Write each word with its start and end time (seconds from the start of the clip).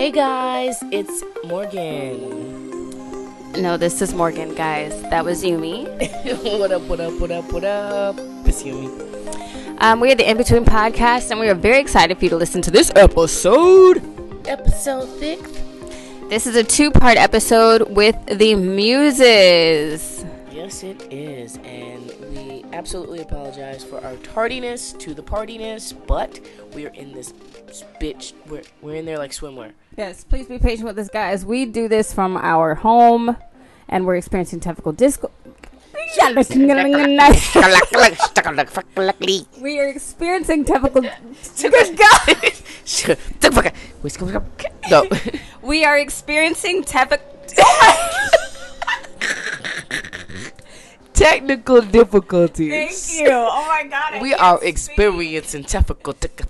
Hey 0.00 0.10
guys, 0.10 0.82
it's 0.90 1.22
Morgan. 1.44 2.22
No, 3.60 3.76
this 3.76 4.00
is 4.00 4.14
Morgan, 4.14 4.54
guys. 4.54 4.98
That 5.10 5.26
was 5.26 5.44
Yumi. 5.44 5.84
what 6.58 6.72
up, 6.72 6.80
what 6.84 7.00
up, 7.00 7.20
what 7.20 7.30
up, 7.30 7.52
what 7.52 7.64
up? 7.64 8.16
It's 8.46 8.62
Yumi. 8.62 9.76
Um, 9.82 10.00
we 10.00 10.10
are 10.10 10.14
the 10.14 10.26
In 10.26 10.38
Between 10.38 10.64
Podcast, 10.64 11.30
and 11.30 11.38
we 11.38 11.50
are 11.50 11.54
very 11.54 11.80
excited 11.80 12.16
for 12.16 12.24
you 12.24 12.30
to 12.30 12.36
listen 12.36 12.62
to 12.62 12.70
this 12.70 12.90
episode. 12.96 14.02
Episode 14.48 15.06
six. 15.18 15.42
This 16.30 16.46
is 16.46 16.56
a 16.56 16.64
two 16.64 16.90
part 16.90 17.18
episode 17.18 17.94
with 17.94 18.16
the 18.24 18.54
Muses. 18.54 20.24
Yes, 20.50 20.82
it 20.82 21.12
is. 21.12 21.58
And 21.58 22.09
absolutely 22.72 23.20
apologize 23.20 23.84
for 23.84 24.02
our 24.04 24.16
tardiness 24.16 24.92
to 24.94 25.14
the 25.14 25.22
partyness, 25.22 25.94
but 26.06 26.40
we're 26.72 26.90
in 26.90 27.12
this 27.12 27.32
bitch. 28.00 28.32
We're, 28.46 28.62
we're 28.80 28.96
in 28.96 29.04
there 29.04 29.18
like 29.18 29.32
swimwear. 29.32 29.72
Yes, 29.96 30.24
please 30.24 30.46
be 30.46 30.58
patient 30.58 30.86
with 30.86 30.98
us, 30.98 31.08
guys. 31.08 31.44
We 31.44 31.66
do 31.66 31.88
this 31.88 32.12
from 32.12 32.36
our 32.36 32.74
home, 32.74 33.36
and 33.88 34.06
we're 34.06 34.16
experiencing 34.16 34.60
technical 34.60 34.92
disco. 34.92 35.30
we 39.60 39.78
are 39.78 39.88
experiencing 39.88 40.64
technical. 40.64 41.02
Good 41.02 41.98
God. 41.98 42.52
no. 44.90 45.08
We 45.62 45.84
are 45.84 45.98
experiencing 45.98 46.84
technical. 46.84 47.26
Technical 51.20 51.82
difficulties. 51.82 52.72
Thank 52.72 53.28
you. 53.28 53.34
Oh 53.34 53.66
my 53.68 53.84
God. 53.84 54.14
I 54.14 54.22
We 54.22 54.32
are 54.32 54.58
experiencing 54.64 55.64
technical 55.64 56.14
difficulties. 56.14 56.46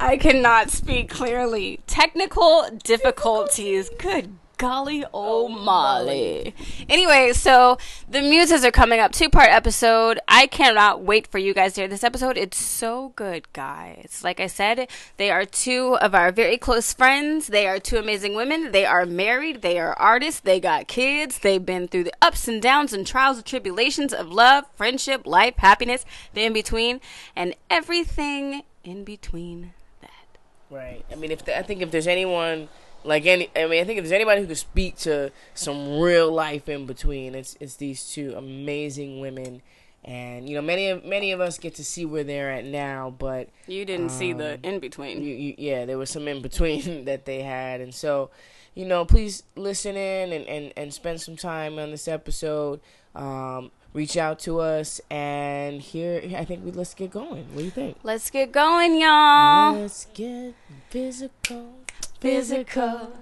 I 0.00 0.16
cannot 0.16 0.70
speak 0.70 1.08
clearly. 1.08 1.78
Technical 1.86 2.68
difficulties. 2.82 3.90
Good 3.96 4.34
golly, 4.60 5.02
oh, 5.06 5.10
oh 5.14 5.48
Molly. 5.48 6.54
Anyway, 6.86 7.32
so 7.32 7.78
the 8.08 8.20
muses 8.20 8.62
are 8.62 8.70
coming 8.70 9.00
up. 9.00 9.10
Two 9.10 9.30
part 9.30 9.48
episode. 9.48 10.20
I 10.28 10.46
cannot 10.46 11.02
wait 11.02 11.26
for 11.26 11.38
you 11.38 11.54
guys 11.54 11.72
to 11.74 11.80
hear 11.80 11.88
this 11.88 12.04
episode. 12.04 12.36
It's 12.36 12.58
so 12.58 13.14
good, 13.16 13.50
guys. 13.54 14.20
Like 14.22 14.38
I 14.38 14.48
said, 14.48 14.88
they 15.16 15.30
are 15.30 15.46
two 15.46 15.96
of 16.02 16.14
our 16.14 16.30
very 16.30 16.58
close 16.58 16.92
friends. 16.92 17.46
They 17.46 17.66
are 17.66 17.80
two 17.80 17.96
amazing 17.96 18.34
women. 18.34 18.70
They 18.72 18.84
are 18.84 19.06
married. 19.06 19.62
They 19.62 19.78
are 19.78 19.94
artists. 19.94 20.40
They 20.40 20.60
got 20.60 20.88
kids. 20.88 21.38
They've 21.38 21.64
been 21.64 21.88
through 21.88 22.04
the 22.04 22.14
ups 22.20 22.46
and 22.46 22.60
downs 22.60 22.92
and 22.92 23.06
trials 23.06 23.38
and 23.38 23.46
tribulations 23.46 24.12
of 24.12 24.30
love, 24.30 24.66
friendship, 24.74 25.26
life, 25.26 25.54
happiness, 25.56 26.04
the 26.34 26.44
in 26.44 26.52
between, 26.52 27.00
and 27.34 27.54
everything 27.70 28.64
in 28.84 29.04
between 29.04 29.72
that. 30.02 30.38
Right. 30.68 31.02
I 31.10 31.14
mean, 31.14 31.30
if 31.30 31.46
the, 31.46 31.58
I 31.58 31.62
think 31.62 31.80
if 31.80 31.90
there's 31.90 32.06
anyone 32.06 32.68
like 33.04 33.26
any, 33.26 33.50
I 33.56 33.66
mean, 33.66 33.80
I 33.82 33.84
think 33.84 33.98
if 33.98 34.04
there's 34.04 34.12
anybody 34.12 34.40
who 34.42 34.46
could 34.46 34.58
speak 34.58 34.96
to 34.98 35.30
some 35.54 35.98
real 35.98 36.30
life 36.32 36.68
in 36.68 36.86
between, 36.86 37.34
it's 37.34 37.56
it's 37.60 37.76
these 37.76 38.10
two 38.10 38.34
amazing 38.36 39.20
women. 39.20 39.62
And 40.04 40.48
you 40.48 40.54
know, 40.54 40.62
many 40.62 40.88
of 40.88 41.04
many 41.04 41.30
of 41.32 41.40
us 41.40 41.58
get 41.58 41.74
to 41.74 41.84
see 41.84 42.06
where 42.06 42.24
they're 42.24 42.50
at 42.50 42.64
now, 42.64 43.14
but 43.18 43.48
You 43.66 43.84
didn't 43.84 44.10
see 44.10 44.32
the 44.32 44.58
in 44.62 44.78
between. 44.80 45.22
you, 45.22 45.34
you, 45.34 45.54
yeah, 45.58 45.84
there 45.84 45.98
was 45.98 46.08
some 46.10 46.26
in 46.26 46.40
between 46.40 47.04
that 47.06 47.26
they 47.26 47.42
had, 47.42 47.80
and 47.82 47.94
so, 47.94 48.30
you 48.74 48.86
know, 48.86 49.04
please 49.04 49.42
listen 49.56 49.96
in 49.96 50.32
and, 50.32 50.46
and, 50.46 50.72
and 50.76 50.94
spend 50.94 51.20
some 51.20 51.36
time 51.36 51.78
on 51.78 51.90
this 51.90 52.08
episode. 52.08 52.80
Um, 53.14 53.72
reach 53.92 54.16
out 54.16 54.38
to 54.38 54.60
us, 54.60 55.00
and 55.10 55.82
here, 55.82 56.22
I 56.34 56.44
think 56.46 56.64
we 56.64 56.70
let's 56.70 56.94
get 56.94 57.10
going. 57.10 57.44
What 57.52 57.58
do 57.58 57.64
you 57.64 57.70
think? 57.70 57.98
Let's 58.02 58.30
get 58.30 58.52
going, 58.52 58.98
y'all. 58.98 59.74
Let's 59.74 60.06
get 60.14 60.54
physical, 60.88 61.74
physical. 62.20 63.12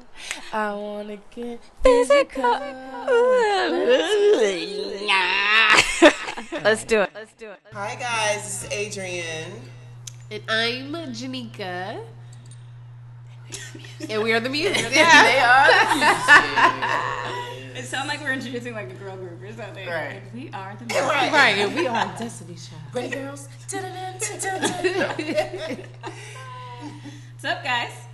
I 0.52 0.74
wanna 0.74 1.18
get 1.34 1.60
physical. 1.82 2.42
Let's 6.62 6.84
do 6.84 7.02
it. 7.02 7.10
Let's 7.14 7.32
do 7.34 7.50
it. 7.50 7.60
Hi 7.72 7.94
guys, 7.94 8.42
this 8.42 8.64
is 8.64 8.70
Adrian. 8.72 9.52
And 10.30 10.42
I'm 10.48 10.92
Janika. 11.14 12.00
and 14.10 14.22
we 14.22 14.32
are 14.32 14.40
the 14.40 14.48
Muses. 14.50 14.82
Yeah, 14.94 15.22
they 15.22 15.38
are. 15.38 15.68
It 17.78 17.84
sounds 17.84 18.08
like 18.08 18.20
we're 18.20 18.32
introducing 18.32 18.74
like 18.74 18.90
a 18.90 18.94
girl 18.94 19.16
group 19.16 19.40
or 19.40 19.52
something. 19.52 19.86
Right. 19.88 20.20
We 20.34 20.50
are 20.52 20.76
the 20.76 20.84
Right. 20.96 21.32
right, 21.32 21.58
and 21.58 21.76
we 21.76 21.86
are 21.86 22.06
Destiny 22.18 22.56
Child. 22.56 22.82
Ready, 22.92 23.08
girls? 23.10 23.48
What's 27.30 27.44
up, 27.44 27.62
guys? 27.62 28.07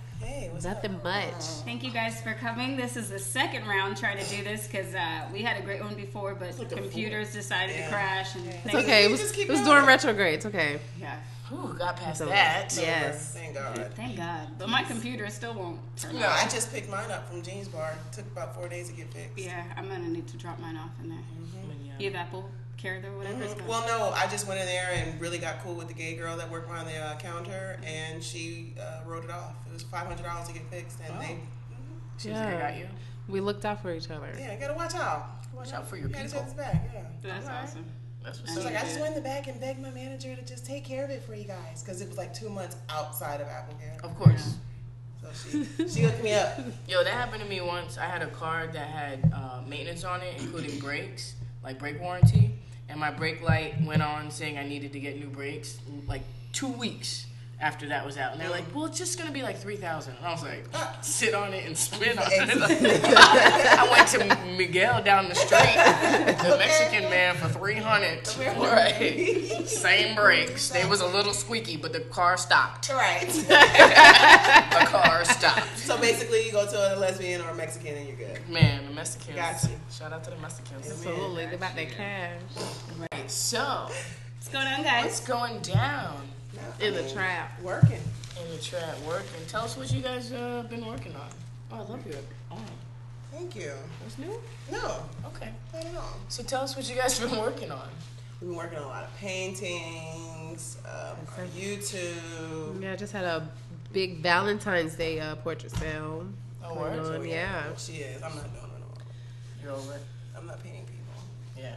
Hey, 0.55 0.69
what's 0.69 0.83
Nothing 0.83 1.03
much. 1.03 1.43
Thank 1.65 1.83
you 1.83 1.91
guys 1.91 2.21
for 2.21 2.33
coming. 2.33 2.77
This 2.77 2.95
is 2.95 3.09
the 3.09 3.19
second 3.19 3.67
round 3.67 3.97
trying 3.97 4.23
to 4.23 4.35
do 4.35 4.41
this 4.43 4.67
because 4.67 4.93
uh, 4.95 5.27
we 5.31 5.41
had 5.41 5.59
a 5.59 5.63
great 5.63 5.81
one 5.83 5.95
before, 5.95 6.33
but 6.33 6.55
computers 6.69 7.33
decided 7.33 7.75
to 7.75 7.89
crash. 7.89 8.35
And 8.35 8.47
It's 8.63 8.73
okay. 8.73 9.03
It 9.05 9.11
was, 9.11 9.19
just 9.19 9.37
it 9.37 9.49
was 9.49 9.61
during 9.61 9.85
retrograde. 9.85 10.35
It's 10.35 10.45
okay. 10.45 10.79
Yeah, 10.99 11.17
Ooh, 11.51 11.75
got 11.77 11.97
past 11.97 12.19
that. 12.19 12.73
Yes. 12.79 13.33
Thank 13.33 13.55
God. 13.55 13.91
thank 13.95 14.17
God. 14.17 14.47
But 14.57 14.69
my 14.69 14.83
computer 14.83 15.29
still 15.29 15.53
won't 15.53 15.79
turn 15.97 16.13
No, 16.15 16.25
on. 16.25 16.31
I 16.31 16.47
just 16.47 16.71
picked 16.71 16.89
mine 16.89 17.11
up 17.11 17.29
from 17.29 17.41
Genius 17.41 17.67
Bar. 17.67 17.93
It 18.09 18.15
took 18.15 18.25
about 18.27 18.55
four 18.55 18.69
days 18.69 18.89
to 18.89 18.95
get 18.95 19.13
fixed. 19.13 19.37
Yeah, 19.37 19.63
I'm 19.75 19.87
gonna 19.89 20.07
need 20.07 20.27
to 20.27 20.37
drop 20.37 20.59
mine 20.59 20.77
off 20.77 20.91
in 21.03 21.09
there. 21.09 21.19
You 21.99 22.11
have 22.11 22.27
Apple 22.27 22.49
Care 22.85 23.01
or 23.11 23.17
whatever 23.17 23.43
it's 23.43 23.53
called. 23.55 23.67
Well, 23.67 23.87
no, 23.87 24.11
I 24.15 24.27
just 24.27 24.47
went 24.47 24.59
in 24.59 24.67
there 24.67 24.91
and 24.93 25.19
really 25.19 25.39
got 25.39 25.59
cool 25.63 25.73
with 25.73 25.87
the 25.87 25.93
gay 25.93 26.15
girl 26.15 26.37
that 26.37 26.49
worked 26.49 26.67
behind 26.67 26.87
the 26.87 26.97
uh, 26.97 27.17
counter, 27.17 27.79
and 27.83 28.23
she 28.23 28.73
uh, 28.79 29.01
wrote 29.07 29.23
it 29.23 29.31
off. 29.31 29.53
It 29.67 29.73
was 29.73 29.83
five 29.83 30.05
hundred 30.07 30.23
dollars 30.23 30.47
to 30.49 30.53
get 30.53 30.63
fixed, 30.69 30.99
and 31.07 31.19
they, 31.21 31.37
She's 32.17 32.31
like, 32.31 32.47
I 32.55 32.59
got 32.59 32.77
you. 32.77 32.87
We 33.27 33.39
looked 33.39 33.65
out 33.65 33.81
for 33.81 33.91
each 33.91 34.09
other. 34.11 34.29
yeah, 34.37 34.53
you 34.53 34.59
gotta 34.59 34.75
watch 34.75 34.93
out. 34.95 35.25
Watch 35.53 35.73
out 35.73 35.87
for 35.87 35.97
your 35.97 36.07
You 36.09 36.13
gotta 36.13 36.29
people. 36.29 36.53
back. 36.55 36.89
Yeah. 36.93 37.01
That's 37.23 37.47
awesome. 37.47 37.85
That's 38.23 38.39
what's 38.39 38.51
She 38.51 38.57
was 38.57 38.65
up. 38.67 38.73
like, 38.73 38.81
I 38.83 38.85
just 38.85 38.99
went 38.99 39.15
in 39.15 39.23
the 39.23 39.27
back 39.27 39.47
and 39.47 39.59
begged 39.59 39.79
my 39.81 39.89
manager 39.89 40.35
to 40.35 40.41
just 40.43 40.65
take 40.65 40.83
care 40.83 41.03
of 41.03 41.09
it 41.09 41.23
for 41.23 41.33
you 41.33 41.45
guys, 41.45 41.81
because 41.81 42.01
it 42.01 42.07
was 42.07 42.17
like 42.17 42.33
two 42.33 42.49
months 42.49 42.75
outside 42.89 43.41
of 43.41 43.47
Apple 43.47 43.75
Care. 43.79 43.97
Of 44.03 44.15
course. 44.15 44.55
So 45.21 45.49
she 45.49 45.87
she 45.87 46.01
hooked 46.01 46.23
me 46.23 46.33
up. 46.33 46.59
Yo, 46.87 47.03
that 47.03 47.13
happened 47.13 47.41
to 47.41 47.49
me 47.49 47.61
once. 47.61 47.97
I 47.97 48.05
had 48.05 48.21
a 48.21 48.27
car 48.27 48.67
that 48.67 48.87
had 48.87 49.31
uh, 49.33 49.61
maintenance 49.67 50.03
on 50.03 50.21
it, 50.21 50.35
including 50.39 50.77
brakes, 50.79 51.33
like 51.63 51.79
brake 51.79 51.99
warranty, 51.99 52.53
and 52.89 52.99
my 52.99 53.11
brake 53.11 53.41
light 53.41 53.75
went 53.83 54.01
on 54.01 54.31
saying 54.31 54.57
I 54.57 54.67
needed 54.67 54.93
to 54.93 54.99
get 54.99 55.17
new 55.19 55.27
brakes 55.27 55.79
like 56.07 56.23
two 56.53 56.71
weeks 56.71 57.25
after 57.59 57.87
that 57.87 58.05
was 58.05 58.17
out. 58.17 58.33
And 58.33 58.41
they're 58.41 58.49
like, 58.49 58.63
well, 58.75 58.85
it's 58.85 58.97
just 58.97 59.17
gonna 59.17 59.31
be 59.31 59.41
like 59.41 59.57
three 59.57 59.75
thousand. 59.77 60.15
And 60.17 60.25
I 60.25 60.31
was 60.31 60.43
like, 60.43 60.65
ah, 60.73 60.97
sit 61.01 61.33
on 61.33 61.53
it 61.53 61.65
and 61.65 61.77
spin 61.77 62.17
on 62.17 62.25
it. 62.27 62.49
I 63.17 63.87
went 63.91 64.07
to 64.09 64.55
Miguel 64.57 65.01
down 65.03 65.29
the 65.29 65.35
street, 65.35 65.75
the 66.43 66.57
Mexican 66.57 67.09
man, 67.09 67.35
for 67.35 67.47
three 67.47 67.75
hundred. 67.75 68.27
Right, 68.57 69.63
same 69.65 70.15
brakes. 70.15 70.69
They 70.69 70.85
was 70.85 71.01
a 71.01 71.07
little 71.07 71.33
squeaky, 71.33 71.77
but 71.77 71.93
the 71.93 72.01
car 72.01 72.37
stopped. 72.37 72.89
Right. 72.89 73.25
The 74.75 74.85
car 74.87 75.23
stopped. 75.25 75.77
So 75.77 75.97
basically, 75.97 76.45
you 76.45 76.51
go 76.51 76.65
to 76.65 76.95
a 76.95 76.99
lesbian 76.99 77.41
or 77.41 77.49
a 77.49 77.55
Mexican 77.55 77.95
and 77.95 78.07
you're 78.07 78.17
good. 78.17 78.39
Man, 78.49 78.85
the 78.87 78.93
Mexicans. 78.93 79.35
Gotcha. 79.35 79.69
Shout 79.91 80.11
out 80.11 80.23
to 80.25 80.31
the 80.31 80.37
Mexicans. 80.37 80.89
Absolutely. 80.89 81.45
They 81.45 81.55
about 81.55 81.75
that 81.75 81.89
cash. 81.91 82.41
Right, 83.11 83.31
so 83.31 83.87
What's 83.89 84.49
going 84.49 84.67
on, 84.67 84.83
guys? 84.83 85.05
what's 85.05 85.19
going 85.21 85.59
down 85.61 86.21
In 86.79 86.93
the 86.93 87.09
trap. 87.09 87.59
Working. 87.61 88.01
in 88.41 88.51
the 88.51 88.61
trap 88.61 88.95
working? 89.07 89.27
Tell 89.47 89.63
us 89.63 89.77
what 89.77 89.91
you 89.91 90.01
guys 90.01 90.31
uh, 90.31 90.63
been 90.69 90.85
working 90.85 91.15
on. 91.15 91.29
Oh, 91.71 91.75
I 91.77 91.79
love 91.91 92.05
you. 92.05 92.15
Oh, 92.51 92.57
Thank 93.31 93.55
you. 93.55 93.71
what's 94.01 94.17
new? 94.17 94.39
No, 94.71 95.03
Okay. 95.25 95.49
not 95.73 95.85
at 95.85 95.95
all. 95.95 96.17
So 96.29 96.43
tell 96.43 96.61
us 96.61 96.75
what 96.75 96.87
you 96.89 96.95
guys 96.95 97.17
have 97.19 97.29
been 97.31 97.39
working 97.39 97.71
on. 97.71 97.87
We've 98.41 98.49
been 98.49 98.57
working 98.57 98.77
on 98.77 98.83
a 98.85 98.87
lot 98.87 99.03
of 99.03 99.15
paintings, 99.17 100.77
um, 100.85 101.17
our 101.37 101.45
YouTube. 101.57 102.81
Yeah, 102.81 102.93
I 102.93 102.95
just 102.95 103.13
had 103.13 103.23
a 103.23 103.47
big 103.93 104.21
Valentine's 104.21 104.95
Day 104.95 105.19
uh, 105.19 105.35
portrait 105.35 105.71
sale. 105.71 106.27
Oh, 106.63 106.75
going 106.75 106.97
word? 107.03 107.21
on, 107.21 107.27
Yeah. 107.27 107.63
She 107.77 107.93
is. 107.93 108.21
I'm 108.21 108.35
not 108.35 108.43
doing 108.53 108.65
it 108.65 108.79
no 108.79 108.87
more. 108.87 108.97
You're 109.63 109.71
over 109.71 109.93
it. 109.95 110.01
I'm 110.37 110.45
not 110.47 110.61
painting 110.63 110.85
people. 110.85 111.23
Yeah. 111.57 111.75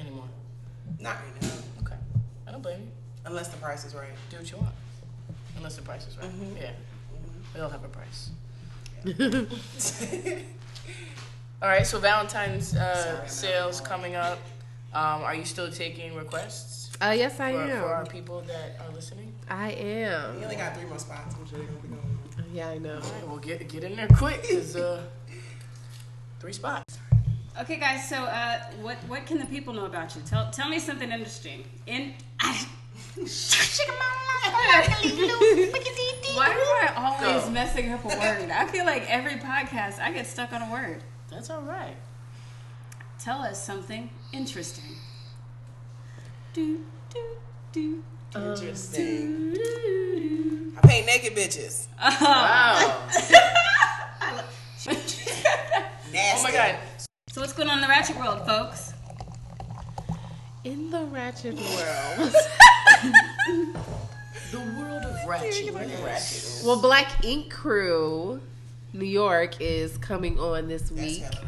Anymore. 0.00 0.24
Not 0.98 1.16
right 1.16 1.42
now. 1.42 1.48
Okay. 1.82 1.96
I 2.48 2.52
don't 2.52 2.62
blame 2.62 2.80
you. 2.80 2.88
Unless 3.24 3.48
the 3.48 3.56
price 3.58 3.84
is 3.84 3.94
right. 3.94 4.08
Do 4.30 4.36
what 4.38 4.50
you 4.50 4.56
want. 4.58 4.74
Unless 5.56 5.76
the 5.76 5.82
price 5.82 6.06
is 6.06 6.16
right. 6.16 6.28
Mm-hmm. 6.28 6.56
Yeah. 6.56 6.70
We 7.54 7.60
all 7.60 7.68
have 7.70 7.84
a 7.84 7.88
price. 7.88 8.30
All 11.62 11.68
right. 11.68 11.86
So 11.86 11.98
Valentine's 11.98 12.74
uh, 12.74 13.26
sales 13.26 13.80
coming 13.80 14.14
up. 14.14 14.38
Um, 14.92 15.22
are 15.22 15.34
you 15.34 15.44
still 15.44 15.70
taking 15.70 16.14
requests 16.16 16.90
Uh, 17.00 17.14
yes, 17.16 17.38
I 17.38 17.52
for, 17.52 17.68
for 17.68 17.94
our 17.94 18.00
am. 18.00 18.06
people 18.06 18.40
that 18.42 18.76
are 18.80 18.92
listening? 18.92 19.32
I 19.48 19.70
am. 19.70 20.36
We 20.36 20.38
am. 20.38 20.44
only 20.44 20.56
got 20.56 20.76
three 20.76 20.86
more 20.88 20.98
spots. 20.98 21.34
I'm 21.38 21.46
sure 21.46 21.58
they're 21.58 21.66
gonna 21.68 21.80
be 21.80 21.88
going. 21.88 22.20
Yeah, 22.52 22.68
I 22.70 22.78
know. 22.78 22.94
All 22.94 23.00
right, 23.00 23.28
well, 23.28 23.36
get 23.38 23.68
get 23.68 23.84
in 23.84 23.94
there 23.94 24.08
quick, 24.08 24.42
cause 24.50 24.74
uh, 24.74 25.00
three 26.40 26.52
spots. 26.52 26.98
Okay, 27.60 27.76
guys. 27.76 28.08
So, 28.08 28.16
uh, 28.24 28.58
what 28.80 28.96
what 29.06 29.26
can 29.26 29.38
the 29.38 29.46
people 29.46 29.72
know 29.72 29.86
about 29.86 30.16
you? 30.16 30.22
Tell 30.22 30.50
tell 30.50 30.68
me 30.68 30.78
something 30.80 31.12
interesting. 31.12 31.62
In 31.86 32.14
Well, 33.20 33.28
Why 36.34 36.48
am 36.48 36.88
I 36.88 36.92
always 36.96 37.44
Go. 37.44 37.50
messing 37.50 37.92
up 37.92 38.04
a 38.04 38.08
word? 38.08 38.50
I 38.50 38.66
feel 38.66 38.86
like 38.86 39.04
every 39.10 39.34
podcast 39.34 40.00
I 40.00 40.10
get 40.12 40.26
stuck 40.26 40.52
on 40.52 40.62
a 40.62 40.70
word. 40.72 41.02
That's 41.30 41.50
all 41.50 41.60
right. 41.62 41.96
Tell 43.18 43.42
us 43.42 43.62
something 43.62 44.08
interesting. 44.32 44.96
Do, 46.54 46.80
do, 47.12 47.22
do. 47.72 48.02
Interesting. 48.34 49.52
do, 49.52 50.72
I 50.82 50.86
paint 50.86 51.06
naked 51.06 51.36
bitches. 51.36 51.88
Wow. 52.00 53.06
Nasty. 56.12 56.38
oh 56.38 56.42
my 56.42 56.52
god. 56.52 56.76
So 57.28 57.40
what's 57.42 57.52
going 57.52 57.68
on 57.68 57.76
in 57.78 57.82
the 57.82 57.88
Ratchet 57.88 58.16
world, 58.16 58.46
folks? 58.46 58.94
In 60.64 60.90
the 60.90 61.04
ratchet 61.04 61.54
world. 61.54 62.34
The 64.50 64.58
world 64.78 65.04
of 65.04 65.28
ratchet. 65.28 65.72
ratchet. 65.74 66.62
well, 66.64 66.80
Black 66.80 67.24
Ink 67.24 67.50
Crew, 67.50 68.40
New 68.92 69.04
York 69.04 69.60
is 69.60 69.96
coming 69.98 70.38
on 70.38 70.66
this 70.68 70.90
week. 70.90 71.20
hella. 71.22 71.46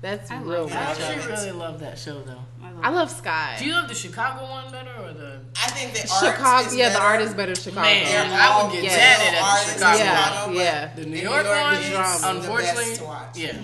That's 0.00 0.30
I 0.30 0.40
real 0.40 0.62
love 0.62 0.70
I 0.72 0.74
that. 0.74 0.88
ratchet. 0.98 1.04
actually 1.18 1.32
really 1.32 1.50
love 1.52 1.80
that 1.80 1.98
show 1.98 2.22
though. 2.22 2.38
I 2.62 2.70
love 2.72 2.80
I 2.84 2.88
love 2.90 3.10
Sky. 3.10 3.56
Do 3.58 3.66
you 3.66 3.74
love 3.74 3.88
the 3.88 3.94
Chicago 3.94 4.50
one 4.50 4.72
better 4.72 4.90
or 4.98 5.12
the? 5.12 5.40
I 5.62 5.68
think 5.68 5.92
the 5.92 6.08
Chicago, 6.08 6.42
art 6.48 6.66
is 6.68 6.76
yeah, 6.76 6.88
the 6.88 6.94
better. 6.94 7.04
art 7.04 7.20
is 7.20 7.34
better 7.34 7.50
in 7.50 7.56
Chicago. 7.56 7.82
Man, 7.82 8.04
They're 8.30 8.38
I 8.40 8.62
would 8.62 8.72
get 8.72 8.80
good 8.80 8.90
tatted 8.90 9.34
at 9.34 9.68
in 9.68 9.74
Chicago. 9.74 9.98
Yeah, 9.98 10.46
but 10.46 10.54
yeah. 10.56 10.94
The 10.94 11.04
New 11.04 11.16
in 11.18 11.22
York, 11.22 11.42
New 11.44 11.50
York 11.50 11.62
one, 11.62 11.74
is 11.82 11.90
drama. 11.90 12.18
the 12.20 12.30
unfortunately, 12.30 12.84
best 12.84 12.96
to 13.00 13.04
watch. 13.04 13.36
yeah, 13.36 13.56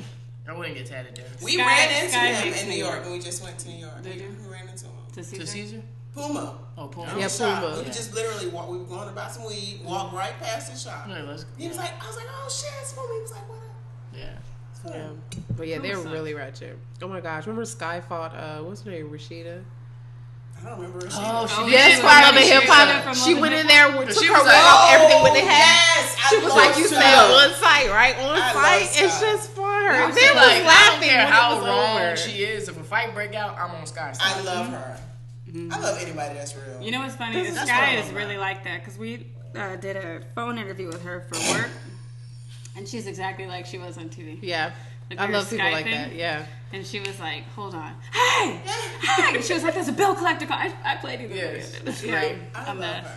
I 0.46 0.52
wouldn't 0.52 0.76
get 0.76 0.86
tatted 0.86 1.16
there. 1.16 1.24
We 1.42 1.52
Sky- 1.54 1.64
ran 1.66 2.02
into 2.04 2.12
Sky 2.12 2.26
him 2.26 2.52
in 2.54 2.68
New 2.68 2.76
York 2.76 2.92
work. 2.96 3.02
when 3.04 3.12
we 3.12 3.18
just 3.20 3.42
went 3.42 3.58
to 3.60 3.68
New 3.70 3.78
York. 3.78 4.02
Did 4.02 4.16
you? 4.16 4.36
We 4.46 4.52
ran 4.52 4.68
into 4.68 4.84
him. 4.84 4.92
to 5.14 5.24
see 5.24 5.38
To. 5.38 5.42
Ceaser? 5.44 5.82
Puma. 6.16 6.58
Oh, 6.78 6.88
Puma. 6.88 7.12
In 7.12 7.18
Yeah, 7.18 7.28
the 7.28 7.30
shop. 7.32 7.60
Puma. 7.62 7.72
We 7.76 7.82
were 7.82 7.86
just 7.92 8.14
literally 8.14 8.48
walk, 8.48 8.70
we 8.70 8.78
were 8.78 8.84
going 8.84 9.06
to 9.08 9.14
buy 9.14 9.28
some 9.28 9.44
weed, 9.46 9.80
walk 9.84 10.12
right 10.12 10.32
past 10.40 10.72
the 10.72 10.78
shop. 10.78 11.06
Yeah, 11.08 11.22
let's. 11.22 11.44
He 11.58 11.68
was 11.68 11.76
like, 11.76 11.92
I 12.02 12.06
was 12.06 12.16
like, 12.16 12.26
oh 12.28 12.48
shit, 12.50 12.72
it's 12.80 12.92
Puma. 12.94 13.08
He 13.14 13.20
was 13.20 13.30
like, 13.32 13.48
what 13.48 13.58
up? 13.58 13.64
Yeah. 14.14 14.32
Yeah. 14.90 15.08
But 15.56 15.68
yeah, 15.68 15.78
they're 15.78 15.92
Puma 15.92 16.02
sucks. 16.04 16.12
really 16.14 16.34
ratchet. 16.34 16.78
Oh 17.02 17.08
my 17.08 17.20
gosh, 17.20 17.44
remember 17.46 17.64
Sky 17.66 18.00
fought, 18.00 18.34
uh, 18.34 18.60
what's 18.62 18.82
her 18.82 18.90
name, 18.90 19.10
Rashida? 19.10 19.62
I 20.58 20.64
don't 20.70 20.76
remember. 20.80 21.00
What 21.04 21.12
she 21.12 21.18
Oh, 21.20 21.44
she 21.46 21.70
Yes, 21.70 21.96
did 21.96 22.00
for 22.00 22.08
was 22.08 22.22
Love 22.24 22.36
and 22.36 22.48
Hip 22.48 22.64
Hop. 22.64 23.14
She 23.14 23.34
went 23.34 23.52
in 23.52 23.66
there, 23.66 23.92
with, 23.92 24.08
She 24.16 24.24
took 24.26 24.36
her 24.36 24.42
wig 24.42 24.56
like, 24.56 24.64
off, 24.64 24.88
everything 24.94 25.20
what 25.20 25.34
they 25.34 25.44
had. 25.44 25.52
Yes, 26.00 26.16
I 26.16 26.28
She 26.32 26.36
was 26.40 26.54
like, 26.56 26.78
you 26.78 26.86
Sky. 26.88 26.96
said 26.96 27.28
on 27.28 27.50
site, 27.60 27.90
right? 27.92 28.16
On 28.24 28.40
I 28.40 28.52
site. 28.56 29.04
It's 29.04 29.20
just 29.20 29.50
for 29.50 29.68
her. 29.68 29.92
They 29.92 30.04
was 30.06 30.14
was 30.16 30.32
Like, 30.32 30.32
I 30.32 30.56
don't 30.56 30.64
laughing 30.64 31.08
care 31.10 31.26
how 31.26 31.60
it 31.60 31.66
wrong 31.68 31.96
over. 32.08 32.16
she 32.16 32.42
is. 32.44 32.68
If 32.70 32.80
a 32.80 32.84
fight 32.84 33.12
break 33.12 33.34
out, 33.34 33.58
I'm 33.58 33.70
on 33.76 33.84
Sky. 33.84 34.14
I 34.18 34.40
love 34.42 34.68
her. 34.70 34.96
I 35.54 35.78
love 35.80 35.98
anybody 36.00 36.34
that's 36.34 36.54
real. 36.56 36.82
You 36.82 36.90
know 36.90 37.00
what's 37.00 37.14
funny? 37.16 37.42
That's 37.42 37.56
what 37.56 37.68
Sky 37.68 37.92
I'm 37.92 37.98
is 38.00 38.06
about. 38.10 38.16
really 38.18 38.36
like 38.36 38.64
that 38.64 38.80
because 38.80 38.98
we 38.98 39.26
uh, 39.54 39.76
did 39.76 39.96
a 39.96 40.22
phone 40.34 40.58
interview 40.58 40.88
with 40.88 41.02
her 41.02 41.26
for 41.30 41.38
work, 41.58 41.70
and 42.76 42.86
she's 42.86 43.06
exactly 43.06 43.46
like 43.46 43.64
she 43.66 43.78
was 43.78 43.96
on 43.96 44.08
TV. 44.08 44.38
Yeah. 44.42 44.72
Like 45.08 45.20
I 45.20 45.26
her 45.26 45.32
love 45.34 45.48
people 45.48 45.64
Sky 45.66 45.72
like 45.72 45.84
that. 45.86 46.14
Yeah. 46.14 46.44
And 46.72 46.84
she 46.84 46.98
was 46.98 47.18
like, 47.20 47.44
"Hold 47.54 47.74
on, 47.76 47.92
hey, 48.12 48.60
hey!" 49.02 49.40
She 49.40 49.54
was 49.54 49.62
like, 49.62 49.74
"There's 49.74 49.86
a 49.88 49.92
bill 49.92 50.16
collector 50.16 50.46
call." 50.46 50.58
I, 50.58 50.72
I 50.84 50.96
played 50.96 51.20
it. 51.20 51.30
Yes. 51.30 52.02
yeah, 52.04 52.14
Right. 52.16 52.38
I 52.54 52.60
I'm 52.62 52.66
love 52.66 52.78
that. 52.80 53.04
her. 53.04 53.16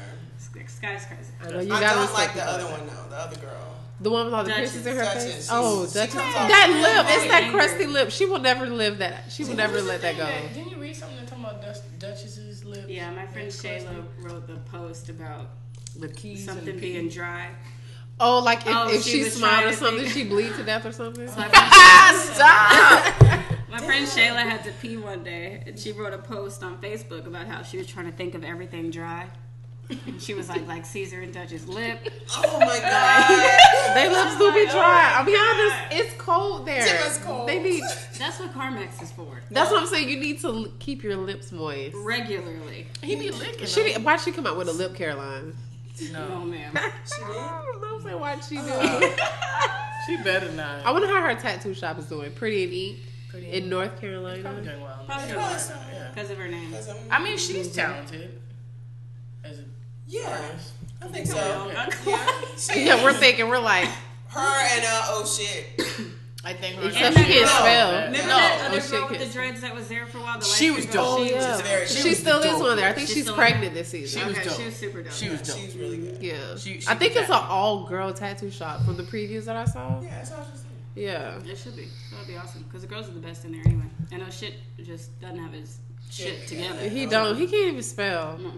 Sky's 0.68 1.06
crazy. 1.06 1.32
I 1.44 1.50
know 1.50 1.60
you 1.62 1.74
I 1.74 1.80
gotta 1.80 1.96
don't 1.96 2.02
respect 2.04 2.36
like 2.36 2.46
the 2.46 2.50
other 2.50 2.66
one 2.66 2.86
though. 2.88 3.10
The 3.10 3.16
other 3.18 3.36
girl. 3.38 3.76
The 4.02 4.10
one 4.12 4.26
with 4.26 4.34
all 4.34 4.44
the 4.44 4.50
Dutchess. 4.52 4.72
piercings 4.74 4.86
in 4.86 4.96
her 4.98 5.04
Dutchess. 5.04 5.34
face. 5.36 5.50
Oh, 5.52 5.86
she 5.88 5.94
Dutchess. 5.94 6.14
That 6.14 6.70
lip. 6.82 7.06
It's 7.18 7.28
that 7.32 7.52
crusty 7.52 7.86
lip. 7.88 8.12
She 8.12 8.26
will 8.28 8.40
never 8.40 8.68
live 8.68 9.00
that. 9.00 9.26
She 9.30 9.44
will 9.44 9.56
never 9.56 9.82
let 9.82 10.02
that 10.04 10.16
go. 10.16 10.30
Didn't 10.54 10.70
you 10.72 10.78
read 10.78 10.96
something 10.96 11.26
talking 11.26 11.44
about 11.44 11.62
lips? 11.62 11.82
Yeah, 13.00 13.12
my 13.12 13.26
friend 13.28 13.48
Shayla 13.50 14.04
wrote 14.22 14.34
wop 14.34 14.48
the 14.48 14.58
post 14.70 15.08
about 15.08 15.52
The 15.98 16.10
keys. 16.10 16.44
something 16.46 16.66
the 16.66 16.74
being 16.74 17.08
dry. 17.08 17.48
Oh, 18.20 18.40
like 18.40 18.60
if, 18.68 18.76
Oh, 18.76 18.90
if 18.90 19.04
she 19.04 19.24
she, 19.24 19.30
smiled 19.30 19.72
or 19.72 19.74
something, 19.74 20.02
think- 20.04 20.14
she 20.14 20.26
bleed 20.26 20.54
to 20.56 20.64
death 20.64 20.86
or 20.86 20.92
something. 20.92 21.26
My 21.38 21.48
friend, 21.48 22.18
Stop! 22.36 23.22
my 23.70 23.78
friend 23.78 24.06
Shayla 24.06 24.44
had 24.44 24.66
to 24.66 24.72
pee 24.82 24.98
one 24.98 25.24
day, 25.24 25.64
and 25.66 25.80
she 25.80 25.94
wrote 25.94 26.14
a 26.14 26.18
post 26.18 26.62
on 26.62 26.78
Facebook 26.82 27.26
about 27.26 27.48
how 27.48 27.64
she 27.64 27.78
was 27.78 27.88
trying 27.88 28.08
to 28.12 28.18
think 28.18 28.36
of 28.36 28.44
everything 28.44 28.92
dry. 28.92 29.28
And 29.90 30.22
she 30.22 30.34
was 30.34 30.50
like, 30.50 30.68
like 30.68 30.84
Ceaser 30.84 31.24
and 31.24 31.34
Dutch's 31.34 31.68
lip. 31.68 32.08
Oh 32.36 32.60
my 32.60 32.80
god. 32.80 33.96
They 33.96 34.08
lips 34.10 34.38
do 34.38 34.54
be 34.54 34.66
dry. 34.66 35.14
Oh 35.14 35.20
I'll 35.20 35.26
be 35.26 35.36
honest, 35.36 35.76
it's 35.92 36.22
cold 36.22 36.66
there. 36.66 36.84
It's 37.06 37.18
cold. 37.20 37.48
They 37.48 37.62
need. 37.62 37.84
That's 38.18 38.40
what 38.40 38.54
Carmex 38.54 39.02
is 39.02 39.12
for. 39.12 39.42
That's 39.50 39.72
what 39.72 39.82
I'm 39.82 39.88
saying. 39.88 40.10
You 40.10 40.20
need 40.20 40.40
to 40.42 40.72
keep 40.80 41.04
your 41.04 41.16
lips 41.16 41.52
moist. 41.52 41.96
Regularly. 42.04 42.88
he 43.02 43.16
be 43.16 43.32
licking. 43.32 43.66
She 43.66 43.82
them. 43.84 43.94
did- 43.94 44.04
why'd 44.04 44.20
she 44.20 44.32
come 44.32 44.46
out 44.46 44.58
with 44.58 44.70
a 44.70 44.74
lip 44.74 44.96
care 44.96 45.16
line? 45.16 45.56
No, 46.12 46.28
No, 46.28 46.36
oh, 46.36 46.46
ma'am. 46.46 46.72
She 47.06 47.26
did? 47.26 47.38
I'm 47.38 48.02
saying 48.02 48.20
why'd 48.20 48.44
she 48.44 48.56
do? 48.56 48.62
Oh. 48.66 49.16
she 50.08 50.18
better 50.18 50.52
not. 50.52 50.86
I 50.86 50.92
wonder 50.92 51.08
how 51.08 51.22
her 51.22 51.36
tattoo 51.36 51.74
shop 51.74 52.00
is 52.00 52.06
doing. 52.06 52.32
Pretty 52.32 52.64
and 52.64 52.74
Ink 52.74 52.98
Pretty 53.30 53.52
in 53.52 53.70
North 53.70 53.90
Probably 53.90 54.10
Carolina. 54.10 54.62
doing 54.64 54.82
well. 54.82 55.04
Probably 55.06 55.28
Yeah. 55.28 55.34
doing 55.34 55.46
well. 55.46 55.60
Yeah. 55.94 56.12
Because 56.14 56.30
of 56.32 56.38
her 56.38 56.48
name. 56.48 56.74
I 57.12 57.24
mean, 57.24 57.38
she's 57.38 57.68
mm-hmm. 57.68 57.76
talented. 57.76 58.40
As 60.10 60.14
a 60.14 60.18
yeah, 60.18 60.42
artist. 60.48 60.72
I 61.02 61.08
think 61.08 61.28
so. 61.28 61.36
Yeah. 61.36 61.90
Yeah, 62.06 62.76
Yeah, 62.98 63.04
we're 63.04 63.14
thinking 63.14 63.48
we're 63.48 63.60
like, 63.60 63.88
her 64.30 64.40
and 64.40 64.84
uh, 64.86 65.06
oh 65.08 65.26
shit. 65.26 65.66
I 66.44 66.54
think 66.54 66.78
her. 66.78 66.88
Except 66.88 67.16
she 67.18 67.22
name- 67.24 67.32
can't 67.32 67.46
No, 67.46 67.52
spell. 67.52 67.92
man. 67.92 68.12
Remember 68.12 68.28
No. 68.30 68.38
that 68.38 68.66
other 68.68 68.78
oh, 68.78 68.80
shit, 68.80 68.92
girl 68.92 69.08
with 69.10 69.20
the 69.20 69.26
dreads 69.34 69.62
that 69.62 69.76
was 69.76 69.88
there 69.90 70.06
for 70.08 70.18
a 70.20 70.22
while? 70.22 70.40
The 70.40 70.46
She 70.46 70.72
was 70.72 70.86
dope. 70.86 70.96
oh 71.20 71.26
She 71.28 71.34
was 71.34 71.62
very- 71.62 71.88
she, 71.88 72.02
she 72.02 72.10
was 72.10 72.18
still 72.20 72.40
is 72.40 72.46
dope. 72.46 72.64
on 72.64 72.78
there. 72.78 72.90
I 72.90 72.94
think 72.94 73.08
She's 73.08 73.16
she's, 73.18 73.24
still 73.26 73.36
pregnant 73.36 73.74
this 73.74 73.90
season. 73.90 74.22
She 74.22 74.28
was 74.28 74.38
Okay, 74.38 74.48
dope. 74.48 74.58
she 74.58 74.66
was 74.66 74.76
super 74.76 75.04
dope. 75.04 75.12
She 75.14 75.30
was 75.30 75.42
dope. 75.42 75.58
she 75.58 75.66
was 75.66 75.76
really 75.78 75.98
good. 75.98 76.18
Yeah, 76.22 76.56
She- 76.58 76.80
she 76.82 76.88
I 76.88 76.96
think 76.96 77.16
it's 77.16 77.30
an 77.30 77.36
all 77.36 77.84
girl 77.86 78.14
tattoo 78.14 78.50
shop 78.52 78.84
from 78.86 78.96
the 78.98 79.04
previews 79.04 79.46
that 79.46 79.56
I 79.58 79.66
saw. 79.66 80.02
Yeah, 80.02 80.10
that's 80.12 80.30
how 80.32 80.44
she 80.44 80.58
said. 80.58 80.66
Yeah, 80.96 81.40
It 81.46 81.58
should 81.58 81.76
be. 81.76 81.88
That 82.12 82.20
would 82.20 82.28
be 82.28 82.38
awesome. 82.38 82.64
Because 82.64 82.82
the 82.82 82.88
girls 82.88 83.08
are 83.10 83.14
the 83.14 83.20
best 83.20 83.46
in 83.46 83.52
there 83.52 83.62
anyway. 83.66 83.84
And 84.12 84.22
no 84.24 84.30
shit 84.30 84.56
just 84.84 85.20
doesn't 85.22 85.38
have 85.40 85.54
his 85.54 85.78
shit 86.10 86.48
together. 86.48 86.88
he 86.90 87.06
don't. 87.06 87.38
He 87.38 87.48
can't 87.48 87.68
even 87.72 87.84
spell. 87.84 88.38
No. 88.38 88.52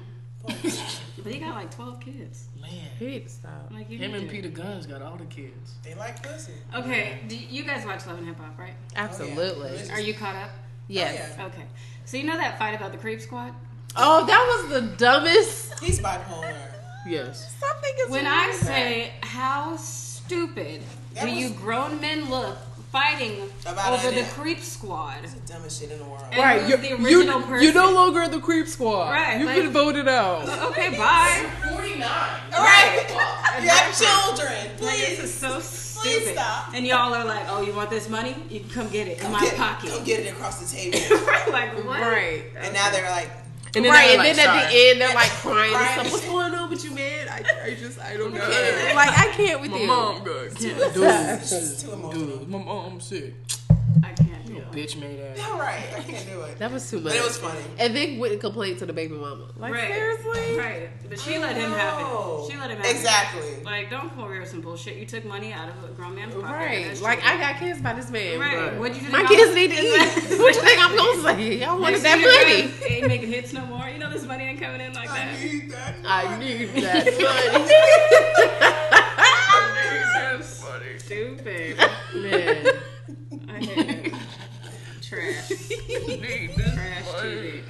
But 0.43 1.33
he 1.33 1.39
got 1.39 1.55
like 1.55 1.69
12 1.75 1.99
kids. 1.99 2.45
Man. 2.59 2.69
He 2.97 3.05
need 3.05 3.23
to 3.25 3.29
stop. 3.29 3.69
Like 3.71 3.89
you 3.89 3.97
Him 3.99 4.13
and. 4.15 4.29
Peter 4.29 4.49
Gunz 4.49 4.87
got 4.89 5.01
all 5.01 5.15
the 5.17 5.25
kids. 5.25 5.73
They 5.83 5.93
like 5.93 6.23
pussy. 6.23 6.53
Okay, 6.75 7.19
do 7.27 7.35
you 7.37 7.63
guys 7.63 7.85
watch 7.85 8.05
Love 8.07 8.17
and 8.17 8.27
Hip 8.27 8.37
Hop, 8.39 8.57
right? 8.57 8.73
Oh, 8.79 8.85
Absolutely. 8.95 9.69
Oh, 9.69 9.83
yeah. 9.85 9.93
Are 9.93 9.99
you 9.99 10.13
caught 10.13 10.35
up? 10.35 10.49
Yes. 10.87 11.33
Oh, 11.37 11.41
yeah. 11.41 11.45
Okay. 11.47 11.63
So 12.05 12.17
you 12.17 12.23
know 12.23 12.37
that 12.37 12.57
fight 12.57 12.75
about 12.75 12.91
the 12.91 12.97
Creep 12.97 13.21
Squad? 13.21 13.53
Oh, 13.95 14.25
that 14.25 14.61
was 14.63 14.71
the 14.81 14.95
dumbest. 14.97 15.79
He's 15.79 15.99
bipolar. 15.99 16.55
Yes. 17.05 17.55
Something 17.59 17.91
is 18.05 18.09
When 18.09 18.25
I 18.25 18.47
with 18.47 18.59
that. 18.61 18.65
say 18.67 19.13
how 19.21 19.75
stupid 19.77 20.81
That 21.13 21.25
do 21.25 21.29
was- 21.31 21.39
you 21.39 21.49
grown 21.51 21.99
men 22.01 22.29
look 22.29 22.57
fighting 22.91 23.49
About 23.65 23.93
over 23.93 24.11
the 24.13 24.23
Creep 24.31 24.59
Squad? 24.59 25.15
It's 25.23 25.33
the 25.33 25.53
dumbest 25.53 25.79
shit 25.81 25.91
in 25.91 25.97
the 25.99 26.03
world. 26.05 26.25
And 26.31 26.39
Right, 26.39 26.61
who's 26.61 26.79
the 26.79 26.93
original 27.01 27.41
person? 27.41 27.63
you're 27.63 27.73
no 27.73 27.91
longer 27.91 28.21
in 28.23 28.31
the 28.31 28.39
creep 28.39 28.67
squad. 28.67 29.11
Right, 29.11 29.37
You've 29.39 29.47
like- 29.47 29.55
been 29.63 29.71
voted 29.71 30.07
out. 30.07 30.47
Uh, 30.47 30.67
okay, 30.69 30.89
bye. 30.97 31.49
49. 31.69 32.01
All 32.53 32.63
right. 32.63 33.05
you 33.61 33.69
have 33.69 33.97
children. 33.97 34.55
Like, 34.81 34.99
this 34.99 35.19
is 35.23 35.33
so 35.33 35.59
stupid. 35.59 36.33
stop. 36.33 36.73
And 36.73 36.85
y'all 36.85 37.13
are 37.13 37.25
like, 37.25 37.45
oh, 37.49 37.61
you 37.61 37.73
want 37.73 37.89
this 37.89 38.09
money? 38.09 38.35
You 38.49 38.59
can 38.61 38.69
come 38.69 38.89
get 38.89 39.07
it 39.07 39.23
in 39.23 39.31
my 39.31 39.39
get, 39.41 39.55
pocket. 39.55 39.89
Come 39.91 40.03
get 40.03 40.19
it 40.21 40.31
across 40.33 40.59
the 40.59 40.75
table. 40.75 40.97
like, 41.51 41.73
what? 41.85 42.01
Right. 42.01 42.43
and 42.59 42.73
now 42.73 42.89
they're 42.91 43.09
like, 43.09 43.29
And 43.73 43.85
then 43.85 43.91
Right, 43.91 43.99
right, 43.99 44.09
and 44.09 44.17
like, 44.17 44.35
then 44.35 44.49
at 44.49 44.69
the 44.69 44.75
end 44.89 45.01
they're 45.01 45.13
like 45.15 45.29
crying 45.29 45.73
Right. 45.73 45.97
and 45.99 46.07
stuff. 46.07 46.11
What's 46.11 46.25
going 46.27 46.53
on 46.53 46.69
with 46.69 46.83
you, 46.83 46.91
man? 46.91 47.27
I, 47.29 47.43
I 47.65 47.73
just 47.75 47.99
I 47.99 48.17
don't 48.17 48.33
know. 48.33 48.39
like 48.39 49.17
I 49.17 49.27
can't 49.33 49.61
with 49.61 49.71
My 49.71 49.77
you. 49.77 49.87
mom 49.87 50.23
got 50.23 50.53
Dude, 50.55 50.77
it's 50.77 51.81
too 51.83 51.93
emotional. 51.93 52.11
dude, 52.39 52.49
my 52.49 52.57
mom's 52.57 53.05
sick. 53.05 53.33
I 54.57 54.59
can't 54.61 54.75
it. 54.77 54.89
Bitch 54.89 54.99
made 54.99 55.19
ass. 55.19 55.39
All 55.49 55.59
right. 55.59 55.83
I 55.97 56.01
can't 56.01 56.27
do 56.29 56.41
it. 56.41 56.57
That 56.59 56.71
was 56.71 56.89
too 56.89 56.97
much. 57.01 57.13
But 57.13 57.15
it 57.15 57.23
was 57.23 57.37
funny. 57.37 57.59
And 57.79 57.95
then 57.95 58.19
went 58.19 58.33
and 58.33 58.41
complained 58.41 58.79
to 58.79 58.85
the 58.85 58.93
baby 58.93 59.15
mama. 59.15 59.47
Like 59.57 59.73
Right. 59.73 59.91
seriously? 59.93 60.57
Right. 60.57 60.89
But 61.09 61.19
she 61.19 61.37
let 61.37 61.55
him 61.55 61.71
have 61.71 61.99
it. 61.99 62.05
Oh. 62.07 62.47
She 62.49 62.57
let 62.57 62.69
him 62.71 62.77
have 62.77 62.85
it. 62.85 62.91
Exactly. 62.91 63.63
Like, 63.63 63.89
don't 63.89 64.13
pull 64.15 64.25
her 64.25 64.45
some 64.45 64.61
bullshit. 64.61 64.97
You 64.97 65.05
took 65.05 65.25
money 65.25 65.51
out 65.53 65.69
of 65.69 65.83
a 65.83 65.87
grown 65.93 66.15
man's 66.15 66.33
pocket. 66.33 66.47
Right. 66.51 67.01
Like 67.01 67.23
I 67.25 67.37
got 67.37 67.57
kids 67.59 67.81
by 67.81 67.93
this 67.93 68.09
man. 68.09 68.39
Right. 68.39 68.71
but 68.71 68.79
What'd 68.79 68.95
you 68.97 69.01
think 69.03 69.13
My 69.13 69.23
kids 69.25 69.53
need 69.55 69.71
to 69.71 69.77
eat. 69.81 70.39
what 70.39 70.53
do 70.53 70.59
you 70.59 70.65
think 70.65 70.79
I'm 70.81 70.95
gonna 70.95 71.21
say? 71.37 71.59
Y'all 71.59 71.79
wanted 71.79 72.01
Next 72.01 72.03
that 72.03 72.19
thing 72.19 72.25
you 72.25 72.63
money. 72.63 72.79
know, 72.79 72.95
Ain't 72.95 73.07
making 73.07 73.29
hits 73.29 73.53
no 73.53 73.65
more. 73.65 73.87
You 73.89 73.97
know 73.99 74.09
this 74.11 74.25
money 74.25 74.43
ain't 74.45 74.59
coming 74.61 74.81
in 74.81 74.93
like 74.93 75.09
I 75.09 75.17
that. 75.17 75.39
need 75.41 75.71
that. 75.71 75.95
I 76.05 76.37
need 76.39 76.69
that 76.83 77.05
money. 77.21 77.67
Stupid. 80.99 81.77
man. 82.15 82.65
I 83.49 83.59
hate 83.59 84.05
it. 84.05 84.13
Trash. 85.11 85.47
Trash 85.49 87.05
TV. 87.19 87.61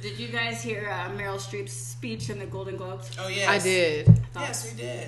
Did 0.00 0.18
you 0.18 0.28
guys 0.28 0.62
hear 0.62 0.88
uh, 0.90 1.10
Meryl 1.10 1.36
Streep's 1.36 1.74
speech 1.74 2.30
in 2.30 2.38
the 2.38 2.46
Golden 2.46 2.78
Globes? 2.78 3.10
Oh 3.20 3.28
yes. 3.28 3.46
I 3.46 3.58
did. 3.58 4.20
Yes, 4.34 4.70
we 4.70 4.80
did. 4.80 5.06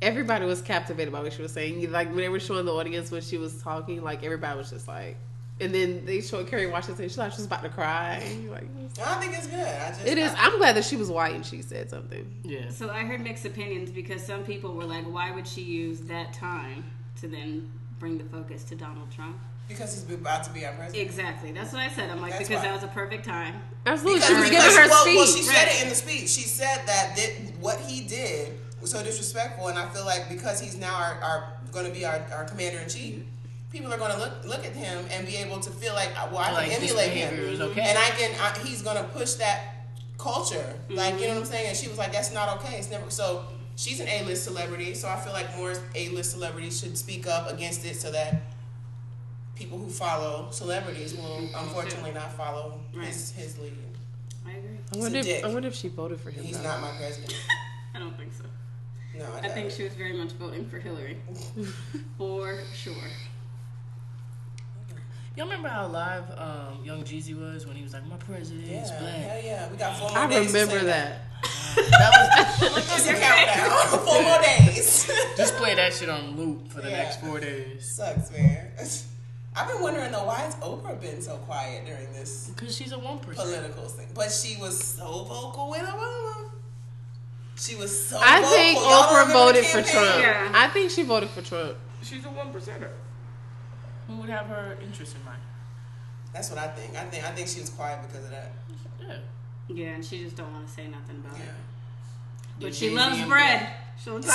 Everybody 0.00 0.46
was 0.46 0.62
captivated 0.62 1.12
by 1.12 1.20
what 1.20 1.32
she 1.32 1.42
was 1.42 1.52
saying. 1.52 1.90
Like 1.90 2.06
when 2.08 2.18
they 2.18 2.28
were 2.28 2.38
showing 2.38 2.64
the 2.64 2.72
audience 2.72 3.10
when 3.10 3.22
she 3.22 3.38
was 3.38 3.60
talking, 3.60 4.04
like 4.04 4.22
everybody 4.22 4.56
was 4.56 4.70
just 4.70 4.86
like 4.86 5.16
And 5.60 5.74
then 5.74 6.06
they 6.06 6.20
showed 6.20 6.46
Kerry 6.46 6.68
Washington. 6.68 7.08
She 7.08 7.16
thought 7.16 7.32
she 7.32 7.38
was 7.38 7.46
about 7.46 7.64
to 7.64 7.70
cry. 7.70 8.22
Like, 8.48 8.68
I 9.04 9.14
think 9.16 9.36
it's 9.36 9.48
good. 9.48 9.58
I 9.58 9.88
just 9.88 10.06
it 10.06 10.16
is. 10.16 10.32
I, 10.32 10.46
I'm 10.46 10.58
glad 10.58 10.76
that 10.76 10.84
she 10.84 10.94
was 10.94 11.10
white 11.10 11.34
and 11.34 11.44
she 11.44 11.60
said 11.60 11.90
something. 11.90 12.24
Yeah. 12.44 12.70
So 12.70 12.88
I 12.88 13.00
heard 13.00 13.20
mixed 13.20 13.44
opinions 13.44 13.90
because 13.90 14.24
some 14.24 14.44
people 14.44 14.74
were 14.74 14.84
like, 14.84 15.12
why 15.12 15.32
would 15.32 15.48
she 15.48 15.62
use 15.62 16.02
that 16.02 16.32
time 16.32 16.84
to 17.20 17.26
then 17.26 17.68
bring 18.00 18.18
the 18.18 18.24
focus 18.24 18.64
to 18.64 18.74
Donald 18.74 19.10
Trump? 19.12 19.36
because 19.68 19.94
he's 19.94 20.12
about 20.12 20.42
to 20.42 20.50
be 20.50 20.66
our 20.66 20.72
president. 20.72 21.00
Exactly. 21.08 21.52
That's 21.52 21.72
what 21.72 21.80
I 21.80 21.88
said. 21.90 22.10
I'm 22.10 22.20
like, 22.20 22.32
That's 22.32 22.48
because 22.48 22.60
why. 22.64 22.68
that 22.70 22.74
was 22.74 22.82
a 22.82 22.88
perfect 22.88 23.24
time. 23.24 23.54
Absolutely. 23.86 24.18
Because, 24.18 24.34
she 24.34 24.40
was 24.40 24.50
giving 24.50 24.76
her 24.82 24.88
well, 24.88 25.04
speech. 25.04 25.16
well, 25.16 25.26
she 25.26 25.42
said 25.42 25.62
Right. 25.68 25.74
it 25.76 25.82
in 25.84 25.88
the 25.90 25.94
speech. 25.94 26.28
She 26.28 26.42
said 26.42 26.82
that 26.86 27.14
that 27.14 27.30
what 27.60 27.78
he 27.78 28.00
did 28.00 28.52
was 28.80 28.90
so 28.90 29.00
disrespectful, 29.00 29.68
and 29.68 29.78
I 29.78 29.86
feel 29.90 30.04
like 30.04 30.28
because 30.28 30.58
he's 30.60 30.76
now 30.76 30.92
our, 30.96 31.14
our 31.22 31.52
going 31.70 31.86
to 31.86 31.92
be 31.92 32.04
our, 32.04 32.20
our 32.34 32.44
commander 32.46 32.80
in 32.80 32.88
chief, 32.88 33.22
people 33.70 33.94
are 33.94 33.98
going 33.98 34.10
to 34.10 34.18
look 34.18 34.44
look 34.44 34.66
at 34.66 34.72
him 34.72 35.04
and 35.12 35.24
be 35.24 35.36
able 35.36 35.60
to 35.60 35.70
feel 35.70 35.94
like, 35.94 36.10
well, 36.32 36.38
I 36.38 36.50
Like, 36.50 36.70
can 36.72 36.80
this 36.80 36.90
emulate 36.90 37.10
him, 37.12 37.62
okay. 37.70 37.82
and 37.82 37.96
I 37.96 38.10
can. 38.18 38.34
I, 38.40 38.58
he's 38.66 38.82
going 38.82 38.96
to 38.96 39.04
push 39.04 39.34
that 39.34 39.86
culture, 40.18 40.74
like 40.88 41.14
you 41.20 41.28
know 41.28 41.34
what 41.34 41.42
I'm 41.42 41.44
saying. 41.44 41.68
And 41.68 41.76
she 41.76 41.86
was 41.86 41.96
like, 41.96 42.12
"That's 42.12 42.34
not 42.34 42.58
okay. 42.58 42.76
It's 42.78 42.90
never." 42.90 43.08
So 43.08 43.44
she's 43.80 43.98
an 44.00 44.08
A-list 44.08 44.44
celebrity, 44.44 44.94
so 44.94 45.08
I 45.08 45.16
feel 45.16 45.32
like 45.32 45.56
more 45.56 45.72
A-list 45.94 46.32
celebrities 46.32 46.78
should 46.80 46.98
speak 46.98 47.26
up 47.26 47.50
against 47.50 47.84
it, 47.86 47.96
so 47.96 48.12
that 48.12 48.42
people 49.56 49.78
who 49.78 49.88
follow 49.88 50.48
celebrities 50.50 51.16
will 51.16 51.48
unfortunately 51.56 52.12
not 52.12 52.32
follow 52.34 52.78
his 52.92 53.30
his 53.32 53.58
lead. 53.58 53.72
I 54.46 54.52
agree. 54.52 54.78
I 54.94 54.98
wonder, 54.98 55.18
if, 55.18 55.24
dick. 55.24 55.44
I 55.44 55.48
wonder 55.48 55.68
if 55.68 55.74
she 55.74 55.88
voted 55.88 56.20
for 56.20 56.30
him. 56.30 56.44
He's 56.44 56.58
though. 56.58 56.68
not 56.68 56.80
my 56.80 56.90
president. 56.98 57.34
I 57.94 57.98
don't 57.98 58.16
think 58.16 58.32
so. 58.32 58.44
No, 59.18 59.26
I, 59.34 59.46
I 59.46 59.48
think 59.48 59.70
she 59.70 59.82
was 59.82 59.94
very 59.94 60.12
much 60.12 60.32
voting 60.32 60.64
for 60.66 60.78
Hillary. 60.78 61.16
for 62.18 62.58
sure. 62.74 62.94
Y'all 65.36 65.46
remember 65.46 65.68
how 65.68 65.86
live 65.86 66.24
um, 66.38 66.84
Young 66.84 67.02
Jeezy 67.02 67.38
was 67.38 67.66
when 67.66 67.76
he 67.76 67.82
was 67.82 67.92
like, 67.92 68.06
"My 68.06 68.16
president 68.16 68.66
Yeah, 68.66 68.82
is 68.82 68.90
hell 68.90 69.00
black." 69.00 69.40
yeah. 69.44 69.70
We 69.70 69.76
got 69.76 69.96
four 69.98 70.08
more 70.10 70.18
I 70.18 70.26
days. 70.26 70.52
to 70.52 70.58
remember 70.58 70.80
say 70.80 70.86
that. 70.86 71.20
That 71.76 72.58
It's 72.62 73.06
a 73.06 73.14
countdown. 73.20 73.98
four 74.06 74.22
more 74.22 74.40
days. 74.42 75.10
just 75.36 75.56
play 75.56 75.74
that 75.74 75.92
shit 75.92 76.08
on 76.08 76.36
loop 76.36 76.68
for 76.70 76.80
the 76.80 76.90
Yeah. 76.90 76.96
next 77.04 77.20
four 77.20 77.40
days. 77.40 77.94
Sucks, 77.96 78.30
man. 78.32 78.68
I've 79.56 79.66
been 79.68 79.82
wondering 79.82 80.12
though, 80.12 80.24
why 80.24 80.36
has 80.40 80.54
Oprah 80.56 81.00
been 81.00 81.20
so 81.20 81.36
quiet 81.38 81.84
during 81.84 82.12
this 82.12 82.50
Because 82.54 82.74
she's 82.76 82.92
a 82.92 82.98
one 82.98 83.18
percent. 83.18 83.48
political 83.48 83.84
thing? 83.88 84.06
But 84.14 84.30
she 84.30 84.56
was 84.60 84.78
so 84.82 85.24
vocal 85.24 85.70
with 85.70 85.82
Obama. 85.82 86.50
She 87.56 87.74
was 87.74 88.06
so 88.08 88.18
I 88.18 88.40
vocal. 88.40 88.50
think 88.56 88.78
Y'all 88.78 89.02
Oprah 89.02 89.32
voted 89.32 89.64
for? 89.66 89.82
Trump. 89.82 90.20
Yeah. 90.20 90.52
I 90.54 90.68
think 90.68 90.90
she 90.90 91.02
voted 91.02 91.30
for 91.30 91.42
Trump. 91.42 91.76
She's 92.02 92.24
a 92.24 92.28
one 92.30 92.52
percenter. 92.52 92.90
Who 94.06 94.16
would 94.16 94.30
have 94.30 94.46
her 94.46 94.78
interest 94.82 95.16
in 95.16 95.24
mind? 95.24 95.42
That's 96.32 96.48
what 96.48 96.58
I 96.58 96.68
think. 96.68 96.96
I 96.96 97.04
think 97.04 97.24
I 97.24 97.30
think 97.32 97.48
she 97.48 97.60
was 97.60 97.70
quiet 97.70 98.00
because 98.06 98.24
of 98.24 98.30
that. 98.30 98.52
Yeah. 99.00 99.16
Yeah, 99.74 99.94
and 99.94 100.04
she 100.04 100.22
just 100.24 100.36
don't 100.36 100.52
want 100.52 100.66
to 100.66 100.72
say 100.72 100.86
nothing 100.88 101.16
about 101.24 101.36
Yeah. 101.38 101.44
it. 101.44 101.50
Did 102.60 102.66
But 102.66 102.74
she 102.74 102.86
Jay-Z 102.88 102.96
loves 102.96 103.18
and 103.18 103.28
bread. 103.30 103.68
She'll 104.02 104.20
talk. 104.20 104.30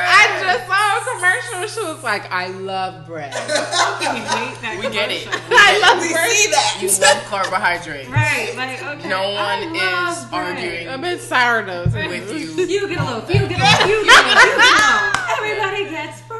I 0.00 0.40
just 0.42 0.66
saw 0.66 0.98
a 0.98 1.00
commercial. 1.14 1.68
She 1.68 1.82
was 1.94 2.02
like, 2.02 2.30
"I 2.32 2.48
love 2.48 3.06
bread. 3.06 3.32
we 4.80 4.86
We 4.86 4.92
get 4.92 5.10
it. 5.10 5.28
I 5.50 5.78
love 5.80 6.00
We 6.00 6.12
bread." 6.12 6.30
see 6.30 6.50
that. 6.50 6.78
You 6.80 6.88
love 7.00 7.24
carbohydrates. 7.24 8.08
Right, 8.08 8.54
like 8.56 8.82
okay. 8.82 9.08
No 9.08 9.30
one 9.34 9.62
is 9.76 10.24
bread. 10.26 10.56
arguing 10.56 10.88
I 10.88 10.96
bet 10.96 11.20
sourdough 11.20 11.86
too. 11.86 12.08
with 12.08 12.32
you. 12.32 12.64
You 12.66 12.88
get 12.88 12.98
a 13.00 13.04
loaf. 13.04 13.28
You 13.28 13.46
get 13.48 13.58
a 13.60 13.62
loaf. 13.62 13.86
You 13.88 14.04
get 14.04 14.24
a 14.24 14.28
loaf. 14.28 14.44
You 14.44 14.44
get 14.44 14.56
a 14.56 14.58
loaf. 14.58 15.28
Everybody 15.38 15.84
gets 15.90 16.20
bread. 16.22 16.38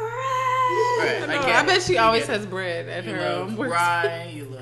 Right, 0.99 1.21
I, 1.29 1.31
I, 1.35 1.59
I 1.61 1.65
bet 1.65 1.81
she 1.83 1.93
You 1.93 1.99
always 1.99 2.27
has 2.27 2.45
bread 2.45 2.87
at 2.89 3.05
You 3.05 3.13
her 3.13 3.19
love 3.21 3.47
um, 3.49 3.55
work. 3.57 3.71
rye. 3.71 4.31
You 4.33 4.45
love 4.45 4.58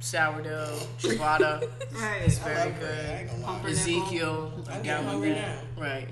sourdough, 0.00 0.78
ciabatta. 0.98 1.68
Right. 1.92 2.22
It's 2.24 2.38
very. 2.38 2.56
I 2.56 2.66
ain't 2.66 2.80
good. 2.80 3.42
gonna 3.44 3.68
Ezekiel, 3.68 4.52
I'm 4.68 4.72
I'm 4.74 4.82
getting 4.82 4.84
down 4.84 5.04
with 5.04 5.12
hungry 5.12 5.32
that. 5.32 5.64
Right. 5.76 6.08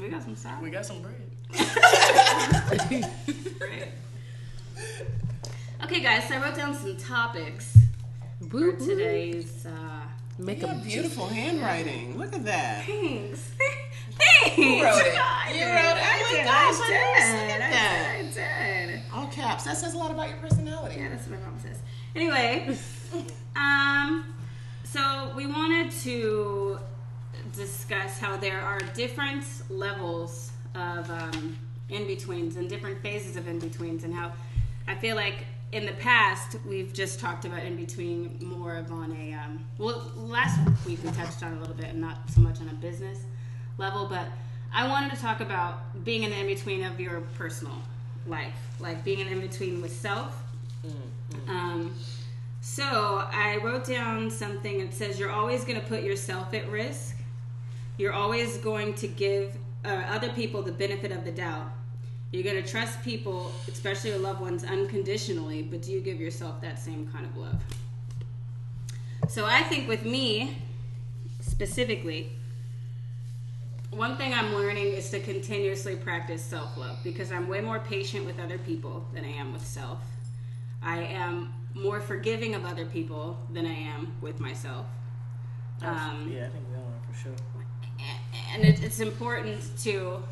We 0.00 0.08
got 0.08 0.22
some 0.22 0.36
sour 0.36 0.62
We 0.62 0.70
got 0.70 0.86
some 0.86 1.02
bread. 1.02 1.20
bread. 3.58 3.92
Okay, 5.84 6.00
guys. 6.00 6.28
So 6.28 6.34
I 6.36 6.42
wrote 6.42 6.54
down 6.56 6.74
some 6.74 6.96
topics 6.96 7.76
for 8.48 8.56
Woo, 8.56 8.76
woo. 8.78 8.86
today's. 8.86 9.66
Uh, 9.66 10.02
Make 10.38 10.62
a 10.62 10.68
have 10.68 10.82
beautiful 10.84 11.26
handwriting. 11.26 12.16
Look 12.16 12.32
at 12.34 12.44
that. 12.44 12.84
Thanks. 12.86 13.50
Thanks. 13.58 14.54
Who 14.56 14.82
wrote 14.82 14.96
it? 14.98 15.14
I 15.18 15.48
You 15.48 15.54
did. 15.58 15.74
wrote 15.74 15.96
it? 15.98 16.04
Oh 16.06 16.32
my 16.32 16.44
gosh, 16.44 16.80
I 16.80 16.84
I 16.84 16.88
did. 16.88 17.54
I 17.54 17.58
that. 17.58 18.22
did. 18.32 18.38
I 18.42 18.86
did. 18.92 19.00
All 19.12 19.26
caps. 19.26 19.64
That 19.64 19.76
says 19.76 19.94
a 19.94 19.98
lot 19.98 20.10
about 20.12 20.28
your 20.28 20.38
personality. 20.38 20.96
Yeah, 21.00 21.08
that's 21.10 21.26
what 21.28 21.38
my 21.40 21.46
mom 21.46 21.58
says. 21.60 21.78
Anyway, 22.14 22.76
um, 23.56 24.24
so 24.84 25.32
we 25.36 25.46
wanted 25.46 25.90
to 26.02 26.78
discuss 27.54 28.18
how 28.18 28.36
there 28.36 28.60
are 28.60 28.78
different 28.94 29.44
levels 29.68 30.52
of 30.74 31.10
um, 31.10 31.56
in 31.88 32.06
betweens 32.06 32.56
and 32.56 32.68
different 32.68 33.00
phases 33.02 33.36
of 33.36 33.46
in 33.48 33.58
betweens, 33.58 34.04
and 34.04 34.14
how 34.14 34.32
I 34.86 34.94
feel 34.94 35.16
like 35.16 35.44
in 35.72 35.86
the 35.86 35.92
past 35.92 36.56
we've 36.66 36.92
just 36.92 37.18
talked 37.18 37.44
about 37.44 37.62
in 37.64 37.76
between 37.76 38.38
more 38.42 38.76
of 38.76 38.90
on 38.92 39.12
a 39.12 39.32
um, 39.34 39.64
well, 39.78 40.10
last 40.16 40.58
week 40.86 41.02
we 41.02 41.10
touched 41.10 41.42
on 41.42 41.54
a 41.56 41.60
little 41.60 41.74
bit, 41.74 41.86
and 41.86 42.00
not 42.00 42.30
so 42.30 42.40
much 42.40 42.60
on 42.60 42.68
a 42.68 42.74
business 42.74 43.18
level, 43.78 44.06
but 44.06 44.26
I 44.72 44.88
wanted 44.88 45.10
to 45.14 45.20
talk 45.20 45.40
about 45.40 46.04
being 46.04 46.24
an 46.24 46.32
in 46.32 46.46
between 46.46 46.84
of 46.84 46.98
your 46.98 47.20
personal 47.36 47.76
life, 48.26 48.54
like 48.80 49.04
being 49.04 49.20
an 49.20 49.28
in 49.28 49.40
between 49.40 49.82
with 49.82 49.94
self. 49.94 50.42
Um, 51.48 51.94
so 52.64 53.26
I 53.32 53.58
wrote 53.60 53.84
down 53.84 54.30
something 54.30 54.78
that 54.78 54.94
says 54.94 55.18
you're 55.18 55.32
always 55.32 55.64
going 55.64 55.80
to 55.80 55.86
put 55.86 56.04
yourself 56.04 56.54
at 56.54 56.70
risk. 56.70 57.16
You're 57.98 58.12
always 58.12 58.56
going 58.58 58.94
to 58.94 59.08
give 59.08 59.56
uh, 59.84 59.88
other 60.08 60.28
people 60.28 60.62
the 60.62 60.70
benefit 60.70 61.10
of 61.10 61.24
the 61.24 61.32
doubt. 61.32 61.72
You're 62.30 62.44
going 62.44 62.62
to 62.62 62.68
trust 62.68 63.02
people, 63.02 63.50
especially 63.66 64.10
your 64.10 64.20
loved 64.20 64.40
ones, 64.40 64.62
unconditionally, 64.62 65.62
but 65.62 65.82
do 65.82 65.90
you 65.90 66.00
give 66.00 66.20
yourself 66.20 66.60
that 66.60 66.78
same 66.78 67.08
kind 67.08 67.26
of 67.26 67.36
love? 67.36 67.60
So 69.28 69.44
I 69.44 69.64
think 69.64 69.88
with 69.88 70.04
me, 70.04 70.56
specifically, 71.40 72.30
one 73.90 74.16
thing 74.16 74.32
I'm 74.32 74.54
learning 74.54 74.86
is 74.86 75.10
to 75.10 75.18
continuously 75.18 75.96
practice 75.96 76.42
self 76.44 76.76
love 76.76 76.98
because 77.02 77.32
I'm 77.32 77.48
way 77.48 77.60
more 77.60 77.80
patient 77.80 78.24
with 78.24 78.38
other 78.38 78.58
people 78.58 79.04
than 79.12 79.24
I 79.24 79.32
am 79.32 79.52
with 79.52 79.66
self. 79.66 79.98
I 80.80 80.98
am 80.98 81.52
more 81.74 82.00
forgiving 82.00 82.54
of 82.54 82.64
other 82.64 82.84
people 82.86 83.38
than 83.52 83.66
I 83.66 83.74
am 83.74 84.12
with 84.20 84.40
myself. 84.40 84.86
Um, 85.82 86.30
yeah, 86.32 86.46
I 86.46 86.48
think 86.48 86.64
we 86.70 86.76
all 86.76 86.82
are 86.82 87.12
for 87.12 87.18
sure. 87.18 87.32
and 88.54 88.64
it, 88.64 88.82
it's 88.82 89.00
important 89.00 89.60
to 89.78 90.22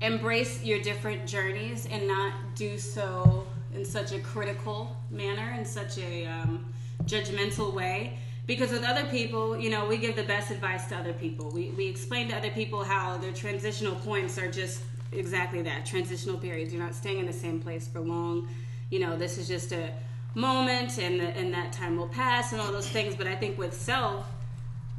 embrace 0.00 0.64
your 0.64 0.80
different 0.80 1.26
journeys 1.26 1.86
and 1.90 2.08
not 2.08 2.32
do 2.56 2.76
so 2.76 3.46
in 3.74 3.84
such 3.84 4.12
a 4.12 4.18
critical 4.18 4.96
manner, 5.10 5.54
in 5.56 5.64
such 5.64 5.98
a 5.98 6.26
um, 6.26 6.64
judgmental 7.04 7.72
way. 7.72 8.18
Because 8.46 8.72
with 8.72 8.82
other 8.82 9.04
people, 9.04 9.56
you 9.56 9.70
know, 9.70 9.86
we 9.86 9.96
give 9.96 10.16
the 10.16 10.24
best 10.24 10.50
advice 10.50 10.86
to 10.86 10.96
other 10.96 11.12
people. 11.12 11.50
We, 11.50 11.70
we 11.70 11.86
explain 11.86 12.28
to 12.30 12.36
other 12.36 12.50
people 12.50 12.82
how 12.82 13.16
their 13.18 13.32
transitional 13.32 13.94
points 13.94 14.36
are 14.36 14.50
just 14.50 14.82
exactly 15.12 15.62
that 15.62 15.86
transitional 15.86 16.36
periods. 16.36 16.72
You're 16.72 16.82
not 16.82 16.94
staying 16.94 17.18
in 17.18 17.26
the 17.26 17.32
same 17.32 17.60
place 17.60 17.86
for 17.86 18.00
long. 18.00 18.48
You 18.90 18.98
know, 18.98 19.16
this 19.16 19.38
is 19.38 19.46
just 19.46 19.70
a 19.72 19.92
moment 20.34 20.98
and, 20.98 21.20
and 21.20 21.52
that 21.52 21.72
time 21.72 21.96
will 21.96 22.08
pass 22.08 22.52
and 22.52 22.60
all 22.60 22.72
those 22.72 22.88
things. 22.88 23.14
But 23.14 23.26
I 23.26 23.34
think 23.34 23.58
with 23.58 23.74
self, 23.74 24.26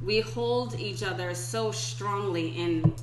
we 0.04 0.20
hold 0.20 0.80
each 0.80 1.04
other 1.04 1.34
so 1.34 1.72
strongly 1.72 2.50
in 2.50 2.94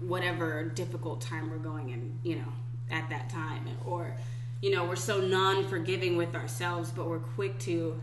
whatever 0.00 0.64
difficult 0.64 1.20
time 1.20 1.50
we're 1.50 1.58
going 1.58 1.90
in, 1.90 2.18
you 2.22 2.36
know, 2.36 2.52
at 2.90 3.08
that 3.10 3.28
time. 3.28 3.66
Or, 3.86 4.14
you 4.60 4.70
know, 4.70 4.84
we're 4.84 4.96
so 4.96 5.20
non 5.20 5.66
forgiving 5.66 6.16
with 6.16 6.34
ourselves, 6.34 6.90
but 6.90 7.06
we're 7.08 7.18
quick 7.18 7.58
to, 7.60 8.00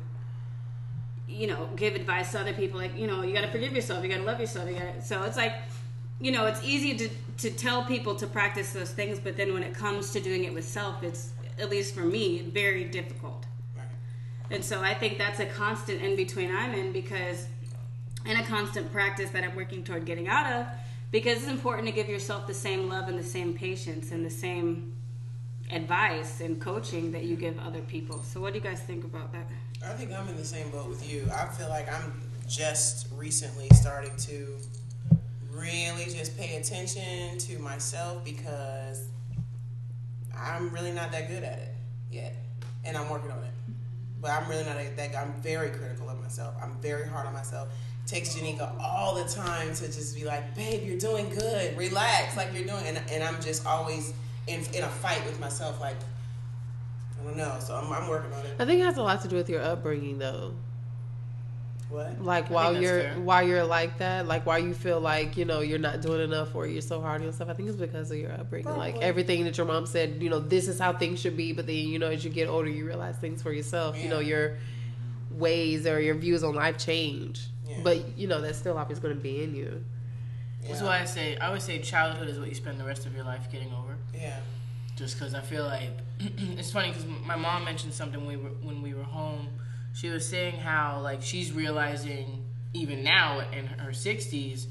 you 1.27 1.48
know, 1.48 1.70
give 1.75 1.96
advice 1.96 2.32
to 2.32 2.39
other 2.39 2.53
people 2.53 2.79
like, 2.79 2.98
you 2.98 3.08
know, 3.08 3.24
you 3.24 3.34
got 3.34 3.41
to 3.41 3.51
forgive 3.51 3.74
yourself, 3.74 4.03
you 4.03 4.10
got 4.10 4.17
to 4.17 4.24
love 4.24 4.39
yourself. 4.39 4.70
You 4.70 4.75
got 4.75 4.96
to. 4.96 5.01
so 5.01 5.24
it's 5.24 5.38
like, 5.38 5.53
you 6.20 6.32
know, 6.32 6.46
it's 6.48 6.63
easy 6.63 6.98
to, 6.98 7.10
to 7.39 7.51
tell 7.51 7.84
people 7.86 8.15
to 8.15 8.25
practice 8.27 8.74
those 8.74 8.91
things, 8.91 9.20
but 9.20 9.38
then 9.38 9.53
when 9.53 9.63
it 9.63 9.74
comes 9.74 10.12
to 10.12 10.20
doing 10.20 10.46
it 10.46 10.53
with 10.53 10.65
self, 10.65 11.03
it's, 11.03 11.32
at 11.60 11.70
least 11.70 11.94
for 11.94 12.01
me, 12.01 12.41
very 12.53 12.84
difficult. 12.84 13.47
And 14.50 14.63
so 14.63 14.82
I 14.82 14.94
think 14.94 15.18
that's 15.18 15.39
a 15.39 15.46
constant 15.46 16.01
in 16.01 16.16
between 16.16 16.56
I'm 16.56 16.74
in 16.74 16.92
because, 16.92 17.48
and 18.25 18.39
a 18.39 18.44
constant 18.44 18.92
practice 18.92 19.30
that 19.32 19.44
I'm 19.44 19.56
working 19.56 19.84
toward 19.84 20.06
getting 20.06 20.27
out 20.27 20.51
of 20.51 20.68
because 21.12 21.38
it's 21.38 21.51
important 21.51 21.88
to 21.88 21.94
give 21.94 22.10
yourself 22.10 22.48
the 22.48 22.54
same 22.54 22.89
love 22.89 23.08
and 23.08 23.18
the 23.18 23.24
same 23.24 23.54
patience 23.54 24.12
and 24.12 24.25
the 24.25 24.30
same 24.30 24.94
advice 25.72 26.39
and 26.39 26.62
coaching 26.62 27.12
that 27.12 27.24
you 27.25 27.36
give 27.36 27.60
other 27.60 27.82
people. 27.82 28.24
So, 28.24 28.39
what 28.39 28.54
do 28.54 28.60
you 28.60 28.63
guys 28.63 28.80
think 28.82 29.04
about 29.04 29.32
that? 29.34 29.46
I 29.86 29.94
think 29.94 30.12
I'm 30.12 30.27
in 30.30 30.38
the 30.38 30.46
same 30.46 30.70
boat 30.72 30.89
with 30.89 31.10
you. 31.10 31.30
I 31.34 31.46
feel 31.48 31.70
like 31.70 31.92
I'm 31.94 32.22
just 32.48 33.08
recently 33.16 33.68
starting 33.74 34.16
to 34.18 34.48
really 35.51 36.06
just 36.06 36.38
pay 36.38 36.56
attention 36.58 37.38
to 37.39 37.60
myself 37.60 38.24
because 38.24 39.08
I'm 40.38 40.70
really 40.70 40.92
not 40.92 41.12
that 41.12 41.27
good 41.27 41.44
at 41.44 41.60
it 41.60 41.75
yet. 42.12 42.36
and 42.86 42.96
I'm 42.96 43.10
working 43.10 43.32
on 43.32 43.39
it. 43.39 43.51
But 44.22 44.32
I'm 44.32 44.50
really 44.50 44.64
not 44.64 44.78
a, 44.78 44.90
that 44.96 45.12
guy. 45.12 45.22
I'm 45.22 45.34
very 45.42 45.70
critical 45.70 46.10
of 46.10 46.20
myself. 46.22 46.56
I'm 46.62 46.76
very 46.82 47.08
hard 47.08 47.28
on 47.28 47.34
myself. 47.34 47.70
Text 48.06 48.38
Janika 48.38 48.74
all 48.82 49.16
the 49.16 49.26
time 49.26 49.74
to 49.76 49.86
just 49.86 50.16
be 50.16 50.24
like, 50.24 50.56
babe, 50.56 50.88
you're 50.88 50.98
doing 50.98 51.30
good. 51.30 51.78
Relax, 51.78 52.38
like 52.38 52.54
you're 52.54 52.66
doing. 52.66 52.84
And, 52.86 53.02
and 53.12 53.24
I'm 53.24 53.40
just 53.42 53.66
always 53.66 54.14
in, 54.48 54.62
in 54.74 54.84
a 54.84 54.90
fight 54.90 55.24
with 55.26 55.40
myself, 55.40 55.80
like, 55.82 55.98
I 57.20 57.24
don't 57.24 57.38
know. 57.38 57.58
So 57.60 57.76
I'm, 57.76 57.92
I'm 57.92 58.08
working 58.08 58.34
on 58.34 58.46
it. 58.46 58.56
I 58.60 58.66
think 58.66 58.82
it 58.82 58.86
has 58.86 58.98
a 58.98 59.04
lot 59.04 59.22
to 59.22 59.28
do 59.28 59.36
with 59.36 59.50
your 59.50 59.62
upbringing, 59.62 60.18
though. 60.18 60.54
What? 61.89 62.22
Like 62.22 62.50
while 62.50 62.79
you're 62.79 63.01
fair. 63.01 63.20
while 63.20 63.48
you're 63.48 63.63
like 63.63 64.00
that, 64.00 64.27
like 64.27 64.46
why 64.46 64.58
you 64.58 64.74
feel 64.74 65.00
like 65.00 65.38
you 65.38 65.46
know 65.46 65.62
you're 65.62 65.79
not 65.79 66.01
doing 66.01 66.22
enough 66.22 66.53
or 66.53 66.67
you're 66.67 66.82
so 66.82 67.00
hard 67.00 67.22
on 67.22 67.27
yourself. 67.27 67.50
I 67.50 67.53
think 67.53 67.70
it's 67.70 67.77
because 67.77 68.12
of 68.12 68.17
your 68.17 68.34
upbringing. 68.34 68.75
Like 68.75 68.98
everything 68.98 69.46
that 69.46 69.58
your 69.58 69.65
mom 69.67 69.86
said, 69.86 70.22
you 70.22 70.29
know, 70.29 70.39
this 70.39 70.67
is 70.67 70.79
how 70.79 70.91
things 70.94 71.20
should 71.22 71.38
be. 71.38 71.53
But 71.53 71.65
then 71.65 71.75
you 71.75 71.98
know, 71.98 72.08
as 72.08 72.25
you 72.25 72.29
get 72.29 72.50
older, 72.50 72.70
you 72.70 72.86
realize 72.86 73.15
things 73.17 73.41
for 73.41 73.53
yourself. 73.53 73.98
You 73.98 74.10
know, 74.10 74.20
your 74.20 74.58
ways 75.32 75.86
or 75.88 76.00
your 76.01 76.15
views 76.15 76.44
on 76.44 76.56
life 76.56 76.77
change. 76.77 77.48
Yeah. 77.65 77.77
But 77.84 78.17
you 78.17 78.27
know, 78.27 78.41
that's 78.41 78.58
still 78.58 78.77
always 78.77 79.00
going 79.00 79.15
to 79.15 79.22
be 79.22 79.44
in 79.44 79.56
you. 79.56 79.84
That's 80.67 80.82
Yeah. 80.82 80.88
why 80.88 81.00
I 81.01 81.06
say 81.06 81.38
I 81.38 81.48
always 81.48 81.63
say 81.63 81.79
childhood 81.79 82.27
is 82.27 82.39
what 82.39 82.50
you 82.50 82.56
spend 82.56 82.79
the 82.79 82.86
rest 82.86 83.06
of 83.06 83.15
your 83.15 83.24
life 83.24 83.50
getting 83.51 83.72
over. 83.72 83.96
Yeah. 84.13 84.39
Just 84.98 85.17
because 85.17 85.34
I 85.34 85.41
feel 85.41 85.63
like 85.63 85.91
it's 86.20 86.72
funny 86.72 86.89
because 86.89 87.06
my 87.25 87.36
mom 87.36 87.63
mentioned 87.63 87.94
something 87.94 88.25
we 88.25 88.36
were 88.36 88.50
when 88.62 88.82
we 88.82 88.94
were 88.94 89.03
home. 89.03 89.48
She 89.98 90.10
was 90.10 90.27
saying 90.30 90.58
how 90.58 91.00
like 91.01 91.24
she's 91.24 91.51
realizing 91.51 92.46
even 92.74 93.04
now 93.04 93.39
in 93.51 93.66
her 93.66 93.94
sixties 93.94 94.68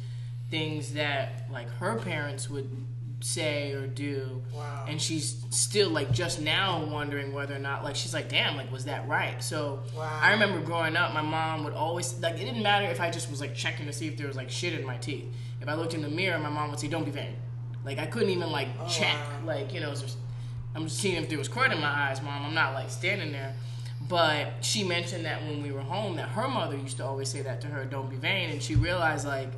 things 0.52 0.92
that 0.92 1.48
like 1.50 1.68
her 1.78 1.96
parents 1.98 2.48
would 2.48 2.70
say 3.18 3.72
or 3.72 3.88
do. 3.88 4.40
Wow. 4.54 4.84
and 4.86 5.02
she's 5.02 5.42
still 5.50 5.90
like 5.90 6.12
just 6.12 6.40
now 6.40 6.84
wondering 6.84 7.32
whether 7.32 7.56
or 7.56 7.58
not 7.58 7.82
like 7.82 7.96
she's 7.96 8.14
like 8.14 8.28
damn 8.28 8.56
like 8.56 8.70
was 8.70 8.84
that 8.84 9.08
right? 9.08 9.42
So 9.42 9.80
Wow. 9.96 10.16
i 10.22 10.30
remember 10.30 10.60
growing 10.60 10.94
up 10.96 11.12
my 11.12 11.22
mom 11.22 11.64
would 11.64 11.72
always 11.72 12.20
like 12.20 12.34
it 12.34 12.44
didn't 12.44 12.62
matter 12.62 12.86
if 12.86 13.00
i 13.00 13.10
just 13.10 13.28
was 13.28 13.40
like 13.40 13.52
checking 13.54 13.86
to 13.86 13.92
see 13.92 14.06
if 14.06 14.16
there 14.16 14.28
was 14.28 14.36
like 14.36 14.48
shit 14.50 14.74
in 14.78 14.86
my 14.86 14.96
teeth. 14.98 15.24
If 15.60 15.68
i 15.68 15.74
looked 15.74 15.94
in 15.94 16.02
the 16.02 16.08
mirror 16.08 16.38
my 16.38 16.50
mom 16.50 16.70
would 16.70 16.78
say 16.78 16.86
don't 16.86 17.04
be 17.04 17.10
vain. 17.10 17.34
Like 17.84 17.98
i 17.98 18.06
couldn't 18.06 18.30
even 18.30 18.52
like 18.52 18.68
oh, 18.80 18.86
check. 18.86 19.16
wow. 19.16 19.46
like 19.54 19.74
you 19.74 19.80
know 19.80 19.90
just, 19.90 20.18
i'm 20.76 20.84
just 20.84 20.98
seeing 20.98 21.16
if 21.20 21.28
there 21.28 21.38
was 21.38 21.48
cord 21.48 21.72
in 21.72 21.80
my 21.80 21.88
eyes 21.88 22.22
mom. 22.22 22.44
I'm 22.44 22.54
not 22.54 22.74
like 22.74 22.90
standing 22.90 23.32
there 23.32 23.56
but 24.08 24.52
she 24.60 24.84
mentioned 24.84 25.24
that 25.24 25.42
when 25.42 25.62
we 25.62 25.72
were 25.72 25.80
home 25.80 26.16
that 26.16 26.28
her 26.30 26.48
mother 26.48 26.76
used 26.76 26.96
to 26.98 27.04
always 27.04 27.28
say 27.28 27.42
that 27.42 27.60
to 27.60 27.66
her 27.66 27.84
don't 27.84 28.08
be 28.08 28.16
vain 28.16 28.50
and 28.50 28.62
she 28.62 28.74
realized 28.74 29.26
like 29.26 29.48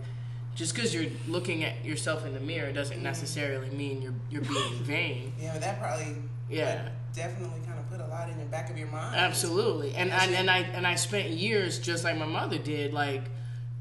just 0.59 0.75
because 0.75 0.93
you're 0.93 1.11
looking 1.28 1.62
at 1.62 1.85
yourself 1.85 2.26
in 2.26 2.35
the 2.35 2.40
mirror 2.40 2.73
doesn't 2.73 2.97
mm-hmm. 2.97 3.05
necessarily 3.05 3.71
mean 3.71 4.02
you're 4.02 4.14
you're 4.28 4.43
being 4.43 4.75
vain. 4.83 5.33
Yeah, 5.40 5.52
but 5.52 5.62
that 5.62 5.81
probably 5.81 6.17
Yeah. 6.50 6.88
definitely 7.14 7.61
kind 7.64 7.78
of 7.78 7.88
put 7.88 8.00
a 8.00 8.07
lot 8.09 8.28
in 8.28 8.37
the 8.38 8.45
back 8.47 8.69
of 8.69 8.76
your 8.76 8.88
mind. 8.88 9.14
Absolutely, 9.14 9.95
and 9.95 10.12
I, 10.12 10.26
and 10.26 10.50
I 10.50 10.59
and 10.59 10.85
I 10.85 10.97
spent 10.97 11.31
years 11.31 11.78
just 11.78 12.02
like 12.02 12.17
my 12.17 12.26
mother 12.26 12.59
did, 12.59 12.93
like 12.93 13.23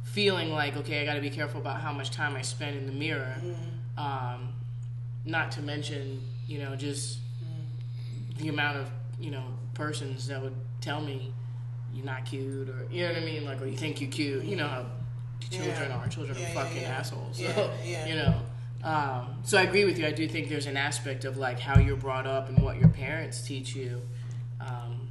feeling 0.04 0.52
like 0.54 0.78
okay, 0.78 1.02
I 1.02 1.06
got 1.06 1.16
to 1.16 1.22
be 1.22 1.32
careful 1.32 1.60
about 1.60 1.82
how 1.82 1.92
much 1.92 2.12
time 2.12 2.36
I 2.36 2.44
spend 2.44 2.78
in 2.78 2.86
the 2.86 2.92
mirror. 2.92 3.36
Mm-hmm. 3.44 4.00
Um, 4.00 4.50
not 5.26 5.52
to 5.54 5.62
mention, 5.62 6.22
you 6.48 6.60
know, 6.60 6.76
just 6.76 7.18
mm-hmm. 7.18 8.44
the 8.44 8.50
amount 8.50 8.78
of 8.78 8.92
you 9.20 9.32
know 9.32 9.46
persons 9.82 10.28
that 10.28 10.42
would 10.42 10.56
tell 10.82 11.00
me 11.00 11.32
you're 11.94 12.06
not 12.06 12.26
cute 12.26 12.68
or 12.70 12.86
you 12.92 13.04
know 13.08 13.14
what 13.14 13.22
I 13.22 13.26
mean, 13.26 13.46
like 13.46 13.62
or 13.62 13.68
you 13.68 13.78
think 13.78 14.02
you're 14.02 14.10
cute. 14.10 14.44
You 14.44 14.56
know 14.56 14.68
how 14.68 14.86
children 15.50 15.90
Yeah. 15.90 15.98
are. 15.98 16.08
Children 16.08 16.38
Yeah, 16.40 16.50
are 16.50 16.54
fucking 16.54 16.82
yeah. 16.82 16.98
assholes. 16.98 17.38
So, 17.38 17.44
Yeah, 17.44 17.70
yeah. 17.86 18.06
You 18.08 18.16
know. 18.16 18.42
Um, 18.84 19.36
so 19.44 19.58
I 19.58 19.64
agree 19.64 19.86
with 19.86 19.98
you. 19.98 20.06
I 20.06 20.12
do 20.12 20.28
think 20.28 20.50
there's 20.50 20.66
an 20.68 20.78
aspect 20.78 21.26
of 21.26 21.38
like 21.38 21.60
how 21.60 21.80
you're 21.80 21.96
brought 21.98 22.28
up 22.28 22.50
and 22.50 22.60
what 22.60 22.78
your 22.78 22.90
parents 22.90 23.42
teach 23.42 23.76
you. 23.76 24.02
Um, 24.60 25.08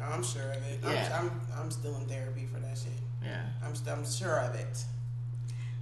I'm 0.00 0.22
sure 0.22 0.50
of 0.52 0.62
it. 0.64 0.80
Yeah. 0.82 1.18
I'm, 1.18 1.26
I'm 1.30 1.40
I'm 1.64 1.70
still 1.70 1.96
in 1.96 2.06
therapy 2.06 2.46
for 2.52 2.60
that 2.60 2.76
shit. 2.76 2.92
yeah. 3.24 3.42
I'm 3.64 3.74
st- 3.74 3.96
I'm 3.96 4.04
sure 4.06 4.38
of 4.40 4.54
it. 4.54 4.84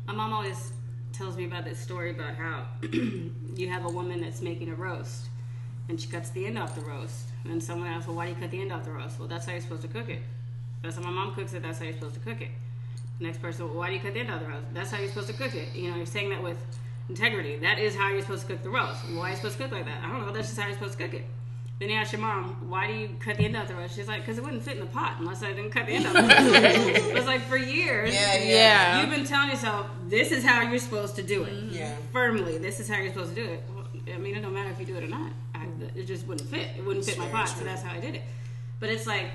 My 0.06 0.14
mom 0.14 0.32
always 0.32 0.72
tells 1.12 1.36
me 1.36 1.44
about 1.46 1.64
this 1.64 1.78
story 1.78 2.10
about 2.10 2.34
how 2.36 2.66
you 2.92 3.68
have 3.70 3.84
a 3.84 3.88
woman 3.90 4.20
that's 4.20 4.40
making 4.42 4.68
a 4.70 4.74
roast 4.74 5.26
and 5.88 6.00
she 6.00 6.08
cuts 6.08 6.30
the 6.30 6.46
end 6.46 6.58
off 6.58 6.74
the 6.74 6.80
roast. 6.82 7.26
And 7.44 7.62
someone 7.62 7.88
asks, 7.88 8.06
Well, 8.06 8.16
why 8.16 8.26
do 8.26 8.32
you 8.32 8.36
cut 8.40 8.50
the 8.50 8.60
end 8.60 8.72
off 8.72 8.84
the 8.84 8.90
roast? 8.90 9.18
Well, 9.18 9.28
that's 9.28 9.46
how 9.46 9.52
you're 9.52 9.60
supposed 9.60 9.82
to 9.82 9.88
cook 9.88 10.08
it. 10.08 10.20
That's 10.82 10.96
how 10.96 11.02
my 11.02 11.10
mom 11.10 11.34
cooks 11.34 11.52
it, 11.54 11.62
that's 11.62 11.78
how 11.78 11.84
you're 11.84 11.94
supposed 11.94 12.14
to 12.14 12.20
cook 12.20 12.40
it. 12.40 12.50
The 13.18 13.26
next 13.26 13.40
person, 13.40 13.66
well, 13.66 13.76
why 13.76 13.88
do 13.88 13.94
you 13.94 14.00
cut 14.00 14.14
the 14.14 14.20
end 14.20 14.30
off 14.30 14.40
the 14.40 14.48
roast? 14.48 14.66
That's 14.74 14.90
how 14.90 14.98
you're 14.98 15.08
supposed 15.08 15.28
to 15.28 15.32
cook 15.34 15.54
it. 15.54 15.74
You 15.74 15.90
know, 15.90 15.96
you're 15.96 16.06
saying 16.06 16.30
that 16.30 16.42
with 16.42 16.58
integrity. 17.08 17.56
That 17.56 17.78
is 17.78 17.94
how 17.96 18.10
you're 18.10 18.20
supposed 18.20 18.46
to 18.46 18.52
cook 18.52 18.62
the 18.62 18.70
roast. 18.70 19.04
Why 19.10 19.28
are 19.28 19.30
you 19.30 19.36
supposed 19.36 19.56
to 19.56 19.62
cook 19.64 19.72
like 19.72 19.86
that? 19.86 20.02
I 20.04 20.10
don't 20.10 20.26
know. 20.26 20.32
That's 20.32 20.48
just 20.48 20.60
how 20.60 20.66
you're 20.66 20.76
supposed 20.76 20.98
to 20.98 21.04
cook 21.04 21.14
it. 21.14 21.24
Then 21.78 21.90
you 21.90 21.96
ask 21.96 22.12
your 22.12 22.22
mom, 22.22 22.70
why 22.70 22.86
do 22.86 22.94
you 22.94 23.10
cut 23.20 23.36
the 23.36 23.44
end 23.44 23.56
off 23.56 23.68
the 23.68 23.74
roast? 23.74 23.94
She's 23.96 24.08
like, 24.08 24.20
because 24.20 24.38
it 24.38 24.44
wouldn't 24.44 24.62
fit 24.62 24.74
in 24.74 24.80
the 24.80 24.86
pot 24.86 25.16
unless 25.18 25.42
I 25.42 25.52
didn't 25.52 25.72
cut 25.72 25.86
the 25.86 25.92
end 25.92 26.06
off 26.06 26.14
the 26.14 26.20
roast. 26.22 26.32
it 26.34 27.14
was 27.14 27.26
like 27.26 27.42
for 27.42 27.58
years. 27.58 28.14
Yeah, 28.14 28.34
yeah, 28.36 28.44
Yeah. 28.44 29.00
You've 29.02 29.10
been 29.10 29.26
telling 29.26 29.50
yourself 29.50 29.86
this 30.08 30.32
is 30.32 30.42
how 30.42 30.62
you're 30.62 30.78
supposed 30.78 31.16
to 31.16 31.22
do 31.22 31.42
it. 31.44 31.52
Mm-hmm. 31.52 31.74
yeah. 31.74 31.94
Firmly, 32.12 32.56
this 32.58 32.80
is 32.80 32.88
how 32.88 32.96
you're 32.98 33.12
supposed 33.12 33.34
to 33.34 33.44
do 33.44 33.50
it. 33.50 33.62
Well, 33.74 33.84
I 34.14 34.16
mean, 34.18 34.36
it 34.36 34.40
don't 34.40 34.54
matter 34.54 34.70
if 34.70 34.80
you 34.80 34.86
do 34.86 34.96
it 34.96 35.04
or 35.04 35.08
not. 35.08 35.32
It 35.94 36.06
just 36.06 36.26
wouldn't 36.26 36.48
fit. 36.48 36.68
It 36.76 36.84
wouldn't 36.84 37.04
fit 37.04 37.18
my 37.18 37.28
pot, 37.28 37.48
so 37.48 37.64
that's 37.64 37.82
how 37.82 37.94
I 37.96 38.00
did 38.00 38.14
it. 38.16 38.22
But 38.80 38.90
it's 38.90 39.06
like, 39.06 39.26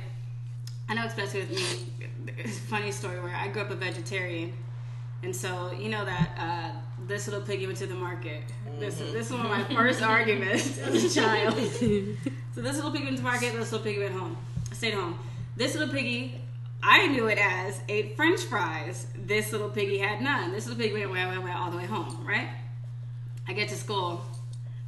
I 0.90 0.94
know 0.94 1.06
especially 1.06 1.42
with 1.42 1.52
me. 1.52 2.34
It's 2.38 2.58
a 2.58 2.62
funny 2.62 2.92
story 2.92 3.20
where 3.20 3.36
I 3.36 3.48
grew 3.48 3.64
up 3.64 3.72
a 3.72 3.76
vegetarian, 3.76 4.54
and 5.24 5.36
so 5.36 5.72
you 5.78 5.90
know 5.90 6.06
that 6.06 6.30
uh, 6.38 6.80
this 7.08 7.28
little 7.28 7.42
piggy 7.42 7.66
went 7.66 7.78
to 7.80 7.88
the 7.88 7.96
market. 7.96 8.44
This 8.80 8.96
this 8.96 9.28
is 9.28 9.32
one 9.32 9.46
of 9.46 9.50
my 9.50 9.64
first 9.76 10.02
arguments 10.18 10.78
as 10.80 11.04
a 11.04 11.10
child. 11.22 11.56
So 12.54 12.62
this 12.62 12.76
little 12.76 12.92
piggy 12.92 13.06
went 13.06 13.18
to 13.18 13.24
market. 13.24 13.54
This 13.54 13.72
little 13.72 13.86
piggy 13.86 14.00
went 14.00 14.14
home. 14.14 14.36
Stayed 14.74 14.94
home. 14.94 15.18
This 15.56 15.74
little 15.74 15.94
piggy, 15.94 16.42
I 16.84 17.08
knew 17.08 17.28
it 17.28 17.38
as 17.38 17.80
ate 17.88 18.18
French 18.18 18.42
fries. 18.42 19.08
This 19.16 19.54
little 19.54 19.70
piggy 19.70 19.98
had 19.98 20.22
none. 20.22 20.52
This 20.52 20.68
little 20.68 20.78
piggy 20.78 20.94
went, 20.94 21.12
went, 21.12 21.30
went, 21.30 21.44
went 21.44 21.56
all 21.56 21.72
the 21.72 21.78
way 21.78 21.86
home. 21.86 22.26
Right? 22.28 22.50
I 23.48 23.54
get 23.54 23.70
to 23.70 23.76
school. 23.76 24.26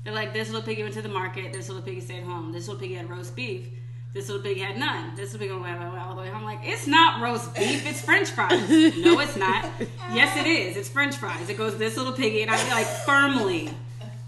They're 0.04 0.14
like, 0.14 0.34
this 0.34 0.50
little 0.50 0.64
piggy 0.64 0.84
went 0.84 0.96
to 0.96 1.02
the 1.02 1.10
market. 1.10 1.54
This 1.54 1.70
little 1.70 1.84
piggy 1.84 2.02
stayed 2.02 2.24
home. 2.24 2.52
This 2.52 2.68
little 2.68 2.80
piggy 2.80 2.96
had 2.96 3.10
roast 3.10 3.36
beef. 3.36 3.68
This 4.14 4.28
little 4.28 4.44
piggy 4.44 4.60
had 4.60 4.78
none. 4.78 5.16
This 5.16 5.34
little 5.34 5.48
piggy 5.48 5.60
went, 5.60 5.82
all 5.82 6.16
the 6.16 6.22
way 6.22 6.28
home. 6.28 6.40
I'm 6.40 6.44
like, 6.44 6.60
it's 6.64 6.86
not 6.88 7.22
roast 7.22 7.56
beef. 7.56 7.88
It's 7.88 8.02
French 8.02 8.30
fries. 8.30 8.70
no, 8.70 9.20
it's 9.20 9.36
not. 9.36 9.66
Yes, 10.12 10.38
it 10.38 10.46
is. 10.46 10.78
It's 10.78 10.90
French 10.90 11.16
fries. 11.16 11.50
It 11.50 11.58
goes 11.58 11.78
this 11.78 11.98
little 11.98 12.14
piggy, 12.14 12.42
and 12.42 12.52
I'm 12.52 12.70
like 12.70 12.86
firmly, 12.86 13.72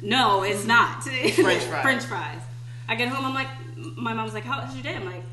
no, 0.02 0.44
it's 0.44 0.66
not. 0.66 1.04
French 1.04 1.36
fries. 1.36 1.82
French 1.82 2.04
fries. 2.04 2.42
I 2.88 2.96
get 2.96 3.10
home. 3.10 3.26
I'm 3.26 3.34
like, 3.36 3.48
my 3.98 4.14
mom's 4.14 4.34
like, 4.34 4.44
how 4.44 4.64
was 4.64 4.74
your 4.74 4.84
day? 4.84 4.96
I'm 4.96 5.06
like. 5.06 5.24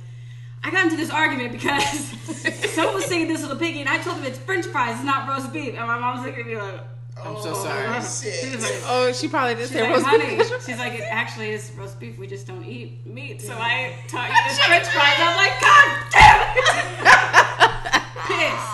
I 0.65 0.71
got 0.71 0.85
into 0.85 0.97
this 0.97 1.11
argument 1.11 1.51
because 1.51 1.83
someone 2.71 2.95
was 2.95 3.07
saying 3.07 3.27
this 3.27 3.43
little 3.43 3.57
piggy, 3.57 3.81
and 3.81 3.89
I 3.89 3.99
told 3.99 4.19
them 4.19 4.27
it's 4.27 4.39
French 4.39 4.67
fries, 4.67 4.95
it's 4.95 5.05
not 5.05 5.29
roast 5.29 5.53
beef. 5.53 5.75
And 5.77 5.89
my 5.89 5.99
mom's 5.99 6.25
looking 6.25 6.43
at 6.43 6.47
me 6.47 6.57
like, 6.57 6.81
I'm 7.19 7.37
so 7.37 7.53
oh, 7.55 7.65
sorry. 7.65 8.03
Shit. 8.33 8.61
like, 8.61 8.73
Oh, 8.87 9.13
she 9.13 9.29
probably 9.29 9.55
did 9.55 9.63
She's 9.69 9.71
say 9.73 9.83
like, 9.83 9.91
roast 9.93 10.07
honey, 10.07 10.37
beef. 10.37 10.47
she's 10.67 10.79
like, 10.79 10.95
it 10.95 11.05
actually 11.09 11.51
is 11.51 11.71
roast 11.77 12.01
beef. 12.01 12.19
We 12.19 12.27
just 12.27 12.47
don't 12.47 12.65
eat 12.65 13.07
meat. 13.07 13.43
So 13.43 13.53
I 13.55 13.95
taught 14.09 14.29
you 14.29 14.37
this 14.49 14.59
French 14.61 14.87
fries. 14.89 15.15
I'm 15.19 15.37
like, 15.37 15.61
God 15.61 15.89
damn 16.11 16.41
it! 16.59 18.03
Pissed. 18.27 18.73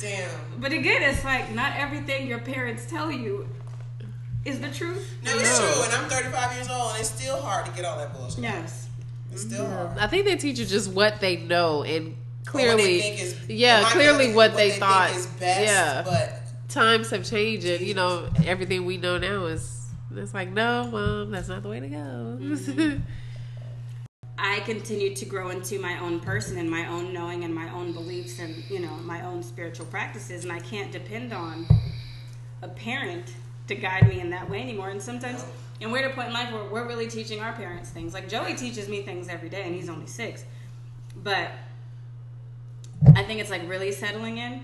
Damn. 0.00 0.60
But 0.60 0.72
again, 0.72 1.02
it's 1.02 1.24
like 1.24 1.52
not 1.54 1.72
everything 1.76 2.26
your 2.26 2.40
parents 2.40 2.84
tell 2.86 3.10
you 3.10 3.48
is 4.44 4.60
the 4.60 4.68
truth. 4.70 5.14
No, 5.24 5.32
it's 5.36 5.58
true. 5.58 5.82
And 5.84 5.92
I'm 5.94 6.08
35 6.10 6.54
years 6.56 6.68
old, 6.68 6.92
and 6.92 7.00
it's 7.00 7.10
still 7.10 7.40
hard 7.40 7.66
to 7.66 7.72
get 7.72 7.84
all 7.84 7.96
that 7.98 8.12
bullshit. 8.14 8.42
Yes. 8.44 8.88
It's 9.32 9.42
still 9.42 9.66
hard. 9.66 9.98
I 9.98 10.06
think 10.06 10.24
they 10.26 10.36
teach 10.36 10.58
you 10.58 10.64
just 10.66 10.90
what 10.92 11.20
they 11.20 11.36
know 11.36 11.82
and 11.84 12.08
Or 12.08 12.10
what 12.10 12.16
they 12.46 12.50
clearly, 12.74 13.00
think 13.00 13.20
is- 13.22 13.36
yeah, 13.48 13.88
clearly 13.90 14.14
opinion, 14.16 14.36
what 14.36 14.56
they 14.56 14.70
think 14.70 14.80
thought. 14.82 15.10
is 15.14 15.26
best, 15.26 15.60
Yeah. 15.62 16.02
but 16.04 16.37
times 16.68 17.10
have 17.10 17.24
changed 17.24 17.66
and 17.66 17.86
you 17.86 17.94
know 17.94 18.28
everything 18.44 18.84
we 18.84 18.96
know 18.96 19.18
now 19.18 19.46
is 19.46 19.86
it's 20.14 20.34
like 20.34 20.50
no 20.50 20.84
mom 20.90 21.30
that's 21.30 21.48
not 21.48 21.62
the 21.62 21.68
way 21.68 21.80
to 21.80 21.88
go 21.88 21.96
mm-hmm. 22.40 22.98
I 24.40 24.60
continue 24.60 25.16
to 25.16 25.24
grow 25.24 25.50
into 25.50 25.80
my 25.80 25.98
own 25.98 26.20
person 26.20 26.58
and 26.58 26.70
my 26.70 26.86
own 26.86 27.12
knowing 27.12 27.42
and 27.42 27.52
my 27.52 27.68
own 27.72 27.92
beliefs 27.92 28.38
and 28.38 28.54
you 28.70 28.78
know 28.78 28.92
my 29.04 29.26
own 29.26 29.42
spiritual 29.42 29.86
practices, 29.86 30.44
and 30.44 30.52
I 30.52 30.60
can't 30.60 30.92
depend 30.92 31.32
on 31.32 31.66
a 32.62 32.68
parent 32.68 33.34
to 33.66 33.74
guide 33.74 34.08
me 34.08 34.20
in 34.20 34.30
that 34.30 34.48
way 34.48 34.62
anymore. 34.62 34.90
And 34.90 35.02
sometimes, 35.02 35.44
and 35.80 35.90
we're 35.90 36.04
at 36.04 36.12
a 36.12 36.14
point 36.14 36.28
in 36.28 36.34
life 36.34 36.52
where 36.52 36.64
we're 36.64 36.86
really 36.86 37.08
teaching 37.08 37.40
our 37.40 37.52
parents 37.52 37.90
things. 37.90 38.14
Like 38.14 38.28
Joey 38.28 38.54
teaches 38.54 38.88
me 38.88 39.02
things 39.02 39.28
every 39.28 39.48
day, 39.48 39.62
and 39.62 39.74
he's 39.74 39.88
only 39.88 40.06
six, 40.06 40.44
but 41.16 41.50
I 43.14 43.22
think 43.22 43.40
it's 43.40 43.50
like 43.50 43.68
really 43.68 43.92
settling 43.92 44.38
in, 44.38 44.60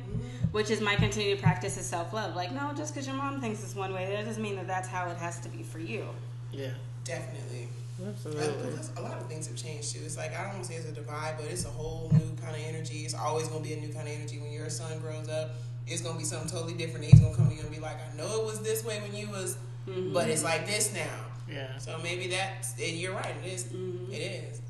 which 0.53 0.71
is 0.71 0.81
my 0.81 0.97
continued 0.97 1.41
practice 1.41 1.77
of 1.77 1.85
self 1.85 2.13
love. 2.13 2.35
Like, 2.35 2.53
no, 2.53 2.73
just 2.77 2.95
because 2.95 3.07
your 3.07 3.17
mom 3.17 3.41
thinks 3.41 3.63
it's 3.63 3.75
one 3.75 3.93
way, 3.93 4.07
that 4.07 4.25
doesn't 4.25 4.43
mean 4.43 4.57
that 4.57 4.67
that's 4.67 4.89
how 4.89 5.09
it 5.09 5.17
has 5.19 5.41
to 5.41 5.49
be 5.49 5.63
for 5.63 5.79
you. 5.79 6.07
Yeah. 6.53 6.71
definitely. 7.05 7.69
absolutely 8.07 8.71
Plus, 8.73 8.93
A 8.97 9.03
lot 9.03 9.19
of 9.19 9.27
things 9.29 9.47
have 9.49 9.57
changed 9.57 9.93
too. 9.93 10.01
It's 10.05 10.17
like 10.17 10.37
I 10.37 10.45
don't 10.45 10.55
want 10.55 10.65
to 10.65 10.69
say 10.69 10.77
it's 10.77 10.89
a 10.89 10.93
divide, 10.93 11.35
but 11.37 11.47
it's 11.47 11.65
a 11.65 11.69
whole 11.69 12.11
new 12.13 12.37
kind 12.41 12.55
of 12.55 12.63
energy. 12.67 13.05
It's 13.05 13.15
always 13.15 13.49
gonna 13.49 13.65
be 13.65 13.73
a 13.73 13.81
new 13.81 13.93
kind 13.93 14.07
of 14.09 14.15
energy 14.15 14.39
when 14.39 14.53
your 14.53 14.71
son 14.71 14.99
grows 15.01 15.29
up. 15.29 15.51
It's 15.87 16.01
gonna 16.01 16.19
be 16.19 16.25
something 16.25 16.51
totally 16.51 16.75
different. 16.75 17.05
He's 17.05 17.21
gonna 17.21 17.35
come 17.35 17.49
to 17.49 17.55
you 17.55 17.61
and 17.61 17.71
be 17.71 17.81
like, 17.81 17.97
"I 17.97 18.17
know 18.17 18.41
it 18.41 18.45
was 18.45 18.61
this 18.61 18.85
way 18.85 19.01
when 19.01 19.15
you 19.15 19.29
was, 19.29 19.59
mm-hmm. 19.87 20.13
but 20.13 20.29
it's 20.29 20.45
like 20.45 20.67
this 20.67 20.95
now." 20.95 21.25
Yeah. 21.49 21.77
So 21.79 21.99
maybe 22.03 22.29
that's 22.29 22.73
and 22.81 22.97
you're 22.97 23.13
right. 23.13 23.35
It 23.45 23.53
is. 23.53 23.65
Mm-hmm. 23.65 24.13
It 24.13 24.17
is. 24.17 24.61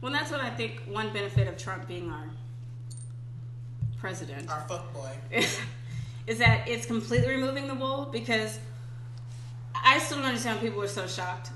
Well, 0.00 0.12
that's 0.12 0.30
what 0.30 0.40
I 0.40 0.50
think. 0.50 0.82
One 0.86 1.12
benefit 1.12 1.48
of 1.48 1.56
Trump 1.56 1.86
being 1.86 2.10
our 2.10 2.24
president 4.06 4.48
Our 4.48 4.60
fuck 4.68 4.92
boy. 4.94 5.10
is 6.28 6.38
that 6.38 6.68
it's 6.68 6.86
completely 6.86 7.28
removing 7.28 7.66
the 7.66 7.74
wool 7.74 8.08
because 8.12 8.60
I 9.74 9.98
still 9.98 10.18
don't 10.18 10.26
understand 10.26 10.58
why 10.58 10.62
people 10.68 10.80
are 10.82 10.86
so 10.88 11.06
shocked. 11.08 11.50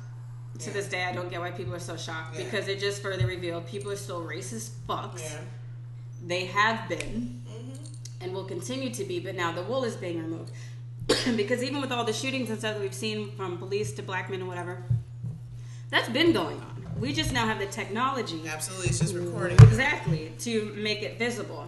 To 0.58 0.66
Yeah. 0.66 0.72
this 0.72 0.88
day, 0.88 1.04
I 1.04 1.12
don't 1.12 1.30
get 1.30 1.38
why 1.40 1.52
people 1.52 1.72
are 1.74 1.78
so 1.92 1.96
shocked 1.96 2.36
Yeah. 2.36 2.44
because 2.44 2.66
it 2.66 2.80
just 2.80 3.00
further 3.02 3.24
revealed 3.26 3.66
people 3.68 3.92
are 3.92 3.96
still 4.06 4.22
racist 4.22 4.70
fucks. 4.88 5.22
Yeah. 5.22 5.38
They 6.26 6.46
have 6.46 6.88
been 6.88 7.40
Mm-hmm. 7.48 8.22
and 8.22 8.34
will 8.34 8.44
continue 8.56 8.90
to 8.98 9.04
be, 9.04 9.20
but 9.20 9.36
now 9.36 9.52
the 9.52 9.62
wool 9.62 9.84
is 9.84 9.94
being 9.94 10.18
removed. 10.20 10.50
because 11.36 11.62
even 11.62 11.80
with 11.80 11.92
all 11.92 12.04
the 12.04 12.12
shootings 12.12 12.50
and 12.50 12.58
stuff 12.58 12.74
that 12.74 12.80
we've 12.82 12.92
seen 13.06 13.30
from 13.36 13.58
police 13.58 13.92
to 13.92 14.02
black 14.02 14.28
men 14.28 14.40
and 14.40 14.48
whatever, 14.48 14.82
that's 15.90 16.08
been 16.08 16.32
going 16.32 16.58
on. 16.60 16.74
We 16.98 17.12
just 17.12 17.32
now 17.32 17.46
have 17.46 17.58
the 17.60 17.66
technology 17.66 18.42
Absolutely. 18.46 18.88
It's 18.88 18.98
just 18.98 19.14
recording. 19.14 19.56
exactly 19.62 20.32
to 20.40 20.52
make 20.88 21.00
it 21.02 21.16
visible. 21.18 21.64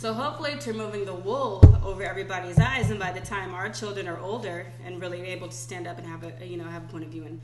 So 0.00 0.14
hopefully, 0.14 0.56
to 0.60 0.72
removing 0.72 1.04
the 1.04 1.12
wool 1.12 1.60
over 1.84 2.02
everybody's 2.02 2.58
eyes, 2.58 2.88
and 2.90 2.98
by 2.98 3.12
the 3.12 3.20
time 3.20 3.52
our 3.54 3.68
children 3.68 4.08
are 4.08 4.18
older 4.18 4.64
and 4.82 4.98
really 4.98 5.20
able 5.26 5.46
to 5.48 5.54
stand 5.54 5.86
up 5.86 5.98
and 5.98 6.06
have 6.06 6.22
a 6.24 6.46
you 6.46 6.56
know 6.56 6.64
have 6.64 6.84
a 6.84 6.86
point 6.86 7.04
of 7.04 7.10
view 7.10 7.24
and 7.24 7.38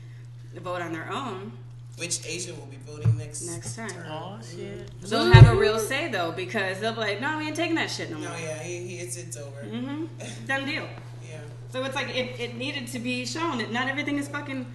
vote 0.63 0.81
on 0.81 0.91
their 0.91 1.07
own 1.11 1.51
Which 1.99 2.25
Asian 2.25 2.57
will 2.59 2.65
be 2.65 2.77
voting 2.77 3.15
next 3.15 3.43
next 3.45 3.75
time, 3.75 3.91
Oh 4.09 4.39
shit. 4.41 4.89
they'll 5.01 5.31
have 5.31 5.47
a 5.47 5.55
real 5.55 5.77
say 5.77 6.09
though 6.09 6.31
because 6.31 6.79
they'll 6.79 6.93
be 6.93 6.99
like, 7.01 7.21
no, 7.21 7.37
we 7.37 7.45
ain't 7.45 7.55
taking 7.55 7.75
that 7.75 7.91
shit 7.91 8.09
no 8.09 8.17
No, 8.17 8.27
more. 8.27 8.35
No, 8.39 8.43
yeah, 8.43 8.63
he, 8.63 8.87
he, 8.87 8.95
it's 8.97 9.17
it's 9.17 9.37
over. 9.37 9.61
Mm-hmm. 9.63 10.05
Done 10.47 10.65
deal. 10.65 10.87
Yeah. 11.29 11.41
So 11.69 11.83
it's 11.83 11.93
like 11.93 12.09
it, 12.09 12.39
it 12.39 12.55
needed 12.55 12.87
to 12.87 12.97
be 12.97 13.23
shown 13.27 13.59
that 13.59 13.71
not 13.71 13.87
everything 13.87 14.17
is 14.17 14.27
fucking 14.29 14.65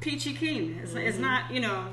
peachy 0.00 0.34
keen. 0.34 0.80
It's, 0.82 0.94
it's 0.94 1.18
not, 1.18 1.52
you 1.52 1.60
know, 1.60 1.86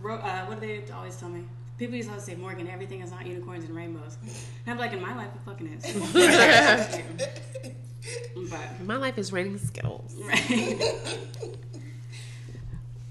ro- 0.00 0.18
uh, 0.18 0.44
what 0.46 0.60
do 0.60 0.66
they 0.68 0.92
always 0.92 1.16
tell 1.16 1.28
me? 1.28 1.42
People 1.80 1.96
used 1.96 2.08
to 2.08 2.12
always 2.12 2.26
say, 2.26 2.34
Morgan, 2.34 2.68
everything 2.68 3.00
is 3.00 3.10
not 3.10 3.26
unicorns 3.26 3.64
and 3.64 3.74
rainbows. 3.74 4.18
And 4.66 4.74
I'm 4.74 4.76
like, 4.76 4.92
in 4.92 5.00
my 5.00 5.16
life, 5.16 5.28
it 5.34 5.40
fucking 5.46 5.66
is. 5.66 7.00
but, 8.50 8.84
My 8.84 8.96
life 8.96 9.16
is 9.16 9.32
rating 9.32 9.56
skills. 9.56 10.14
right. 10.22 10.78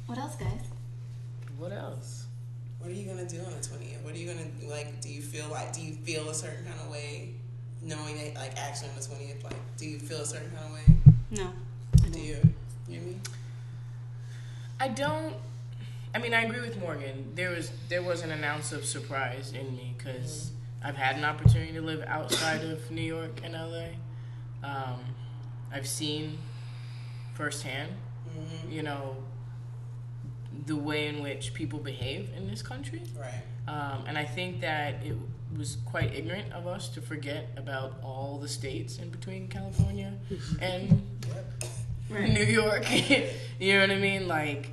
what 0.06 0.20
else, 0.20 0.36
guys? 0.36 0.62
What 1.58 1.72
else? 1.72 2.28
What 2.78 2.92
are 2.92 2.94
you 2.94 3.08
gonna 3.08 3.28
do 3.28 3.40
on 3.40 3.52
the 3.60 3.68
twentieth? 3.68 4.04
What 4.04 4.14
are 4.14 4.18
you 4.20 4.28
gonna 4.28 4.46
like? 4.70 5.02
Do 5.02 5.10
you 5.10 5.24
feel 5.24 5.48
like? 5.50 5.74
Do 5.74 5.82
you 5.82 5.96
feel 5.96 6.30
a 6.30 6.34
certain 6.36 6.64
kind 6.64 6.80
of 6.80 6.92
way, 6.92 7.34
knowing 7.82 8.18
that 8.18 8.36
like 8.36 8.56
actually 8.56 8.90
on 8.90 8.96
the 8.98 9.04
twentieth? 9.04 9.44
Like, 9.44 9.56
do 9.78 9.88
you 9.88 9.98
feel 9.98 10.20
a 10.20 10.26
certain 10.26 10.52
kind 10.52 10.66
of 10.68 10.74
way? 10.74 10.84
No. 11.32 11.52
Do 12.12 12.20
you? 12.20 12.38
You 12.88 13.02
mean? 13.02 13.22
I 14.80 14.90
don't. 14.90 15.34
I 16.14 16.18
mean, 16.20 16.34
I 16.34 16.42
agree 16.44 16.62
with 16.62 16.78
Morgan. 16.80 17.32
There 17.36 17.52
was 17.52 17.72
there 17.88 18.02
was 18.02 18.22
an 18.24 18.32
ounce 18.44 18.72
of 18.72 18.84
surprise 18.86 19.54
in 19.54 19.76
me 19.76 19.94
because 19.98 20.52
I've 20.84 20.96
had 20.96 21.16
an 21.18 21.24
opportunity 21.26 21.74
to 21.74 21.82
live 21.82 22.02
outside 22.08 22.64
of 22.64 22.90
New 22.90 23.02
York 23.02 23.42
and 23.44 23.54
LA. 23.54 23.88
Um, 24.64 25.00
I've 25.72 25.88
seen 25.88 26.38
firsthand, 27.34 27.92
Mm-hmm. 28.38 28.72
you 28.72 28.84
know, 28.84 29.16
the 30.68 30.76
way 30.76 31.08
in 31.08 31.22
which 31.24 31.54
people 31.54 31.80
behave 31.80 32.30
in 32.38 32.48
this 32.48 32.62
country. 32.62 33.02
Right. 33.18 33.42
Um, 33.68 34.04
and 34.08 34.18
I 34.18 34.24
think 34.26 34.62
that 34.62 35.04
it 35.04 35.16
was 35.58 35.78
quite 35.86 36.14
ignorant 36.14 36.54
of 36.54 36.68
us 36.68 36.90
to 36.90 37.02
forget 37.02 37.50
about 37.58 37.96
all 38.04 38.38
the 38.40 38.48
states 38.48 38.98
in 39.00 39.10
between 39.10 39.48
California 39.48 40.14
and 40.62 41.02
Yep. 42.12 42.30
New 42.30 42.44
York. 42.44 42.86
you 43.60 43.74
know 43.74 43.82
what 43.82 43.92
I 43.92 43.96
mean? 44.00 44.28
Like, 44.28 44.70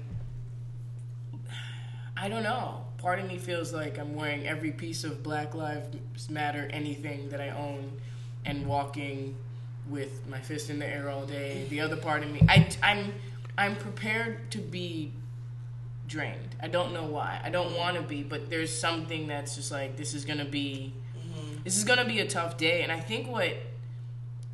I 2.16 2.28
don't 2.28 2.42
know. 2.42 2.84
Part 2.98 3.18
of 3.18 3.26
me 3.28 3.38
feels 3.38 3.72
like 3.72 3.98
I'm 3.98 4.14
wearing 4.14 4.46
every 4.46 4.72
piece 4.72 5.04
of 5.04 5.22
Black 5.22 5.54
Lives 5.54 6.30
Matter 6.30 6.68
anything 6.72 7.28
that 7.28 7.40
I 7.40 7.50
own 7.50 7.92
and 8.44 8.66
walking 8.66 9.36
with 9.88 10.26
my 10.28 10.40
fist 10.40 10.70
in 10.70 10.78
the 10.78 10.86
air 10.86 11.10
all 11.10 11.26
day. 11.26 11.66
The 11.68 11.80
other 11.80 11.96
part 11.96 12.22
of 12.22 12.30
me, 12.30 12.40
I, 12.48 12.68
I'm, 12.82 13.12
I'm 13.58 13.76
prepared 13.76 14.50
to 14.52 14.58
be 14.58 15.12
drained. 16.08 16.56
I 16.60 16.68
don't 16.68 16.92
know 16.92 17.04
why. 17.04 17.40
I 17.44 17.50
don't 17.50 17.76
want 17.76 17.96
to 17.96 18.02
be, 18.02 18.22
but 18.22 18.48
there's 18.48 18.76
something 18.76 19.26
that's 19.26 19.54
just 19.56 19.70
like 19.70 19.96
this 19.96 20.14
is 20.14 20.24
gonna 20.24 20.44
be, 20.44 20.92
this 21.64 21.76
is 21.76 21.84
gonna 21.84 22.04
be 22.04 22.20
a 22.20 22.26
tough 22.26 22.56
day. 22.56 22.82
And 22.82 22.90
I 22.90 23.00
think 23.00 23.28
what, 23.28 23.52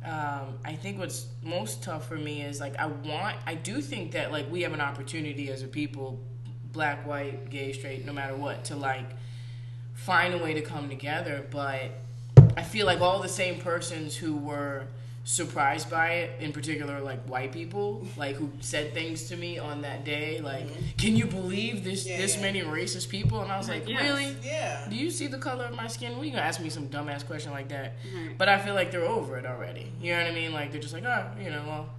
um, 0.03 0.59
I 0.65 0.75
think 0.75 0.99
what's 0.99 1.27
most 1.41 1.81
tough 1.81 2.07
for 2.07 2.17
me 2.17 2.41
is 2.41 2.59
like 2.59 2.75
I 2.77 2.87
want, 2.87 3.37
I 3.47 3.55
do 3.55 3.81
think 3.81 4.11
that 4.11 4.31
like 4.31 4.51
we 4.51 4.63
have 4.63 4.73
an 4.73 4.81
opportunity 4.81 5.49
as 5.49 5.63
a 5.63 5.67
people, 5.67 6.19
black, 6.73 7.07
white, 7.07 7.49
gay, 7.49 7.71
straight, 7.71 8.05
no 8.05 8.11
matter 8.11 8.35
what, 8.35 8.65
to 8.65 8.75
like 8.75 9.05
find 9.93 10.33
a 10.33 10.37
way 10.37 10.53
to 10.55 10.61
come 10.61 10.89
together. 10.89 11.45
But 11.49 11.91
I 12.57 12.63
feel 12.63 12.85
like 12.85 12.99
all 12.99 13.21
the 13.21 13.29
same 13.29 13.59
persons 13.59 14.15
who 14.15 14.35
were 14.35 14.87
surprised 15.25 15.89
by 15.89 16.09
it, 16.13 16.41
in 16.41 16.51
particular, 16.51 16.99
like 16.99 17.23
white 17.27 17.53
people, 17.53 18.05
like 18.17 18.35
who 18.35 18.49
said 18.59 18.93
things 18.93 19.29
to 19.29 19.37
me 19.37 19.57
on 19.57 19.81
that 19.81 20.03
day, 20.03 20.41
like, 20.41 20.67
mm-hmm. 20.67 20.97
"Can 20.97 21.15
you 21.15 21.25
believe 21.25 21.83
this? 21.83 22.05
Yeah, 22.05 22.17
this 22.17 22.35
yeah. 22.35 22.41
many 22.41 22.61
racist 22.61 23.07
people?" 23.09 23.41
And 23.41 23.51
I 23.51 23.57
was 23.57 23.69
like, 23.69 23.87
Yes. 23.87 24.01
"Really? 24.01 24.35
Yeah. 24.43 24.85
Do 24.89 24.95
you 24.95 25.09
see 25.09 25.27
the 25.27 25.37
color 25.37 25.65
of 25.65 25.75
my 25.75 25.87
skin? 25.87 26.13
Are 26.13 26.25
you 26.25 26.31
gonna 26.31 26.43
ask 26.43 26.59
me 26.59 26.69
some 26.69 26.89
dumbass 26.89 27.25
question 27.25 27.51
like 27.51 27.69
that?" 27.69 27.93
Right. 28.13 28.37
But 28.37 28.49
I 28.49 28.59
feel 28.59 28.73
like 28.73 28.91
they're 28.91 29.05
over 29.05 29.37
it 29.37 29.45
already. 29.45 29.91
You 30.01 30.13
know 30.13 30.23
what 30.23 30.31
I 30.31 30.35
mean? 30.35 30.51
Like 30.51 30.71
they're 30.71 30.81
just 30.81 30.93
like, 30.93 31.05
"Oh, 31.05 31.27
you 31.41 31.49
know, 31.49 31.63
well." 31.67 31.89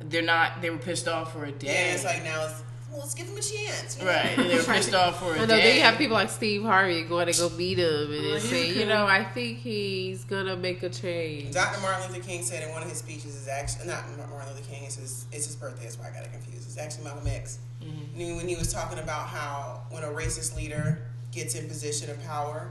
They're 0.00 0.22
not. 0.22 0.62
They 0.62 0.70
were 0.70 0.78
pissed 0.78 1.08
off 1.08 1.32
for 1.32 1.44
a 1.44 1.50
day. 1.50 1.66
Yeah. 1.66 1.94
It's 1.94 2.04
like 2.04 2.22
now 2.22 2.44
it's 2.44 2.62
well, 2.90 3.00
let's 3.00 3.14
give 3.14 3.26
him 3.26 3.36
a 3.36 3.40
chance. 3.40 3.98
you 3.98 4.04
know? 4.04 4.10
right. 4.10 4.34
they're 4.36 4.62
pissed 4.74 4.94
off 4.94 5.18
for 5.20 5.34
a 5.34 5.36
I 5.36 5.40
know. 5.40 5.46
day. 5.46 5.62
Then 5.62 5.76
you 5.76 5.82
have 5.82 5.98
people 5.98 6.14
like 6.14 6.30
Steve 6.30 6.62
Harvey 6.62 7.02
going 7.02 7.26
to 7.30 7.38
go 7.38 7.48
meet 7.50 7.78
him 7.78 8.12
and 8.12 8.26
Oh, 8.26 8.38
say, 8.38 8.72
you 8.78 8.86
know, 8.86 9.06
I 9.06 9.24
think 9.24 9.58
he's 9.58 10.24
gonna 10.24 10.56
make 10.56 10.82
a 10.82 10.88
change. 10.88 11.52
Dr. 11.52 11.80
Martin 11.80 12.08
Luther 12.12 12.24
King 12.24 12.42
said 12.42 12.62
in 12.62 12.70
one 12.72 12.82
of 12.82 12.88
his 12.88 12.98
speeches 12.98 13.34
is 13.34 13.48
actually 13.48 13.86
not 13.88 14.04
Martin 14.30 14.54
Luther 14.54 14.68
King. 14.70 14.84
It's 14.84 14.96
his 14.96 15.26
it's 15.32 15.46
his 15.46 15.56
birthday. 15.56 15.84
That's 15.84 15.98
why 15.98 16.08
I 16.08 16.10
got 16.12 16.24
it 16.24 16.32
confused. 16.32 16.66
It's 16.66 16.78
actually 16.78 17.04
Malcolm 17.04 17.26
X. 17.26 17.58
Mm-hmm. 17.82 18.18
Knew 18.18 18.36
When 18.36 18.48
he 18.48 18.56
was 18.56 18.72
talking 18.72 18.98
about 18.98 19.28
how 19.28 19.82
when 19.90 20.02
a 20.02 20.08
racist 20.08 20.56
leader 20.56 21.02
gets 21.30 21.54
in 21.54 21.68
position 21.68 22.10
of 22.10 22.22
power, 22.24 22.70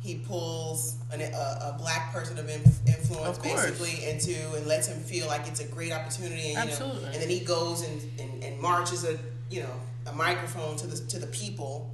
he 0.00 0.16
pulls 0.16 0.96
an, 1.12 1.22
a, 1.22 1.24
a 1.24 1.76
black 1.78 2.12
person 2.12 2.38
of 2.38 2.48
influence 2.50 3.38
Of 3.38 3.42
basically 3.42 4.04
into 4.08 4.34
and 4.54 4.66
lets 4.66 4.86
him 4.86 5.00
feel 5.00 5.26
like 5.26 5.48
it's 5.48 5.60
a 5.60 5.66
great 5.66 5.92
opportunity. 5.92 6.52
And, 6.54 6.70
you 6.70 6.78
know, 6.78 6.92
and 7.06 7.14
then 7.14 7.30
he 7.30 7.40
goes 7.40 7.82
and, 7.82 8.20
and, 8.20 8.44
and 8.44 8.60
marches 8.60 9.04
a 9.04 9.18
you 9.50 9.62
know 9.62 9.80
a 10.06 10.12
microphone 10.12 10.76
to 10.76 10.86
the 10.86 10.96
to 11.08 11.18
the 11.18 11.26
people. 11.28 11.90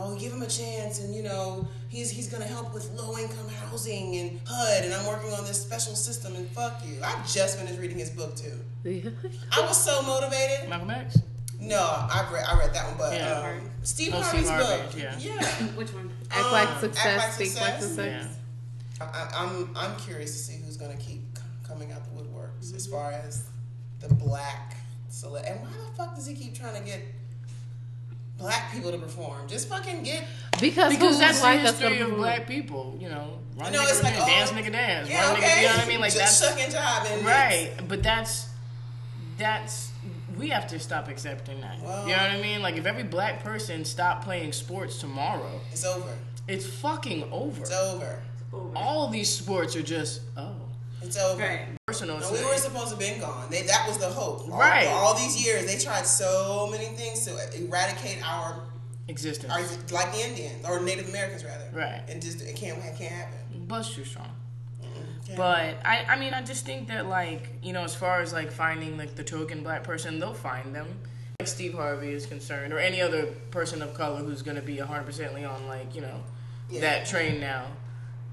Oh, 0.00 0.14
give 0.16 0.32
him 0.32 0.42
a 0.42 0.46
chance, 0.46 1.00
and 1.00 1.12
you 1.14 1.22
know 1.24 1.66
he's 1.88 2.08
he's 2.10 2.28
gonna 2.28 2.44
help 2.46 2.72
with 2.72 2.88
low 2.92 3.16
income 3.18 3.48
housing 3.48 4.16
and 4.16 4.38
HUD, 4.46 4.84
and 4.84 4.94
I'm 4.94 5.06
working 5.06 5.32
on 5.32 5.44
this 5.44 5.60
special 5.60 5.96
system. 5.96 6.36
And 6.36 6.46
fuck 6.50 6.82
you, 6.86 6.98
I 7.02 7.20
just 7.26 7.58
finished 7.58 7.80
reading 7.80 7.98
his 7.98 8.10
book 8.10 8.36
too. 8.36 8.58
I 8.86 9.60
was 9.62 9.82
so 9.82 10.00
motivated. 10.02 10.68
Malcolm 10.68 10.90
X. 10.90 11.18
No, 11.60 11.80
I 11.80 12.28
read 12.32 12.44
I 12.48 12.58
read 12.58 12.72
that 12.74 12.86
one, 12.86 12.96
but 12.98 13.12
Yeah. 13.14 13.56
um, 13.58 13.70
Steve 13.82 14.12
Oh, 14.14 14.20
Harvey's 14.20 14.46
Steve 14.46 14.58
book, 14.58 14.82
yeah. 14.96 15.18
yeah. 15.18 15.64
Which 15.76 15.92
one? 15.92 16.10
Act 16.30 16.44
Um, 16.46 16.52
like 16.52 16.68
Act 16.68 16.80
success, 16.80 17.18
Like 17.18 17.32
think 17.32 17.60
like 17.60 17.80
Success. 17.80 17.88
success. 17.88 18.36
Yeah. 19.00 19.06
I, 19.12 19.30
I'm 19.44 19.70
I'm 19.74 19.96
curious 19.96 20.32
to 20.32 20.38
see 20.38 20.60
who's 20.64 20.76
gonna 20.76 20.96
keep 20.96 21.22
coming 21.66 21.90
out 21.90 22.02
the 22.04 22.22
woodworks 22.22 22.72
as 22.76 22.86
far 22.86 23.10
as 23.10 23.46
the 23.98 24.14
black 24.14 24.76
cele 25.08 25.36
And 25.46 25.60
why 25.60 25.68
the 25.68 25.96
fuck 25.96 26.14
does 26.14 26.26
he 26.26 26.34
keep 26.34 26.54
trying 26.54 26.74
to 26.74 26.82
get 26.86 27.00
black 28.38 28.72
people 28.72 28.90
to 28.92 28.98
perform? 28.98 29.48
Just 29.48 29.68
fucking 29.68 30.02
get. 30.02 30.24
Because, 30.60 30.92
Because 30.92 31.10
who's 31.10 31.18
that's 31.18 31.40
the 31.40 31.50
history 31.52 32.00
of 32.00 32.16
black 32.16 32.46
people. 32.46 32.96
You 33.00 33.08
know, 33.08 33.38
run 33.56 33.72
You 33.72 33.78
know, 33.78 33.84
nigga, 33.84 33.90
it's 33.90 34.02
like, 34.02 34.18
run, 34.18 34.28
dance 34.28 34.50
oh, 34.52 34.56
nigga 34.56 34.72
dance. 34.72 35.08
Yeah, 35.08 35.28
run 35.28 35.36
okay. 35.36 35.46
nigga, 35.46 35.56
you 35.62 35.66
know 35.68 35.72
what 35.74 35.84
I 35.84 35.88
mean? 35.88 36.00
Like 36.00 36.12
Just 36.12 36.40
that's 36.40 36.56
suck 36.56 36.60
and 36.60 36.72
jive 36.72 37.16
and 37.16 37.26
right. 37.26 37.72
But 37.88 38.02
that's 38.02 38.48
that's 39.38 39.92
we 40.36 40.48
have 40.48 40.66
to 40.68 40.78
stop 40.78 41.08
accepting 41.08 41.60
that. 41.60 41.80
Well- 41.82 42.08
you 42.08 42.16
know 42.16 42.22
what 42.22 42.30
I 42.32 42.40
mean? 42.40 42.62
Like 42.62 42.76
if 42.76 42.86
every 42.86 43.04
black 43.04 43.42
person 43.42 43.84
stopped 43.84 44.24
playing 44.24 44.52
sports 44.52 44.98
tomorrow, 44.98 45.60
It's 45.72 45.84
over. 45.84 46.12
it's 46.46 46.66
fucking 46.66 47.24
over. 47.32 47.60
It's 47.60 47.72
over. 47.72 48.22
All 48.74 49.08
these 49.08 49.28
sports 49.28 49.76
are 49.76 49.82
just 49.82 50.22
oh 50.36 50.54
It's 51.08 51.16
over. 51.16 51.40
Right. 51.42 51.66
personal. 51.86 52.20
No, 52.20 52.30
we 52.32 52.44
were 52.44 52.54
supposed 52.56 52.84
to 52.84 52.90
have 52.90 52.98
been 52.98 53.18
gone. 53.20 53.48
They, 53.50 53.62
that 53.62 53.86
was 53.88 53.96
the 53.98 54.06
hope. 54.08 54.50
All, 54.50 54.58
Right. 54.58 54.86
All 54.88 55.14
these 55.14 55.42
years, 55.44 55.64
they 55.66 55.78
tried 55.78 56.06
so 56.06 56.68
many 56.70 56.84
things 56.86 57.24
to 57.26 57.32
eradicate 57.58 58.18
our, 58.26 58.60
existence. 59.08 59.50
our 59.52 59.60
like 59.94 60.12
the 60.12 60.20
Indians 60.20 60.66
or 60.66 60.80
Native 60.80 61.08
Americans 61.08 61.44
rather. 61.44 61.68
Right. 61.72 62.02
And 62.08 62.20
just 62.20 62.42
it 62.42 62.56
can't 62.56 62.78
it 62.78 62.96
can't 62.98 63.12
happen. 63.12 63.64
Buzz 63.66 63.94
too 63.94 64.04
strong. 64.04 64.28
Can't 65.26 65.36
But 65.36 65.76
I, 65.84 66.04
I 66.10 66.18
mean, 66.18 66.34
I 66.34 66.42
just 66.42 66.66
think 66.66 66.88
that 66.88 67.06
like 67.06 67.48
you 67.62 67.72
know, 67.72 67.82
as 67.82 67.94
far 67.94 68.20
as 68.20 68.32
like 68.34 68.50
finding 68.50 68.96
like 68.98 69.14
the 69.14 69.24
token 69.24 69.62
black 69.62 69.82
person, 69.82 70.20
they'll 70.20 70.34
find 70.34 70.74
them. 70.74 70.86
Like 71.40 71.48
Steve 71.48 71.74
Harvey 71.74 72.10
is 72.12 72.26
concerned, 72.26 72.72
or 72.72 72.78
any 72.80 73.00
other 73.00 73.26
person 73.50 73.80
of 73.80 73.94
color 73.94 74.18
who's 74.18 74.42
gonna 74.42 74.60
be 74.60 74.76
hundred 74.78 75.06
percently 75.06 75.44
on 75.48 75.66
like 75.68 75.94
you 75.94 76.00
know 76.02 76.22
Yeah. 76.68 76.80
that 76.82 77.06
train 77.06 77.40
now. 77.40 77.66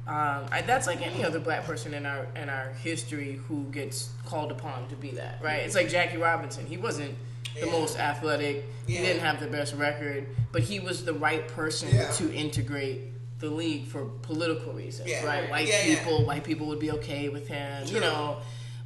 Um, 0.07 0.45
I, 0.51 0.61
that's 0.65 0.85
like 0.85 1.01
any 1.05 1.23
other 1.23 1.39
black 1.39 1.65
person 1.65 1.93
in 1.95 2.05
our 2.05 2.27
in 2.35 2.47
our 2.47 2.69
history 2.83 3.41
who 3.47 3.63
gets 3.65 4.09
called 4.25 4.51
upon 4.51 4.87
to 4.89 4.95
be 4.95 5.09
that, 5.11 5.39
right? 5.41 5.61
It's 5.61 5.73
like 5.75 5.89
Jackie 5.89 6.17
Robinson. 6.17 6.65
He 6.67 6.77
wasn't 6.77 7.15
the 7.59 7.65
Yeah. 7.65 7.71
most 7.71 7.97
athletic. 7.97 8.65
Yeah. 8.85 8.99
He 8.99 9.05
didn't 9.05 9.21
have 9.21 9.39
the 9.39 9.47
best 9.47 9.73
record, 9.75 10.27
but 10.51 10.61
he 10.61 10.79
was 10.79 11.05
the 11.05 11.13
right 11.13 11.47
person 11.47 11.89
Yeah. 11.91 12.11
to 12.13 12.31
integrate 12.31 13.01
the 13.39 13.49
league 13.49 13.87
for 13.87 14.05
political 14.21 14.73
reasons, 14.73 15.09
right? 15.23 15.49
White 15.49 15.69
people, 15.83 16.23
white 16.25 16.43
people 16.43 16.67
would 16.67 16.79
be 16.79 16.91
okay 16.91 17.29
with 17.29 17.47
him. 17.47 17.87
You 17.87 17.99
know, 17.99 18.37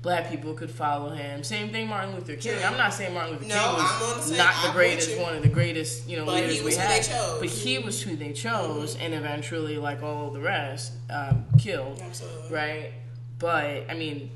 black 0.01 0.29
people 0.29 0.53
could 0.53 0.71
follow 0.71 1.09
him. 1.09 1.43
Same 1.43 1.69
thing, 1.71 1.87
Martin 1.87 2.15
Luther 2.15 2.35
King. 2.35 2.63
I'm 2.63 2.77
not 2.77 2.93
saying 2.93 3.13
Martin 3.13 3.33
Luther 3.33 3.47
No, 3.47 3.55
King 3.55 3.73
was 4.17 4.31
the 4.31 4.37
not 4.37 4.53
the 4.65 4.71
greatest, 4.71 5.17
one 5.19 5.35
of 5.35 5.41
the 5.43 5.49
greatest, 5.49 6.07
you 6.07 6.15
know, 6.17 6.25
But 6.25 6.35
he 6.37 6.41
leaders 6.43 6.59
we 6.59 6.65
was 6.65 6.75
who 6.77 6.81
they 6.87 6.93
had. 6.95 7.03
chose. 7.03 7.39
But 7.39 7.49
he 7.49 7.79
was 7.79 8.01
who 8.01 8.15
they 8.15 8.31
chose, 8.33 8.95
and 8.95 9.13
eventually, 9.13 9.77
like 9.77 10.01
all 10.01 10.29
the 10.31 10.39
rest, 10.39 10.93
um, 11.09 11.45
killed 11.57 11.99
Absolutely. 12.01 12.49
right? 12.55 12.91
But 13.39 13.89
I 13.89 13.93
mean, 13.95 14.31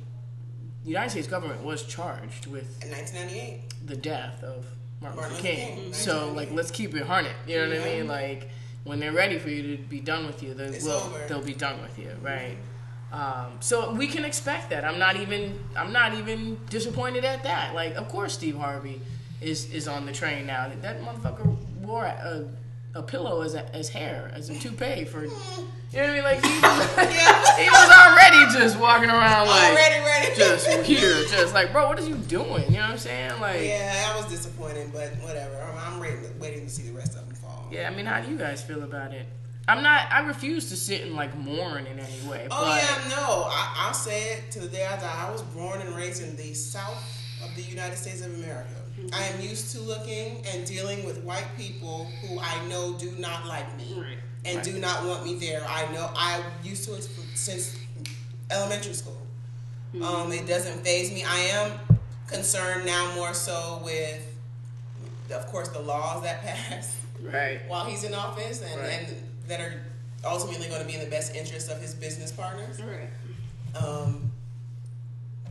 the 0.84 0.90
United 0.90 1.12
States 1.12 1.28
government 1.28 1.64
was 1.64 1.84
charged 1.84 2.48
with 2.48 2.84
In 2.84 2.92
1998. 2.92 3.88
the 3.88 3.96
death 3.96 4.44
of 4.44 4.66
Martin, 5.02 5.18
Martin 5.20 5.36
Luther 5.38 5.48
King. 5.48 5.76
King, 5.76 5.94
So 5.94 6.32
like, 6.34 6.52
let's 6.52 6.72
keep 6.72 6.94
it 6.94 7.04
hunted. 7.06 7.32
You 7.48 7.62
know 7.62 7.70
what 7.70 7.80
I 7.80 7.86
mean? 7.86 8.08
Like, 8.08 8.50
when 8.84 9.00
they're 9.00 9.14
ready 9.14 9.40
for 9.40 9.50
you 9.50 9.78
to 9.78 9.84
be 9.84 10.02
done 10.02 10.26
with 10.26 10.44
you, 10.44 10.54
they 10.54 10.66
It's 10.66 10.84
will. 10.84 10.92
over. 10.94 11.26
They'll 11.30 11.42
be 11.42 11.54
done 11.54 11.82
with 11.82 11.98
you, 11.98 12.12
right? 12.22 12.58
Um, 13.14 13.52
so 13.60 13.94
we 13.94 14.08
can 14.08 14.26
expect 14.26 14.72
that. 14.72 14.84
I'm 14.84 14.98
not 14.98 15.16
even. 15.18 15.58
I'm 15.78 15.94
not 15.94 16.16
even 16.16 16.58
disappointed 16.70 17.24
at 17.24 17.44
that. 17.44 17.76
Like, 17.76 17.94
of 17.96 18.10
course, 18.10 18.34
Steve 18.34 18.58
Harvey 18.58 19.00
is 19.40 19.72
is 19.72 19.88
on 19.88 20.06
the 20.08 20.12
train 20.12 20.48
now. 20.48 20.68
That, 20.68 20.82
that 20.82 21.02
motherfucker 21.02 21.56
wore 21.84 22.06
a, 22.06 22.48
a 22.96 23.04
pillow 23.04 23.42
as 23.42 23.54
a, 23.54 23.74
as 23.76 23.90
hair 23.90 24.32
as 24.34 24.50
a 24.50 24.58
toupee 24.60 25.06
for. 25.06 25.26
You 25.26 25.30
know 26.00 26.08
what 26.08 26.10
I 26.10 26.14
mean? 26.16 26.24
Like 26.24 26.44
he 26.44 26.60
was, 26.60 27.58
he 27.60 27.70
was 27.70 27.90
already 27.92 28.52
just 28.58 28.80
walking 28.80 29.12
around 29.12 29.46
like 29.48 29.72
Already 29.74 30.04
ready. 30.04 30.36
just 30.36 30.68
here, 30.88 31.24
just 31.30 31.54
like, 31.54 31.72
bro, 31.72 31.88
what 31.88 32.00
are 32.00 32.08
you 32.08 32.16
doing? 32.16 32.64
You 32.70 32.78
know 32.78 32.82
what 32.82 32.92
I'm 32.94 32.98
saying? 32.98 33.40
Like, 33.40 33.62
yeah. 33.62 33.94
Yeah, 33.94 34.12
I 34.12 34.18
was 34.18 34.26
disappointed, 34.26 34.92
but 34.92 35.12
whatever. 35.22 35.62
I'm, 35.62 35.94
I'm 35.94 36.00
waiting, 36.00 36.40
waiting 36.40 36.64
to 36.66 36.70
see 36.70 36.82
the 36.90 36.94
rest 36.94 37.16
of 37.16 37.28
them 37.28 37.36
fall. 37.36 37.68
Yeah, 37.72 37.88
I 37.92 37.96
mean, 37.96 38.08
how 38.08 38.22
do 38.22 38.32
you 38.32 38.38
guys 38.40 38.64
feel 38.64 38.82
about 38.82 39.12
it? 39.14 39.28
I'm 39.68 39.82
not. 39.82 40.02
I 40.12 40.26
refuse 40.26 40.70
to 40.70 40.76
sit 40.76 41.02
and 41.02 41.14
like 41.16 41.38
mourn 41.38 41.86
in 41.88 42.00
any 42.00 42.28
way. 42.28 42.48
Oh 42.52 42.66
but 42.66 42.82
yeah, 42.82 43.16
no. 43.16 43.46
I, 43.48 43.74
I'll 43.88 43.94
say 43.94 44.34
it 44.34 44.52
to 44.52 44.60
the 44.60 44.68
day 44.68 44.86
I 44.86 44.98
die. 44.98 45.26
I 45.28 45.32
was 45.32 45.42
born 45.42 45.82
and 45.82 45.96
raised 45.96 46.22
in 46.22 46.36
the 46.36 46.54
South 46.54 47.02
of 47.44 47.56
the 47.56 47.62
United 47.62 47.98
States 47.98 48.26
of 48.26 48.34
America. 48.36 48.70
Mm-hmm. 49.00 49.10
I 49.14 49.24
am 49.26 49.40
used 49.42 49.72
to 49.76 49.80
looking 49.82 50.44
and 50.54 50.66
dealing 50.68 51.06
with 51.06 51.24
white 51.24 51.48
people 51.58 52.10
who 52.22 52.40
I 52.40 52.66
know 52.68 52.94
do 52.98 53.12
not 53.18 53.48
like 53.48 53.76
me 53.78 53.96
Right. 53.98 54.18
and 54.46 54.58
Right. 54.58 54.66
do 54.66 54.80
not 54.80 55.06
want 55.06 55.24
me 55.26 55.36
there. 55.36 55.64
I 55.68 55.92
know 55.94 56.10
I 56.16 56.44
used 56.64 56.84
to 56.86 56.96
it 56.96 57.08
since 57.34 57.78
elementary 58.52 58.94
school. 58.94 59.18
Mm-hmm. 59.96 60.04
Um, 60.04 60.32
it 60.34 60.46
doesn't 60.48 60.84
phase 60.84 61.12
me. 61.12 61.24
I 61.24 61.38
am 61.40 61.72
concerned 62.28 62.86
now 62.86 63.16
more 63.16 63.34
so 63.34 63.82
with, 63.84 64.26
of 65.34 65.48
course, 65.48 65.70
the 65.70 65.80
laws 65.80 66.24
that 66.24 66.42
pass 66.44 66.98
right. 67.22 67.62
while 67.68 67.86
he's 67.86 68.04
in 68.04 68.14
office 68.14 68.62
and, 68.62 68.80
Right. 68.82 68.92
and 69.08 69.18
that 69.48 69.60
are 69.60 69.74
ultimately 70.26 70.68
going 70.68 70.82
to 70.82 70.88
be 70.88 70.94
in 70.94 71.00
the 71.02 71.10
best 71.10 71.36
interest 71.36 71.70
of 71.70 71.82
his 71.82 71.94
business 71.94 72.32
partners. 72.32 72.80
Right. 72.82 73.10
Um, 73.82 74.32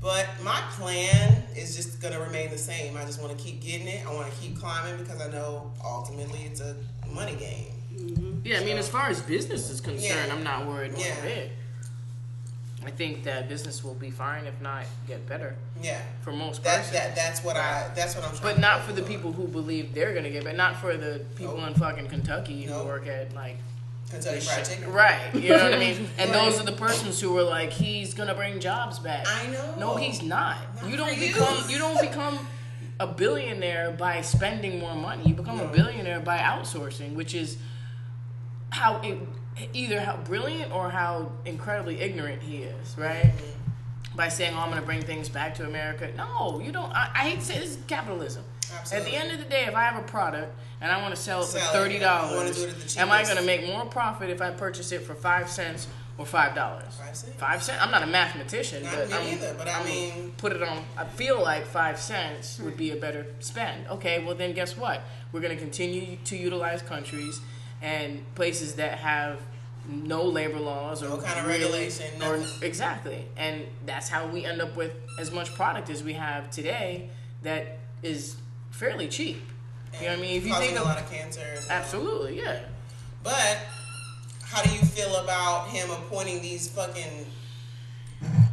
but 0.00 0.26
my 0.42 0.60
plan 0.72 1.44
is 1.56 1.76
just 1.76 2.00
going 2.00 2.14
to 2.14 2.20
remain 2.20 2.50
the 2.50 2.58
same. 2.58 2.96
I 2.96 3.04
just 3.04 3.20
want 3.22 3.36
to 3.36 3.42
keep 3.42 3.60
getting 3.62 3.86
it. 3.86 4.04
I 4.06 4.12
want 4.12 4.32
to 4.32 4.36
keep 4.40 4.58
climbing 4.58 5.02
because 5.02 5.20
I 5.20 5.28
know 5.30 5.70
ultimately 5.84 6.40
it's 6.40 6.60
a 6.60 6.74
money 7.12 7.36
game. 7.36 8.40
Yeah, 8.44 8.58
I 8.58 8.64
mean, 8.64 8.78
as 8.78 8.88
far 8.88 9.08
as 9.08 9.20
business 9.22 9.70
is 9.70 9.80
concerned, 9.80 10.26
Yeah. 10.28 10.34
I'm 10.34 10.42
not 10.42 10.66
worried 10.66 10.92
one 10.92 11.02
Yeah. 11.02 11.20
bit. 11.20 11.52
I 12.84 12.90
think 12.90 13.22
that 13.24 13.48
business 13.48 13.84
will 13.84 13.94
be 13.94 14.10
fine, 14.10 14.44
if 14.44 14.60
not 14.60 14.86
get 15.06 15.28
better, 15.28 15.54
Yeah, 15.80 16.00
for 16.22 16.32
most 16.32 16.64
that, 16.64 16.78
persons. 16.78 16.94
that 16.96 17.14
that's 17.14 17.44
what 17.44 17.56
I 17.56 17.88
that's 17.94 18.16
what 18.16 18.24
I'm. 18.24 18.30
trying 18.30 18.42
But 18.42 18.54
to 18.54 18.60
not 18.60 18.82
for 18.82 18.92
the 18.92 19.02
on. 19.02 19.06
people 19.08 19.32
who 19.32 19.46
believe 19.46 19.94
they're 19.94 20.12
gonna 20.12 20.30
get 20.30 20.42
better. 20.42 20.56
Not 20.56 20.80
for 20.80 20.96
the 20.96 21.24
people 21.36 21.58
Nope. 21.58 21.68
in 21.68 21.74
fucking 21.74 22.08
Kentucky 22.08 22.64
who 22.64 22.72
work 22.82 23.06
at 23.06 23.32
like 23.36 23.58
Kentucky 24.10 24.40
Fried 24.40 24.64
Chicken. 24.64 24.92
Right. 24.92 25.34
You 25.34 25.50
know 25.50 25.64
what 25.64 25.74
I 25.74 25.78
mean? 25.78 26.08
And 26.18 26.30
Right. 26.30 26.44
those 26.44 26.60
are 26.60 26.64
the 26.64 26.72
persons 26.72 27.20
who 27.20 27.32
were 27.32 27.42
like, 27.42 27.70
he's 27.72 28.12
gonna 28.14 28.34
bring 28.34 28.60
jobs 28.60 28.98
back. 28.98 29.24
I 29.26 29.46
know. 29.48 29.74
No, 29.78 29.96
he's 29.96 30.22
not. 30.22 30.56
Not 30.82 30.90
you 30.90 30.96
don't 30.96 31.08
for 31.08 31.14
you. 31.14 31.32
become 31.32 31.70
you 31.70 31.78
don't 31.78 32.00
become 32.00 32.46
a 33.00 33.06
billionaire 33.06 33.90
by 33.92 34.20
spending 34.20 34.78
more 34.78 34.94
money. 34.94 35.24
You 35.26 35.34
become 35.34 35.56
No. 35.58 35.64
a 35.64 35.68
billionaire 35.68 36.20
by 36.20 36.38
outsourcing, 36.38 37.14
which 37.14 37.34
is 37.34 37.56
how 38.70 39.00
it, 39.02 39.18
either 39.72 40.00
how 40.00 40.16
brilliant 40.18 40.72
or 40.72 40.90
how 40.90 41.32
incredibly 41.44 42.00
ignorant 42.00 42.42
he 42.42 42.58
is, 42.64 42.96
right? 42.98 43.24
Mm-hmm. 43.34 44.16
By 44.16 44.28
saying, 44.28 44.52
"Oh, 44.54 44.58
I'm 44.60 44.68
gonna 44.68 44.82
bring 44.82 45.00
things 45.02 45.28
back 45.30 45.54
to 45.54 45.64
America." 45.66 46.10
No, 46.16 46.60
you 46.62 46.70
don't. 46.70 46.92
I, 46.92 47.10
I 47.14 47.18
hate 47.30 47.40
to 47.40 47.44
say 47.46 47.58
this 47.58 47.70
is 47.70 47.78
capitalism. 47.86 48.44
Absolutely. 48.80 48.96
At 49.08 49.12
the 49.12 49.24
end 49.24 49.32
of 49.32 49.44
the 49.44 49.50
day, 49.50 49.64
if 49.66 49.74
I 49.74 49.82
have 49.84 50.02
a 50.02 50.06
product 50.06 50.52
and 50.80 50.90
I 50.90 51.00
want 51.00 51.14
to 51.14 51.20
sell 51.20 51.42
it 51.42 51.46
for 51.46 51.58
Sell 51.58 51.70
it, 51.70 51.72
thirty 51.72 51.94
yeah. 51.96 52.12
I 52.12 52.22
wanna 52.22 52.34
dollars, 52.36 52.56
do 52.56 52.64
it 52.64 52.70
at 52.70 52.80
the 52.80 53.00
am 53.00 53.10
I 53.10 53.22
going 53.24 53.36
to 53.36 53.42
make 53.42 53.66
more 53.66 53.84
profit 53.86 54.30
if 54.30 54.40
I 54.40 54.50
purchase 54.50 54.92
it 54.92 55.02
for 55.02 55.14
five 55.14 55.48
cents 55.48 55.88
or 56.18 56.26
five 56.26 56.54
dollars? 56.54 56.94
Five 56.98 57.16
cents. 57.16 57.36
Five 57.36 57.62
cents. 57.62 57.82
I'm 57.82 57.90
not 57.90 58.02
a 58.02 58.06
mathematician, 58.06 58.82
Not 58.82 58.94
but 58.94 59.08
me 59.08 59.14
I'm, 59.14 59.26
either, 59.34 59.54
but 59.56 59.68
I 59.68 59.84
mean- 59.84 60.32
put 60.36 60.52
it 60.52 60.62
on. 60.62 60.84
I 60.96 61.04
feel 61.04 61.40
like 61.42 61.66
five 61.66 61.98
cents 61.98 62.58
hmm. 62.58 62.64
would 62.64 62.76
be 62.76 62.90
a 62.90 62.96
better 62.96 63.26
spend. 63.40 63.86
Okay, 63.88 64.22
well 64.24 64.34
then 64.34 64.52
guess 64.52 64.76
what? 64.76 65.02
We're 65.32 65.40
going 65.40 65.54
to 65.56 65.62
continue 65.62 66.16
to 66.24 66.36
utilize 66.36 66.82
countries 66.82 67.40
and 67.80 68.22
places 68.34 68.74
that 68.74 68.98
have 68.98 69.40
no 69.88 70.22
labor 70.22 70.60
laws 70.60 71.02
or 71.02 71.08
No 71.08 71.16
kind 71.18 71.40
of 71.40 71.46
really- 71.46 71.62
regulation, 71.64 72.22
or 72.22 72.36
nothing. 72.38 72.62
exactly, 72.62 73.26
and 73.36 73.66
that's 73.84 74.08
how 74.08 74.26
we 74.26 74.44
end 74.44 74.60
up 74.60 74.76
with 74.76 74.92
as 75.18 75.30
much 75.32 75.52
product 75.54 75.90
as 75.90 76.02
we 76.04 76.12
have 76.12 76.50
today 76.50 77.08
that 77.42 77.78
is 78.02 78.36
fairly 78.72 79.08
cheap. 79.08 79.40
You 79.94 80.06
know 80.06 80.08
what 80.12 80.18
I 80.18 80.22
mean? 80.22 80.36
If 80.38 80.46
you 80.46 80.54
think 80.54 80.76
a 80.76 80.80
of, 80.80 80.86
lot 80.86 80.98
of 80.98 81.10
cancer. 81.10 81.46
absolutely, 81.70 82.38
yeah. 82.38 82.60
But 83.22 83.58
how 84.42 84.62
do 84.62 84.70
you 84.70 84.80
feel 84.80 85.16
about 85.16 85.68
him 85.68 85.90
appointing 85.90 86.42
these 86.42 86.68
fucking 86.68 87.26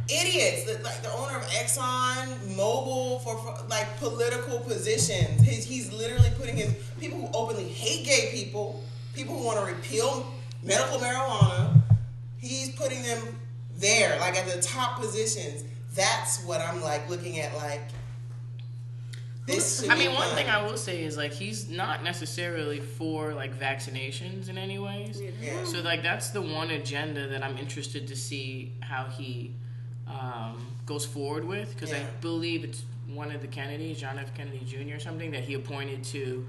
idiots, 0.08 0.64
the- 0.64 0.82
like 0.82 1.02
the 1.02 1.10
owner 1.12 1.36
of 1.38 1.44
Exxon 1.44 2.26
Mobil, 2.56 3.22
for, 3.22 3.36
for 3.38 3.56
like 3.68 3.96
political 3.98 4.58
positions? 4.60 5.40
He's, 5.42 5.64
he's 5.64 5.92
literally 5.92 6.30
putting 6.36 6.56
his 6.56 6.74
people 7.00 7.18
who 7.26 7.28
openly 7.36 7.68
hate 7.68 8.04
gay 8.04 8.30
people, 8.32 8.82
people 9.14 9.36
who 9.38 9.44
want 9.46 9.58
to 9.58 9.64
repeal 9.64 10.26
medical 10.62 10.98
marijuana. 10.98 11.80
He's 12.38 12.70
putting 12.76 13.02
them 13.02 13.18
there, 13.76 14.18
like 14.20 14.36
at 14.36 14.46
the 14.46 14.60
top 14.60 15.00
positions. 15.00 15.64
That's 15.94 16.44
what 16.44 16.60
I'm 16.60 16.82
like 16.82 17.08
looking 17.08 17.38
at, 17.40 17.54
like. 17.56 17.80
This 19.50 19.88
I 19.88 19.96
mean, 19.96 20.12
one 20.14 20.28
thing 20.34 20.48
I 20.48 20.62
will 20.66 20.76
say 20.76 21.02
is 21.04 21.16
like 21.16 21.32
he's 21.32 21.68
not 21.68 22.02
necessarily 22.04 22.80
for 22.80 23.34
like 23.34 23.58
vaccinations 23.58 24.48
in 24.48 24.56
any 24.58 24.78
ways. 24.78 25.20
Yeah. 25.40 25.64
So 25.64 25.80
like 25.80 26.02
that's 26.02 26.30
the 26.30 26.42
one 26.42 26.70
agenda 26.70 27.26
that 27.28 27.42
I'm 27.42 27.56
interested 27.58 28.06
to 28.08 28.16
see 28.16 28.72
how 28.80 29.04
he 29.04 29.52
um, 30.06 30.66
goes 30.86 31.04
forward 31.06 31.44
with 31.44 31.74
because 31.74 31.92
I 31.92 32.02
believe 32.20 32.64
it's 32.64 32.82
one 33.12 33.30
of 33.32 33.40
the 33.42 33.48
Kennedys, 33.48 34.00
John 34.00 34.18
F. 34.18 34.34
Kennedy 34.34 34.62
Jr. 34.64 34.96
or 34.96 35.00
something 35.00 35.30
that 35.32 35.42
he 35.44 35.54
appointed 35.54 36.04
to. 36.04 36.46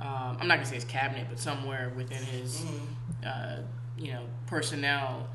Um, 0.00 0.38
I'm 0.40 0.46
not 0.48 0.56
gonna 0.56 0.66
say 0.66 0.76
his 0.76 0.84
cabinet, 0.84 1.26
but 1.28 1.38
somewhere 1.38 1.92
within 1.96 2.22
his, 2.22 2.60
Mm-hmm. 2.60 3.26
uh, 3.26 3.56
you 3.98 4.12
know, 4.12 4.22
personnel. 4.46 5.28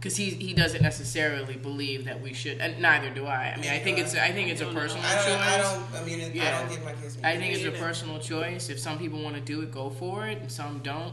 Because 0.00 0.16
he 0.16 0.30
he 0.30 0.54
doesn't 0.54 0.80
necessarily 0.80 1.56
believe 1.56 2.06
that 2.06 2.22
we 2.22 2.32
should, 2.32 2.58
and 2.58 2.80
neither 2.80 3.10
do 3.10 3.26
I. 3.26 3.52
I 3.54 3.60
mean, 3.60 3.70
I 3.70 3.78
think 3.78 3.98
it's 3.98 4.14
I 4.14 4.32
think 4.32 4.48
it's 4.48 4.62
a 4.62 4.66
personal 4.66 5.04
I 5.04 5.14
choice. 5.16 5.26
I 5.28 5.58
don't. 5.58 6.02
I 6.02 6.04
mean, 6.06 6.20
it, 6.20 6.40
I 6.40 6.58
don't 6.58 6.70
give 6.70 6.82
my 6.82 6.92
kids. 6.92 7.18
I 7.22 7.36
think 7.36 7.54
it's 7.54 7.66
a 7.66 7.78
personal 7.78 8.18
choice. 8.18 8.70
If 8.70 8.78
some 8.78 8.98
people 8.98 9.22
want 9.22 9.36
to 9.36 9.42
do 9.42 9.60
it, 9.60 9.70
go 9.70 9.90
for 9.90 10.26
it, 10.26 10.38
and 10.38 10.50
some 10.50 10.78
don't. 10.78 11.12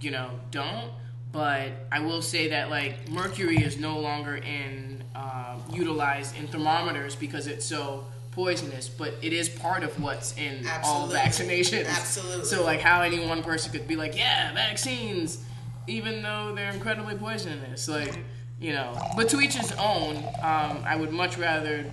You 0.00 0.10
know, 0.10 0.30
don't. 0.50 0.90
But 1.30 1.70
I 1.92 2.00
will 2.00 2.20
say 2.20 2.48
that 2.48 2.68
like 2.68 3.08
mercury 3.08 3.58
is 3.58 3.78
no 3.78 4.00
longer 4.00 4.36
in 4.36 5.04
um, 5.14 5.62
utilized 5.72 6.36
in 6.36 6.48
thermometers 6.48 7.14
because 7.14 7.46
it's 7.46 7.64
so 7.64 8.06
poisonous. 8.32 8.88
But 8.88 9.14
it 9.22 9.32
is 9.32 9.48
part 9.48 9.84
of 9.84 10.02
what's 10.02 10.36
in 10.36 10.66
all 10.82 11.12
Absolutely. 11.12 11.16
vaccinations. 11.54 11.88
Absolutely. 11.88 12.44
So 12.46 12.64
like 12.64 12.80
how 12.80 13.02
any 13.02 13.24
one 13.24 13.44
person 13.44 13.70
could 13.70 13.86
be 13.86 13.94
like, 13.94 14.16
yeah, 14.16 14.52
vaccines, 14.52 15.44
even 15.86 16.22
though 16.22 16.52
they're 16.54 16.72
incredibly 16.72 17.14
poisonous. 17.14 17.88
Like 17.88 18.18
you 18.60 18.72
know. 18.72 18.96
But 19.16 19.28
to 19.30 19.40
each 19.40 19.54
his 19.54 19.72
own. 19.72 20.16
Um, 20.42 20.82
I 20.84 20.96
would 20.96 21.12
much 21.12 21.38
rather 21.38 21.84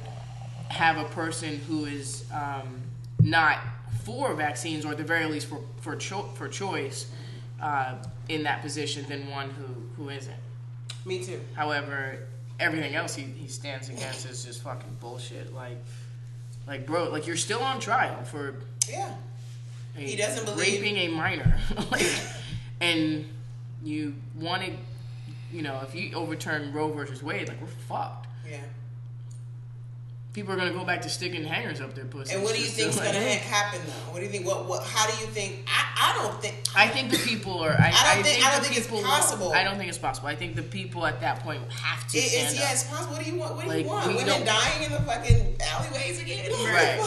have 0.70 0.98
a 0.98 1.06
person 1.06 1.58
who 1.60 1.86
is 1.86 2.26
um, 2.34 2.82
not 3.22 3.60
for 4.04 4.34
vaccines 4.34 4.86
or 4.86 4.92
at 4.92 4.98
the 4.98 5.04
very 5.04 5.26
least 5.26 5.48
for 5.48 5.62
for, 5.82 5.96
cho- 5.96 6.30
for 6.36 6.48
choice 6.50 7.08
uh, 7.62 7.96
in 8.30 8.44
that 8.44 8.62
position 8.62 9.06
than 9.08 9.30
one 9.30 9.50
who, 9.52 9.66
who 10.04 10.10
isn't. 10.10 10.36
Me 11.06 11.24
too. 11.24 11.40
However, 11.56 12.20
everything 12.60 12.96
else 12.96 13.16
he, 13.16 13.24
he 13.24 13.48
stands 13.48 13.88
against 13.90 14.30
is 14.30 14.44
just 14.44 14.62
fucking 14.62 14.98
bullshit. 15.00 15.54
Like, 15.56 15.78
like 16.68 16.86
bro, 16.86 17.10
like 17.10 17.26
you're 17.28 17.38
still 17.38 17.62
on 17.64 17.80
trial 17.80 18.24
for 18.26 18.56
Yeah. 18.90 19.14
a, 19.96 20.00
He 20.02 20.18
doesn't 20.18 20.44
believe- 20.46 20.82
raping 20.82 20.98
a 20.98 21.08
minor, 21.08 21.58
like, 21.92 22.06
and 22.82 23.26
you 23.88 24.14
want 24.40 24.64
to, 24.64 24.72
you 25.52 25.62
know, 25.62 25.80
if 25.88 25.96
you 25.96 26.14
overturn 26.16 26.74
Roe 26.74 26.92
versus 26.92 27.24
Wade, 27.24 27.48
like 27.48 27.60
we're 27.62 27.68
fucked. 27.88 28.28
Yeah. 28.50 28.58
people 30.34 30.54
are 30.54 30.56
gonna 30.56 30.72
go 30.72 30.84
back 30.86 31.02
to 31.02 31.10
sticking 31.10 31.44
hangers 31.44 31.82
up 31.82 31.96
their 31.96 32.06
pussy. 32.06 32.34
And 32.36 32.44
what 32.44 32.54
do 32.56 32.62
you 32.62 32.68
think 32.68 32.90
is 32.90 32.98
Like, 32.98 33.12
going 33.14 33.24
to 33.26 33.34
happen 33.44 33.82
though? 33.86 34.12
What 34.14 34.20
do 34.20 34.26
you 34.26 34.30
think? 34.32 34.46
What? 34.46 34.68
What? 34.68 34.84
How 34.84 35.06
do 35.10 35.14
you 35.20 35.28
think? 35.32 35.66
I, 35.68 36.12
I 36.14 36.22
don't 36.22 36.40
think. 36.42 36.56
I 36.76 36.88
think 36.88 37.10
the 37.12 37.18
people 37.18 37.60
are. 37.60 37.72
I, 37.72 37.92
I 37.94 38.16
don't 38.16 38.24
think- 38.24 38.46
I 38.46 38.52
don't 38.52 38.64
think 38.64 38.78
it's 38.78 38.88
possible. 38.88 39.52
I 39.54 39.64
don't 39.64 39.78
think 39.78 39.90
it's 39.90 39.98
possible. 39.98 40.28
I 40.28 40.36
think 40.36 40.56
the 40.56 40.62
people 40.64 41.06
at 41.06 41.20
that 41.22 41.40
point 41.40 41.62
have 41.72 42.08
to 42.10 42.18
It, 42.18 42.22
stand 42.30 42.48
it's 42.50 42.56
up. 42.56 42.64
yeah, 42.64 42.72
it's 42.74 42.84
possible. 42.84 43.14
What 43.16 43.26
do 43.26 43.32
you 43.32 43.38
want? 43.40 43.56
What 43.56 43.64
do 43.64 43.70
Like, 43.70 43.84
you 43.86 43.90
want? 43.90 44.08
Women 44.16 44.46
dying 44.46 44.84
in 44.84 44.92
the 44.92 45.02
fucking 45.02 45.56
alleyways 45.60 46.22
again? 46.22 46.52
Right. 46.52 47.02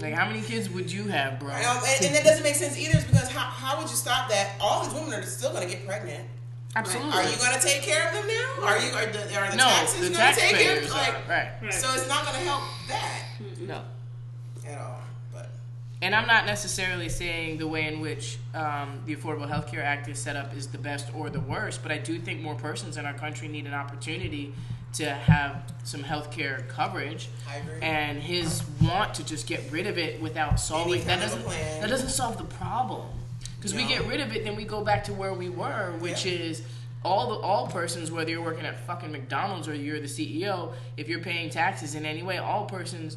Fuck? 0.00 0.10
Like, 0.10 0.18
how 0.18 0.26
many 0.28 0.42
kids 0.42 0.68
would 0.70 0.90
you 0.90 1.04
have, 1.08 1.38
bro? 1.38 1.50
Um, 1.50 1.56
and, 1.86 2.06
and 2.06 2.14
that 2.14 2.24
doesn't 2.24 2.42
make 2.42 2.54
sense 2.54 2.78
either, 2.78 3.00
because 3.10 3.28
how, 3.28 3.40
how 3.40 3.78
would 3.80 3.88
you 3.90 3.96
stop 3.96 4.28
that? 4.30 4.56
All 4.60 4.84
these 4.84 4.94
women 4.94 5.12
are 5.14 5.22
still 5.22 5.50
going 5.52 5.68
to 5.68 5.74
get 5.74 5.86
pregnant. 5.86 6.24
Absolutely. 6.76 7.10
Are 7.12 7.24
you 7.24 7.36
going 7.36 7.52
to 7.58 7.60
take 7.66 7.82
care 7.82 8.06
of 8.08 8.14
them 8.14 8.26
now? 8.28 8.66
Are 8.66 8.78
you? 8.78 8.92
Are 8.92 9.06
the, 9.06 9.36
are 9.36 9.50
the 9.50 9.56
no, 9.56 9.64
taxes 9.64 10.08
going 10.10 10.34
to 10.34 10.40
take 10.40 10.54
care 10.54 10.76
of 10.78 10.88
them? 10.88 10.92
are 10.92 11.28
Like, 11.28 11.28
right. 11.28 11.72
so 11.74 11.92
it's 11.94 12.06
not 12.08 12.24
going 12.24 12.36
to 12.36 12.44
help 12.48 12.62
that 12.88 13.24
No. 13.66 13.82
at 14.68 14.78
all. 14.78 15.00
But 15.32 15.50
And 16.00 16.14
I'm 16.14 16.28
not 16.28 16.46
necessarily 16.46 17.08
saying 17.08 17.58
the 17.58 17.66
way 17.66 17.92
in 17.92 17.98
which 18.00 18.38
um, 18.54 19.00
the 19.04 19.16
Affordable 19.16 19.48
Health 19.48 19.66
Care 19.66 19.82
Act 19.82 20.08
is 20.08 20.20
set 20.20 20.36
up 20.36 20.56
is 20.56 20.68
the 20.68 20.78
best 20.78 21.08
or 21.12 21.28
the 21.28 21.40
worst, 21.40 21.82
but 21.82 21.90
I 21.90 21.98
do 21.98 22.20
think 22.20 22.40
more 22.40 22.54
persons 22.54 22.96
in 22.96 23.04
our 23.04 23.14
country 23.14 23.48
need 23.48 23.66
an 23.66 23.74
opportunity 23.74 24.54
to 24.94 25.10
have 25.10 25.62
some 25.84 26.02
health 26.02 26.30
care 26.30 26.64
coverage. 26.68 27.28
And 27.82 28.18
his 28.22 28.62
want 28.82 29.14
to 29.14 29.24
just 29.24 29.46
get 29.46 29.62
rid 29.70 29.86
of 29.86 29.98
it 29.98 30.20
without 30.20 30.58
solving 30.60 31.04
that 31.04 31.20
kind 31.20 31.22
of 31.32 31.40
a 31.40 31.42
doesn't 31.44 31.80
that 31.80 31.88
doesn't 31.90 32.08
solve 32.10 32.38
the 32.38 32.44
problem. 32.44 33.06
Because 33.56 33.74
we 33.74 33.84
get 33.86 34.06
rid 34.06 34.20
of 34.20 34.34
it, 34.34 34.44
then 34.44 34.56
we 34.56 34.64
go 34.64 34.82
back 34.82 35.04
to 35.04 35.12
where 35.12 35.34
we 35.34 35.48
were, 35.50 35.92
which 35.98 36.24
Yeah. 36.24 36.32
is 36.32 36.62
all 37.04 37.30
the 37.30 37.36
all 37.36 37.66
persons, 37.66 38.10
whether 38.10 38.30
you're 38.30 38.42
working 38.42 38.64
at 38.66 38.78
fucking 38.86 39.10
McDonald's 39.12 39.68
or 39.68 39.74
you're 39.74 40.00
the 40.00 40.06
CEO, 40.08 40.72
if 40.96 41.08
you're 41.08 41.20
paying 41.20 41.50
taxes 41.50 41.94
in 41.94 42.04
any 42.06 42.22
way, 42.22 42.38
all 42.38 42.64
persons 42.66 43.16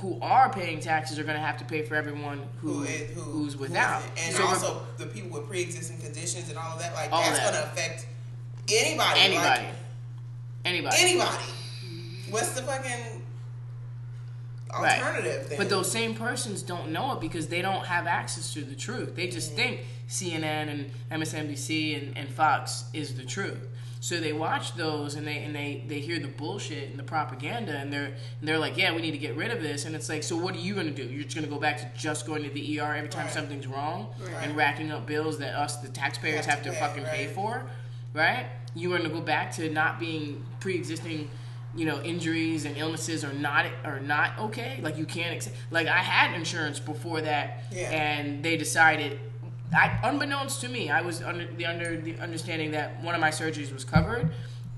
who 0.00 0.18
are 0.20 0.52
paying 0.52 0.78
taxes 0.80 1.18
are 1.18 1.22
going 1.24 1.36
to 1.36 1.40
have 1.42 1.56
to 1.56 1.64
pay 1.64 1.82
for 1.82 1.94
everyone 1.94 2.40
who, 2.60 2.72
who 2.74 2.82
is 2.84 3.10
who, 3.14 3.20
who's 3.22 3.56
without. 3.56 4.00
isn't? 4.00 4.18
and 4.26 4.34
So 4.36 4.46
also 4.46 4.82
the 4.98 5.06
people 5.06 5.30
with 5.30 5.48
pre-existing 5.48 5.98
conditions 5.98 6.48
and 6.50 6.58
all 6.58 6.74
of 6.74 6.78
that. 6.80 6.92
Like 6.94 7.10
All 7.12 7.22
that's 7.22 7.40
going 7.40 7.54
to 7.54 7.64
affect 7.64 8.06
anybody. 8.72 9.20
anybody, 9.20 9.62
Like, 9.66 9.74
anybody, 10.66 10.96
anybody. 10.98 11.44
What's 12.30 12.50
the 12.50 12.62
fucking 12.62 13.22
Right. 14.78 14.98
alternative 15.02 15.48
then? 15.48 15.58
But 15.58 15.70
those 15.70 15.90
same 15.90 16.14
persons 16.14 16.62
don't 16.62 16.90
know 16.90 17.12
it 17.12 17.20
because 17.20 17.46
they 17.46 17.62
don't 17.62 17.86
have 17.86 18.06
access 18.06 18.52
to 18.54 18.62
the 18.62 18.74
truth. 18.74 19.14
They 19.16 19.28
just 19.28 19.52
Mm-hmm. 19.52 19.56
think 19.56 19.80
CNN 20.08 20.68
and 20.68 20.90
MSNBC 21.22 21.96
and, 21.96 22.18
and 22.18 22.28
Fox 22.28 22.84
is 22.92 23.14
the 23.14 23.24
truth. 23.24 23.66
So 24.00 24.20
they 24.20 24.32
watch 24.32 24.74
those 24.74 25.14
and 25.14 25.26
they 25.26 25.38
and 25.38 25.54
they, 25.54 25.82
they 25.88 26.00
hear 26.00 26.18
the 26.18 26.28
bullshit 26.28 26.90
and 26.90 26.98
the 26.98 27.02
propaganda 27.02 27.72
and 27.76 27.92
they're 27.92 28.04
and 28.40 28.42
they're 28.48 28.58
like, 28.58 28.76
yeah, 28.76 28.94
we 28.94 29.00
need 29.02 29.12
to 29.12 29.18
get 29.18 29.34
rid 29.36 29.50
of 29.50 29.62
this. 29.62 29.84
And 29.84 29.96
it's 29.96 30.08
like, 30.08 30.22
so 30.22 30.36
what 30.36 30.54
are 30.54 30.58
you 30.58 30.74
gonna 30.74 30.90
do? 30.90 31.04
You're 31.04 31.24
just 31.24 31.34
gonna 31.34 31.46
go 31.48 31.58
back 31.58 31.78
to 31.78 31.90
just 32.00 32.26
going 32.26 32.42
to 32.42 32.50
the 32.50 32.78
ER 32.80 32.94
every 32.94 33.08
time 33.08 33.24
Right. 33.26 33.34
something's 33.34 33.66
wrong 33.66 34.08
Right. 34.20 34.42
and 34.46 34.56
racking 34.56 34.92
up 34.92 35.06
bills 35.06 35.38
that 35.38 35.54
us 35.54 35.76
the 35.78 35.88
taxpayers 35.88 36.44
Have 36.44 36.56
have 36.56 36.62
to 36.64 36.70
to 36.70 36.74
pay, 36.74 36.80
fucking 36.80 37.04
pay 37.04 37.26
for, 37.28 37.64
right? 38.12 38.46
You 38.76 38.92
are 38.92 38.98
gonna 38.98 39.08
go 39.08 39.20
back 39.20 39.50
to 39.56 39.68
not 39.70 39.98
being 39.98 40.44
pre-existing 40.60 41.28
you 41.74 41.84
know 41.84 42.00
injuries 42.02 42.64
and 42.64 42.76
illnesses 42.76 43.24
are 43.24 43.32
not 43.34 43.66
are 43.84 44.00
not 44.00 44.38
okay 44.38 44.78
like 44.82 44.96
you 44.96 45.04
can't 45.04 45.34
accept 45.34 45.54
like 45.70 45.86
i 45.86 45.98
had 45.98 46.34
insurance 46.34 46.80
before 46.80 47.20
that 47.20 47.64
Yeah. 47.70 47.90
and 47.90 48.42
they 48.42 48.56
decided 48.56 49.18
I, 49.76 49.98
unbeknownst 50.02 50.60
to 50.62 50.68
me 50.70 50.88
i 50.90 51.02
was 51.02 51.20
under 51.20 51.44
the 51.46 51.66
under 51.66 52.00
the 52.00 52.18
understanding 52.18 52.70
that 52.70 53.02
one 53.02 53.14
of 53.14 53.20
my 53.20 53.28
surgeries 53.30 53.74
was 53.74 53.84
covered 53.84 54.32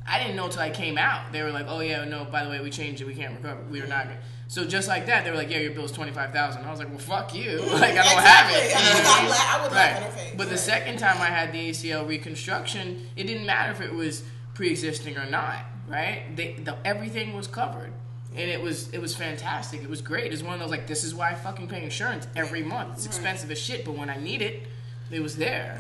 i 0.09 0.19
didn't 0.19 0.37
know 0.37 0.49
till 0.49 0.63
i 0.63 0.71
came 0.71 0.99
out 0.99 1.33
they 1.33 1.43
were 1.43 1.51
like 1.51 1.67
oh 1.69 1.81
yeah 1.81 2.05
no 2.05 2.25
by 2.25 2.45
the 2.45 2.51
way 2.51 2.61
we 2.61 2.71
changed 2.71 3.01
it 3.01 3.07
we 3.07 3.15
can't 3.15 3.35
recover 3.37 3.61
we 3.71 3.81
were 3.81 3.87
not 3.87 4.01
mm-hmm. 4.01 4.11
gonna 4.11 4.21
so 4.49 4.65
just 4.65 4.89
like 4.89 5.07
that 5.07 5.25
they 5.25 5.31
were 5.31 5.37
like 5.37 5.51
yeah 5.51 5.59
your 5.59 5.71
bill 5.71 5.83
bill's 5.83 5.93
25000 5.93 6.65
i 6.65 6.71
was 6.71 6.79
like 6.79 6.89
well 6.89 6.99
fuck 6.99 7.35
you 7.35 7.51
mm-hmm. 7.51 7.73
like 7.81 7.93
i 7.93 8.03
don't 8.03 8.23
have 8.23 8.51
it 8.51 8.65
Exactly. 8.65 9.17
You 9.17 9.23
know 9.23 9.29
what 9.29 9.41
I 9.41 9.63
would 9.63 9.73
laugh 9.73 9.97
in 9.97 10.03
her 10.03 10.09
Right. 10.09 10.19
face. 10.19 10.35
But 10.37 10.51
the 10.51 10.57
second 10.59 10.99
time 10.99 11.21
I 11.21 11.27
had 11.27 11.53
the 11.53 11.71
ACL 11.71 12.07
reconstruction, 12.07 13.07
it 13.17 13.25
didn't 13.25 13.47
matter 13.47 13.73
if 13.73 13.81
it 13.81 13.93
was 13.93 14.23
pre-existing 14.55 15.17
or 15.17 15.27
not, 15.27 15.65
right? 15.89 16.25
They, 16.37 16.55
the, 16.55 16.77
everything 16.85 17.35
was 17.35 17.47
covered, 17.47 17.93
and 18.35 18.51
it 18.51 18.61
was 18.61 18.89
it 18.93 19.01
was 19.01 19.15
fantastic. 19.17 19.83
It 19.83 19.89
was 19.91 20.01
great. 20.03 20.33
It's 20.33 20.43
one 20.43 20.55
of 20.55 20.61
those 20.61 20.71
like 20.71 20.87
this 20.87 21.05
is 21.05 21.15
why 21.15 21.31
I 21.31 21.35
fucking 21.35 21.69
pay 21.69 21.83
insurance 21.83 22.27
every 22.37 22.63
month. 22.63 22.95
It's 22.95 23.07
expensive 23.07 23.51
as 23.51 23.59
shit, 23.59 23.85
but 23.85 23.97
when 23.97 24.11
I 24.11 24.17
need 24.17 24.43
it, 24.43 24.63
it 25.11 25.21
was 25.21 25.37
there, 25.37 25.79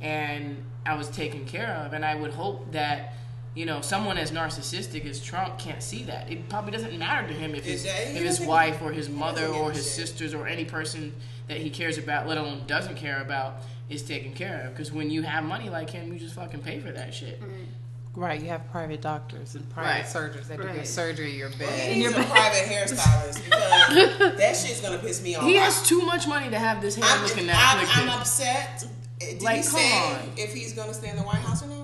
Yeah. 0.00 0.06
and 0.06 0.56
I 0.86 0.94
was 0.96 1.08
taken 1.10 1.44
care 1.46 1.72
of. 1.84 1.92
And 1.92 2.04
I 2.04 2.14
would 2.14 2.32
hope 2.32 2.72
that. 2.72 3.14
You 3.58 3.66
know, 3.66 3.80
someone 3.80 4.18
as 4.18 4.30
narcissistic 4.30 5.04
as 5.04 5.20
Trump 5.20 5.58
can't 5.58 5.82
see 5.82 6.04
that. 6.04 6.30
It 6.30 6.48
probably 6.48 6.70
doesn't 6.70 6.96
matter 6.96 7.26
to 7.26 7.34
him 7.34 7.56
if 7.56 7.64
his, 7.64 7.84
if 7.84 8.14
his 8.22 8.40
wife 8.40 8.80
or 8.80 8.92
his 8.92 9.08
mother 9.08 9.46
or 9.46 9.72
his 9.72 9.90
sisters 9.90 10.32
or 10.32 10.46
any 10.46 10.64
person 10.64 11.12
that 11.48 11.56
he 11.56 11.68
cares 11.68 11.98
about, 11.98 12.28
let 12.28 12.38
alone 12.38 12.62
doesn't 12.68 12.94
care 12.94 13.20
about, 13.20 13.56
is 13.90 14.02
taken 14.04 14.32
care 14.32 14.62
of. 14.66 14.74
Because 14.74 14.92
when 14.92 15.10
you 15.10 15.22
have 15.22 15.42
money 15.42 15.68
like 15.70 15.90
him, 15.90 16.12
you 16.12 16.20
just 16.20 16.36
fucking 16.36 16.60
pay 16.60 16.78
for 16.78 16.92
that 16.92 17.12
shit. 17.12 17.40
Mm-hmm. 17.40 18.20
Right, 18.20 18.40
you 18.40 18.46
have 18.48 18.70
private 18.70 19.00
doctors 19.00 19.56
and 19.56 19.68
private 19.70 19.88
Right. 19.90 20.08
surgeons 20.08 20.46
that 20.48 20.58
do 20.58 20.62
your 20.64 20.74
Right. 20.76 20.86
surgery, 20.86 21.32
your 21.36 21.48
He 21.48 21.58
bed. 21.58 21.96
needs 21.96 22.12
a 22.12 22.22
private 22.22 22.64
hairstylist 22.68 23.44
because 23.44 24.36
that 24.38 24.56
shit's 24.56 24.80
gonna 24.80 24.98
piss 24.98 25.20
me 25.20 25.34
off. 25.36 25.42
He 25.44 25.54
has 25.56 25.82
too 25.82 26.02
much 26.02 26.28
money 26.28 26.48
to 26.50 26.58
have 26.60 26.80
this 26.80 26.94
hair 26.94 27.04
I'm, 27.08 27.24
looking 27.24 27.48
that 27.48 27.88
I'm. 27.98 28.08
I'm 28.08 28.18
upset. 28.20 28.84
Did 29.18 29.42
Like, 29.42 29.56
he 29.56 29.62
come 29.64 29.72
say 29.80 29.92
on. 29.92 30.30
if 30.36 30.54
he's 30.54 30.72
gonna 30.74 30.94
stay 30.94 31.10
in 31.10 31.16
the 31.16 31.22
White 31.22 31.36
House 31.42 31.62
or 31.64 31.66
not? 31.66 31.77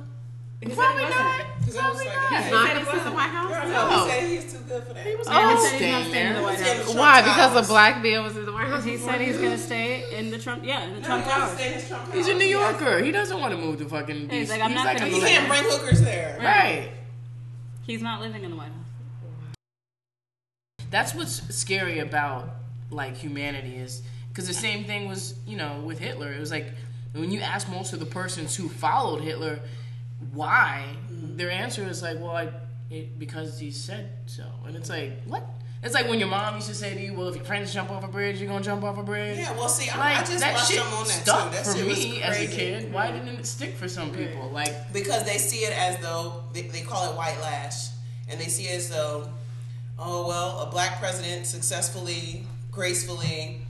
Probably 0.72 1.02
not. 1.04 1.40
Because 1.60 1.76
I 1.76 1.88
was 1.88 1.96
like, 1.98 2.06
not. 2.08 2.32
yeah. 2.32 2.50
Not 2.50 2.68
gonna 2.68 2.84
sit 2.86 2.94
in 2.94 3.04
the 3.04 3.10
White 3.12 3.30
House. 3.30 3.50
No, 3.50 3.88
No. 3.90 4.04
he 4.04 4.10
said 4.10 4.22
he's 4.28 4.52
too 4.52 4.58
good 4.68 4.84
for 4.84 4.94
that. 4.94 5.06
He 5.06 5.14
was 5.16 5.26
Oh, 5.30 5.48
He 5.56 5.62
said 5.68 5.76
staying 5.76 6.04
staying 6.08 6.26
in 6.28 6.34
the. 6.34 6.42
White 6.42 6.60
House. 6.60 6.94
Why? 6.94 7.22
Because 7.22 7.64
a 7.64 7.68
black 7.68 8.02
bill 8.02 8.22
was 8.22 8.36
in 8.36 8.44
the 8.46 8.52
White 8.52 8.68
House. 8.68 8.84
He 8.84 8.96
said 8.96 9.20
he's 9.20 9.36
gonna 9.38 9.58
stay 9.58 10.04
in 10.18 10.30
the 10.30 10.38
Trump, 10.38 10.64
yeah, 10.64 10.84
in 10.84 10.94
the 10.94 11.00
No, 11.00 11.06
Trump 11.06 11.24
he 11.24 11.30
Tower. 11.30 11.48
stay 11.54 11.66
in 11.68 11.72
his 11.74 11.88
Trump 11.88 12.12
He's 12.14 12.28
a. 12.28 12.34
New 12.34 12.44
Yorker. 12.46 12.98
He 13.02 13.10
doesn't 13.12 13.40
want 13.40 13.52
to 13.52 13.58
move 13.60 13.78
to 13.78 13.88
fucking. 13.88 14.28
He's 14.30 14.50
like, 14.50 14.60
I'm 14.62 14.74
not 14.74 14.94
a 14.94 14.98
gonna 14.98 15.10
He 15.10 15.20
can't 15.20 15.48
bring 15.48 15.62
hookers 15.64 16.00
there. 16.02 16.38
Right. 16.40 16.90
He's 17.86 18.02
not 18.02 18.20
living 18.20 18.44
in 18.44 18.50
the 18.50 18.56
White 18.56 18.68
House. 18.68 19.56
That's 20.90 21.14
what's 21.14 21.42
scary 21.54 21.98
about 21.98 22.48
like 22.90 23.16
humanity 23.16 23.76
is 23.76 24.02
because 24.28 24.46
the 24.46 24.54
same 24.54 24.84
thing 24.84 25.08
was 25.08 25.34
you 25.46 25.56
know 25.56 25.80
with 25.84 25.98
Hitler. 25.98 26.32
It 26.32 26.40
was 26.40 26.50
like 26.50 26.66
when 27.12 27.30
you 27.30 27.40
ask 27.40 27.68
most 27.68 27.92
of 27.92 28.00
the 28.00 28.06
persons 28.06 28.54
who 28.56 28.68
followed 28.68 29.22
Hitler 29.22 29.60
why, 30.34 30.84
mm-hmm. 31.10 31.36
their 31.36 31.50
answer 31.50 31.82
is 31.88 32.02
like, 32.02 32.18
well, 32.18 32.36
I, 32.36 32.50
it, 32.90 33.18
because 33.18 33.58
he 33.58 33.70
said 33.70 34.10
so, 34.26 34.44
and 34.66 34.76
it's 34.76 34.90
like 34.90 35.22
what? 35.24 35.44
It's 35.82 35.92
like 35.92 36.08
when 36.08 36.18
your 36.18 36.28
mom 36.28 36.54
used 36.54 36.68
to 36.68 36.74
say 36.74 36.94
to 36.94 37.00
you, 37.00 37.12
"Well, 37.12 37.28
if 37.28 37.36
your 37.36 37.44
friends 37.44 37.72
jump 37.72 37.90
off 37.90 38.02
a 38.04 38.08
bridge, 38.08 38.38
you're 38.38 38.48
gonna 38.48 38.64
jump 38.64 38.84
off 38.84 38.96
a 38.96 39.02
bridge." 39.02 39.36
Yeah, 39.38 39.52
well, 39.52 39.68
see, 39.68 39.90
I, 39.90 39.98
Like 39.98 40.16
I 40.16 40.20
just 40.20 40.38
that 40.40 40.54
watched 40.54 40.70
shit 40.70 40.80
him 40.80 40.86
on 40.86 41.04
that 41.04 41.12
stuck 41.12 41.50
too. 41.50 41.56
That 41.56 41.66
for 41.66 41.84
me 41.84 42.22
as 42.22 42.40
a 42.40 42.46
kid. 42.46 42.92
Why 42.92 43.08
mm-hmm. 43.08 43.26
didn't 43.26 43.40
it 43.40 43.46
stick 43.46 43.74
for 43.74 43.86
some 43.86 44.10
people? 44.10 44.48
Like 44.50 44.92
because 44.94 45.24
they 45.24 45.36
see 45.36 45.58
it 45.58 45.78
as 45.78 45.98
though 45.98 46.44
they, 46.54 46.62
they 46.62 46.80
call 46.80 47.10
it 47.12 47.16
white 47.16 47.38
lash, 47.42 47.88
and 48.30 48.40
they 48.40 48.46
see 48.46 48.64
it 48.64 48.76
as 48.76 48.88
though, 48.88 49.28
oh 49.98 50.26
well, 50.26 50.60
a 50.60 50.70
black 50.70 50.98
president 51.00 51.44
successfully, 51.44 52.46
gracefully 52.70 53.60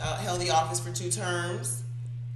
uh, 0.00 0.16
held 0.18 0.40
the 0.40 0.50
office 0.50 0.78
for 0.78 0.92
two 0.92 1.10
terms, 1.10 1.82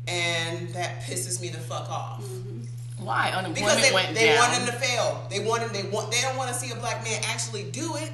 and 0.08 0.68
that 0.70 1.02
pisses 1.02 1.40
me 1.40 1.48
the 1.48 1.58
fuck 1.58 1.88
off. 1.88 2.24
Mm-hmm. 2.24 2.61
Why 3.04 3.26
Because 3.26 3.44
unemployment 3.44 3.82
they, 3.82 3.92
went 3.92 4.14
they 4.14 4.26
down? 4.26 4.38
want 4.38 4.52
him 4.52 4.66
to 4.66 4.72
fail. 4.72 5.26
They 5.30 5.40
want 5.40 5.62
him. 5.62 5.72
They 5.72 5.88
want. 5.90 6.10
They 6.10 6.20
don't 6.20 6.36
want 6.36 6.48
to 6.48 6.54
see 6.54 6.72
a 6.72 6.76
black 6.76 7.04
man 7.04 7.20
actually 7.28 7.64
do 7.70 7.96
it. 7.96 8.12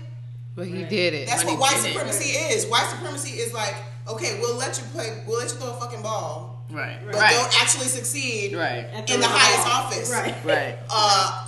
But 0.54 0.66
he 0.66 0.84
did 0.84 1.14
it. 1.14 1.28
That's 1.28 1.44
But 1.44 1.52
what 1.52 1.60
white 1.60 1.76
supremacy 1.76 2.30
is. 2.30 2.66
White 2.66 2.88
supremacy 2.90 3.38
is 3.38 3.54
like, 3.54 3.76
okay, 4.08 4.38
we'll 4.40 4.56
let 4.56 4.76
you 4.76 4.84
play. 4.86 5.22
We'll 5.26 5.38
let 5.38 5.52
you 5.52 5.56
throw 5.56 5.70
a 5.70 5.80
fucking 5.80 6.02
ball, 6.02 6.64
right, 6.70 6.98
but 7.04 7.14
right, 7.14 7.30
don't 7.30 7.62
actually 7.62 7.86
succeed 7.86 8.56
right, 8.56 8.86
in 9.08 9.20
the 9.20 9.28
highest 9.28 9.68
office. 9.68 10.10
Right. 10.10 10.34
right. 10.44 10.78
uh, 10.90 11.46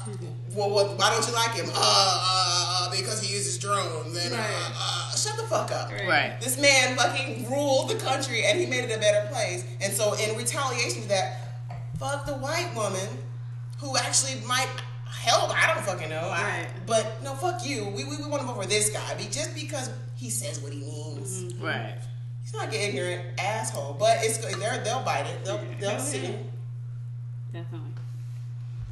well, 0.55 0.70
what, 0.70 0.98
why 0.98 1.11
don't 1.11 1.26
you 1.26 1.35
like 1.35 1.53
him? 1.53 1.68
Uh, 1.68 1.74
uh, 1.74 2.87
uh, 2.87 2.90
because 2.90 3.22
he 3.22 3.35
uses 3.35 3.59
drones. 3.59 4.16
And, 4.16 4.35
uh, 4.35 4.38
uh, 4.38 5.16
shut 5.16 5.37
the 5.37 5.44
fuck 5.44 5.70
up. 5.72 5.90
Right. 5.90 6.40
This 6.40 6.61
man 6.61 6.97
fucking 6.97 7.51
ruled 7.51 7.91
the 7.91 7.97
country 7.97 8.45
and 8.45 8.59
he 8.59 8.66
made 8.66 8.84
it 8.84 8.97
a 8.97 8.99
better 8.99 9.28
place. 9.28 9.64
And 9.80 9.93
so, 9.93 10.14
in 10.14 10.36
retaliation 10.36 11.03
to 11.03 11.09
that, 11.09 11.68
fuck 11.99 12.26
the 12.26 12.34
white 12.34 12.70
woman 12.74 13.09
who 13.81 13.97
actually 13.97 14.41
might 14.47 14.68
help. 15.07 15.51
I 15.57 15.72
don't 15.74 15.85
fucking 15.85 16.09
know. 16.11 16.28
I- 16.33 16.66
but 16.87 17.22
no, 17.22 17.35
fuck 17.35 17.64
you. 17.66 17.87
We, 17.87 18.05
we, 18.05 18.16
we 18.16 18.26
want 18.26 18.43
to 18.43 18.47
vote 18.47 18.62
for 18.62 18.66
this 18.68 18.91
guy 18.91 19.14
be- 19.14 19.24
just 19.24 19.55
because 19.55 19.91
he 20.16 20.31
says 20.31 20.61
what 20.61 20.72
he 20.72 20.81
means. 20.81 21.55
Right. 21.55 21.97
He's 22.43 22.53
not 22.55 22.68
an 22.68 22.74
ignorant 22.74 23.22
asshole, 23.39 23.97
but 23.99 24.18
it's 24.22 24.39
they're, 24.39 24.78
they'll 24.85 25.03
bite 25.03 25.26
it. 25.26 25.45
They'll, 25.45 25.61
they'll 25.78 25.99
see. 25.99 26.37
Definitely. 27.53 27.91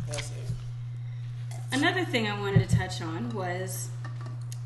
They'll 0.09 0.19
see. 0.21 0.35
Another 1.73 2.05
thing 2.05 2.27
I 2.29 2.39
wanted 2.41 2.69
to 2.69 2.77
touch 2.77 3.03
on 3.03 3.31
was 3.35 3.89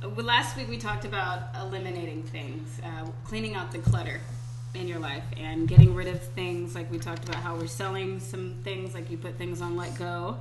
uh, 0.05 0.09
well, 0.11 0.25
last 0.27 0.57
week 0.57 0.69
we 0.69 0.79
talked 0.79 1.05
about 1.05 1.49
eliminating 1.61 2.23
things, 2.23 2.81
uh, 2.85 3.07
cleaning 3.25 3.55
out 3.55 3.73
the 3.73 3.79
clutter 3.79 4.21
in 4.75 4.89
your 4.89 4.99
life, 4.99 5.25
and 5.37 5.69
getting 5.69 5.95
rid 5.95 6.09
of 6.09 6.21
things. 6.21 6.75
Like 6.75 6.91
we 6.91 6.99
talked 6.99 7.25
about 7.29 7.43
how 7.43 7.57
we're 7.57 7.67
selling 7.67 8.21
some 8.21 8.55
things, 8.65 8.95
like 8.95 9.11
you 9.11 9.17
put 9.17 9.37
things 9.37 9.61
on 9.61 9.77
letgo. 9.77 10.37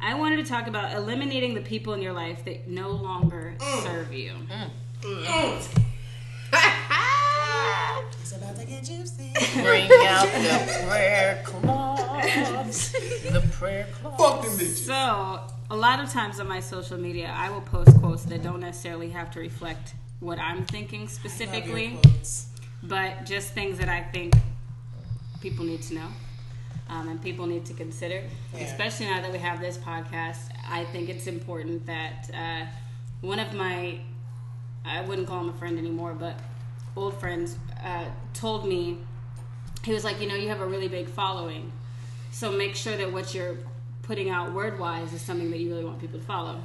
I 0.00 0.14
wanted 0.14 0.36
to 0.36 0.44
talk 0.44 0.66
about 0.66 0.94
eliminating 0.94 1.54
the 1.54 1.60
people 1.60 1.92
in 1.94 2.00
your 2.00 2.12
life 2.12 2.44
that 2.44 2.68
no 2.68 2.90
longer 2.90 3.54
mm. 3.58 3.82
serve 3.82 4.12
you. 4.12 4.32
Mm. 4.48 4.70
Mm. 5.02 5.80
It's 8.20 8.32
about 8.32 8.56
to 8.56 8.66
get 8.66 8.84
juicy. 8.84 9.32
Bring 9.62 9.90
out 10.06 10.26
the 10.26 10.84
prayer 10.88 11.42
cloths. 11.44 12.92
The 12.92 13.42
prayer 13.52 13.86
cloths. 13.92 14.22
Fuck 14.22 14.42
them 14.42 14.52
bitches. 14.52 14.86
So, 14.86 15.40
a 15.70 15.76
lot 15.76 16.00
of 16.00 16.10
times 16.10 16.40
on 16.40 16.48
my 16.48 16.60
social 16.60 16.98
media, 16.98 17.32
I 17.36 17.50
will 17.50 17.60
post 17.60 17.96
quotes 17.98 18.24
that 18.24 18.42
don't 18.42 18.60
necessarily 18.60 19.10
have 19.10 19.30
to 19.32 19.40
reflect 19.40 19.94
what 20.20 20.38
I'm 20.38 20.64
thinking 20.66 21.08
specifically, 21.08 21.98
but 22.82 23.24
just 23.24 23.52
things 23.52 23.78
that 23.78 23.88
I 23.88 24.02
think 24.02 24.34
people 25.40 25.64
need 25.64 25.82
to 25.82 25.94
know 25.94 26.08
um, 26.88 27.08
and 27.08 27.22
people 27.22 27.46
need 27.46 27.64
to 27.66 27.74
consider. 27.74 28.22
Yeah. 28.54 28.60
Especially 28.60 29.06
now 29.06 29.20
that 29.20 29.32
we 29.32 29.38
have 29.38 29.60
this 29.60 29.78
podcast, 29.78 30.50
I 30.68 30.84
think 30.86 31.08
it's 31.08 31.26
important 31.26 31.86
that 31.86 32.30
uh, 32.34 32.66
one 33.20 33.38
of 33.38 33.52
my, 33.54 34.00
I 34.84 35.02
wouldn't 35.02 35.28
call 35.28 35.40
him 35.40 35.50
a 35.50 35.54
friend 35.54 35.78
anymore, 35.78 36.14
but 36.14 36.38
old 36.96 37.18
friends 37.20 37.56
uh, 37.84 38.06
told 38.34 38.66
me, 38.66 38.98
he 39.84 39.92
was 39.92 40.04
like, 40.04 40.20
you 40.20 40.28
know, 40.28 40.34
you 40.34 40.48
have 40.48 40.60
a 40.60 40.66
really 40.66 40.88
big 40.88 41.08
following. 41.08 41.72
So 42.32 42.50
make 42.50 42.74
sure 42.74 42.96
that 42.96 43.12
what 43.12 43.34
you're 43.34 43.56
putting 44.02 44.28
out 44.28 44.52
word 44.52 44.78
wise 44.78 45.12
is 45.12 45.20
something 45.22 45.50
that 45.50 45.58
you 45.58 45.70
really 45.70 45.84
want 45.84 46.00
people 46.00 46.18
to 46.18 46.24
follow. 46.24 46.60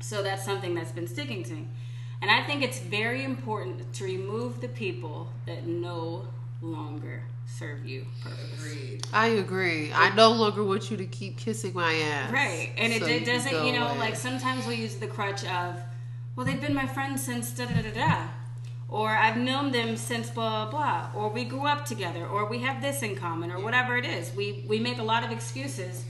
So 0.00 0.22
that's 0.22 0.44
something 0.44 0.74
that's 0.74 0.92
been 0.92 1.06
sticking 1.06 1.42
to 1.44 1.52
me. 1.52 1.68
And 2.22 2.30
I 2.30 2.42
think 2.42 2.62
it's 2.62 2.78
very 2.80 3.24
important 3.24 3.92
to 3.94 4.04
remove 4.04 4.60
the 4.60 4.68
people 4.68 5.32
that 5.46 5.66
no 5.66 6.26
longer 6.60 7.22
serve 7.46 7.86
you 7.86 8.06
purpose. 8.22 8.52
Agreed. 8.58 9.06
I 9.12 9.26
agree. 9.28 9.92
I 9.92 10.14
no 10.14 10.30
longer 10.30 10.62
want 10.62 10.90
you 10.90 10.96
to 10.98 11.06
keep 11.06 11.38
kissing 11.38 11.72
my 11.74 11.94
ass. 11.94 12.30
Right. 12.32 12.72
And 12.76 12.92
it, 12.92 13.02
So 13.02 13.08
it 13.08 13.20
you 13.20 13.26
doesn't, 13.26 13.66
you 13.66 13.72
know, 13.72 13.88
away. 13.88 13.98
like 13.98 14.16
sometimes 14.16 14.66
we 14.66 14.74
use 14.76 14.96
the 14.96 15.06
crutch 15.06 15.44
of, 15.44 15.76
well, 16.36 16.44
they've 16.46 16.60
been 16.60 16.74
my 16.74 16.86
friends 16.86 17.22
since 17.22 17.50
da 17.52 17.64
da 17.66 17.82
da 17.82 17.90
da. 17.90 18.28
Or 18.88 19.08
I've 19.10 19.36
known 19.36 19.70
them 19.72 19.96
since 19.96 20.30
blah 20.30 20.66
blah 20.66 20.70
blah. 20.70 21.20
Or 21.20 21.30
we 21.30 21.44
grew 21.44 21.66
up 21.66 21.84
together. 21.86 22.26
Or 22.26 22.46
we 22.48 22.58
have 22.58 22.82
this 22.82 23.02
in 23.02 23.16
common. 23.16 23.50
Or 23.50 23.60
whatever 23.62 23.96
it 23.96 24.04
is. 24.04 24.34
We 24.34 24.64
we 24.68 24.78
make 24.78 24.98
a 24.98 25.02
lot 25.02 25.24
of 25.24 25.30
excuses 25.30 26.04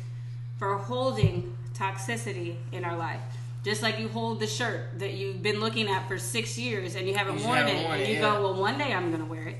for 0.58 0.76
holding 0.76 1.56
toxicity 1.74 2.56
in 2.72 2.84
our 2.84 2.96
life. 2.96 3.20
Just 3.62 3.82
like 3.82 3.98
you 3.98 4.08
hold 4.08 4.40
the 4.40 4.46
shirt 4.46 4.98
that 4.98 5.14
you've 5.14 5.42
been 5.42 5.60
looking 5.60 5.88
at 5.88 6.08
for 6.08 6.18
six 6.18 6.58
years 6.58 6.94
and 6.94 7.06
you 7.06 7.14
haven't 7.14 7.38
You 7.38 7.44
worn 7.44 7.58
haven't 7.58 7.76
it, 7.76 7.82
worn 7.84 7.92
and 7.94 8.02
it, 8.02 8.08
you 8.08 8.14
yeah. 8.14 8.20
go, 8.20 8.42
well, 8.42 8.54
one 8.54 8.78
day 8.78 8.92
I'm 8.92 9.10
gonna 9.10 9.26
wear 9.26 9.48
it. 9.48 9.56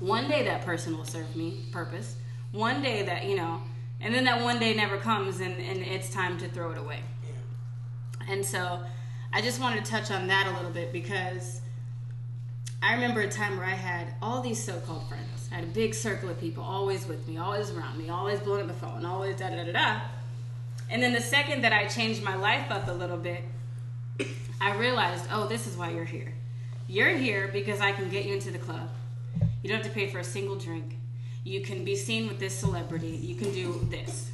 One 0.00 0.28
day 0.28 0.44
that 0.44 0.64
person 0.64 0.96
will 0.96 1.04
serve 1.04 1.34
me 1.34 1.64
purpose. 1.72 2.16
One 2.52 2.82
day 2.82 3.02
that 3.04 3.24
you 3.24 3.36
know, 3.36 3.60
and 4.00 4.14
then 4.14 4.24
that 4.24 4.42
one 4.42 4.58
day 4.58 4.74
never 4.74 4.98
comes, 4.98 5.40
and 5.40 5.54
and 5.54 5.78
it's 5.78 6.10
time 6.10 6.38
to 6.38 6.48
throw 6.48 6.70
it 6.70 6.78
away. 6.78 7.00
And 8.28 8.44
so, 8.44 8.80
I 9.32 9.40
just 9.40 9.60
wanted 9.60 9.84
to 9.84 9.90
touch 9.90 10.10
on 10.10 10.26
that 10.28 10.46
a 10.46 10.56
little 10.56 10.70
bit 10.70 10.92
because 10.92 11.60
I 12.82 12.94
remember 12.94 13.22
a 13.22 13.28
time 13.28 13.56
where 13.56 13.66
I 13.66 13.70
had 13.70 14.14
all 14.20 14.42
these 14.42 14.62
so-called 14.62 15.08
friends. 15.08 15.48
I 15.50 15.56
had 15.56 15.64
a 15.64 15.68
big 15.68 15.94
circle 15.94 16.28
of 16.28 16.38
people 16.38 16.62
always 16.62 17.06
with 17.06 17.26
me, 17.26 17.38
always 17.38 17.70
around 17.70 17.98
me, 17.98 18.10
always 18.10 18.38
blowing 18.40 18.62
up 18.62 18.68
the 18.68 18.74
phone, 18.74 19.04
always 19.04 19.36
da 19.36 19.48
da 19.50 19.64
da 19.64 19.72
da. 19.72 20.00
And 20.88 21.02
then 21.02 21.12
the 21.12 21.20
second 21.20 21.62
that 21.62 21.72
I 21.72 21.86
changed 21.86 22.22
my 22.22 22.36
life 22.36 22.70
up 22.70 22.88
a 22.88 22.92
little 22.92 23.16
bit, 23.16 23.42
I 24.60 24.74
realized, 24.76 25.26
oh, 25.32 25.46
this 25.46 25.66
is 25.66 25.76
why 25.76 25.90
you're 25.90 26.04
here. 26.04 26.32
You're 26.88 27.16
here 27.16 27.50
because 27.52 27.80
I 27.80 27.92
can 27.92 28.08
get 28.08 28.24
you 28.24 28.34
into 28.34 28.50
the 28.50 28.58
club. 28.58 28.88
You 29.62 29.68
don't 29.68 29.78
have 29.78 29.86
to 29.86 29.92
pay 29.92 30.08
for 30.08 30.18
a 30.18 30.24
single 30.24 30.56
drink. 30.56 30.96
You 31.44 31.60
can 31.60 31.84
be 31.84 31.96
seen 31.96 32.28
with 32.28 32.38
this 32.38 32.54
celebrity. 32.54 33.18
You 33.20 33.34
can 33.34 33.52
do 33.52 33.86
this. 33.90 34.30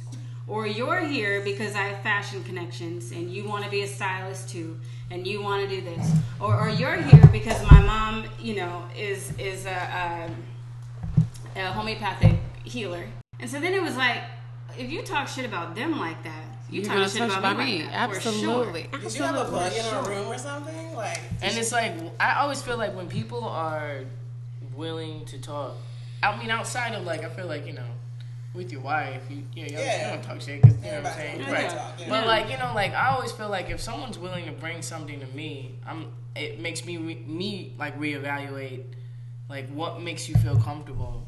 Or 0.47 0.67
you're 0.67 0.99
here 0.99 1.41
because 1.41 1.73
I 1.75 1.83
have 1.83 2.03
fashion 2.03 2.43
connections 2.43 3.11
and 3.11 3.31
you 3.31 3.47
want 3.47 3.63
to 3.63 3.71
be 3.71 3.81
a 3.81 3.87
stylist 3.87 4.49
too 4.49 4.79
and 5.09 5.25
you 5.25 5.41
want 5.41 5.67
to 5.67 5.75
do 5.75 5.81
this. 5.81 6.11
Or, 6.39 6.59
or 6.59 6.69
you're 6.69 7.01
here 7.01 7.27
because 7.31 7.61
my 7.71 7.81
mom, 7.81 8.25
you 8.39 8.55
know, 8.55 8.83
is 8.97 9.31
is 9.37 9.65
a, 9.65 10.29
a, 11.55 11.59
a 11.59 11.71
homeopathic 11.71 12.35
healer. 12.63 13.05
And 13.39 13.49
so 13.49 13.59
then 13.59 13.73
it 13.73 13.81
was 13.81 13.95
like, 13.95 14.21
if 14.77 14.91
you 14.91 15.01
talk 15.01 15.27
shit 15.27 15.45
about 15.45 15.75
them 15.75 15.99
like 15.99 16.21
that, 16.23 16.43
you 16.69 16.81
You're 16.81 16.89
talk 16.93 17.09
shit 17.09 17.17
touch 17.19 17.37
about 17.37 17.57
by 17.57 17.63
me, 17.63 17.77
me. 17.79 17.81
like 17.83 17.91
that, 17.91 18.13
for 18.13 18.19
sure. 18.21 18.31
Absolutely. 18.31 18.87
Did 19.01 19.15
you 19.15 19.23
have 19.23 19.35
a 19.35 19.45
plug 19.45 19.71
in 19.73 19.79
Absolutely. 19.79 20.15
room 20.15 20.27
or 20.27 20.37
something? 20.37 20.95
Like, 20.95 21.19
And 21.41 21.57
it's 21.57 21.71
like 21.71 21.93
I 22.19 22.39
always 22.41 22.61
feel 22.61 22.77
like 22.77 22.95
when 22.95 23.07
people 23.07 23.43
are 23.43 23.99
willing 24.75 25.25
to 25.25 25.39
talk. 25.41 25.75
I 26.21 26.35
mean, 26.37 26.49
outside 26.49 26.93
of 26.95 27.03
like, 27.03 27.23
I 27.23 27.29
feel 27.29 27.47
like 27.47 27.67
you 27.67 27.73
know, 27.73 27.85
with 28.53 28.71
your 28.71 28.81
wife, 28.81 29.21
you 29.29 29.43
you, 29.53 29.63
know, 29.63 29.79
you 29.79 29.85
Yeah. 29.85 30.11
don't 30.15 30.23
talk 30.23 30.41
shit 30.41 30.61
because 30.61 30.77
you 30.83 30.91
know 30.91 30.97
what 31.01 31.07
I'm 31.07 31.13
saying, 31.17 31.51
right? 31.51 31.69
talk, 31.69 31.93
yeah. 31.99 32.09
But 32.09 32.27
like 32.27 32.49
you 32.49 32.57
know, 32.57 32.71
like 32.73 32.93
I 32.93 33.09
always 33.09 33.31
feel 33.31 33.49
like 33.49 33.69
if 33.69 33.79
someone's 33.81 34.17
willing 34.17 34.45
to 34.45 34.51
bring 34.51 34.81
something 34.81 35.19
to 35.19 35.27
me, 35.27 35.75
I'm. 35.85 36.07
It 36.35 36.59
makes 36.59 36.83
me 36.83 36.97
re- 36.97 37.23
me 37.27 37.73
like 37.77 37.99
reevaluate, 37.99 38.85
like 39.49 39.69
what 39.69 40.01
makes 40.01 40.27
you 40.27 40.33
feel 40.35 40.57
comfortable 40.57 41.27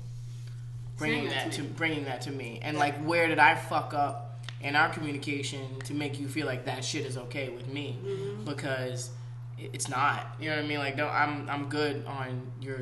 bringing 0.98 1.26
that 1.26 1.46
that 1.46 1.52
to 1.54 1.58
to 1.58 1.64
me. 1.64 1.70
bringing 1.76 2.06
that 2.06 2.22
to 2.22 2.32
me, 2.32 2.60
and 2.62 2.78
like 2.78 2.96
where 3.04 3.28
did 3.28 3.40
I 3.40 3.56
fuck 3.56 3.94
up 3.94 4.40
in 4.62 4.76
our 4.76 4.90
communication 4.90 5.80
to 5.86 5.94
make 5.94 6.20
you 6.20 6.28
feel 6.28 6.46
like 6.48 6.66
that 6.66 6.84
shit 6.84 7.06
is 7.06 7.18
okay 7.18 7.50
with 7.50 7.68
me 7.68 7.98
Mm-hmm. 8.04 8.46
because 8.46 9.12
it's 9.58 9.88
not. 9.90 10.36
You 10.40 10.50
know 10.50 10.58
what 10.58 10.66
I 10.66 10.68
mean? 10.68 10.80
Like, 10.80 10.96
no, 10.98 11.08
I'm 11.08 11.50
I'm 11.50 11.70
good 11.70 12.06
on 12.06 12.42
your 12.62 12.80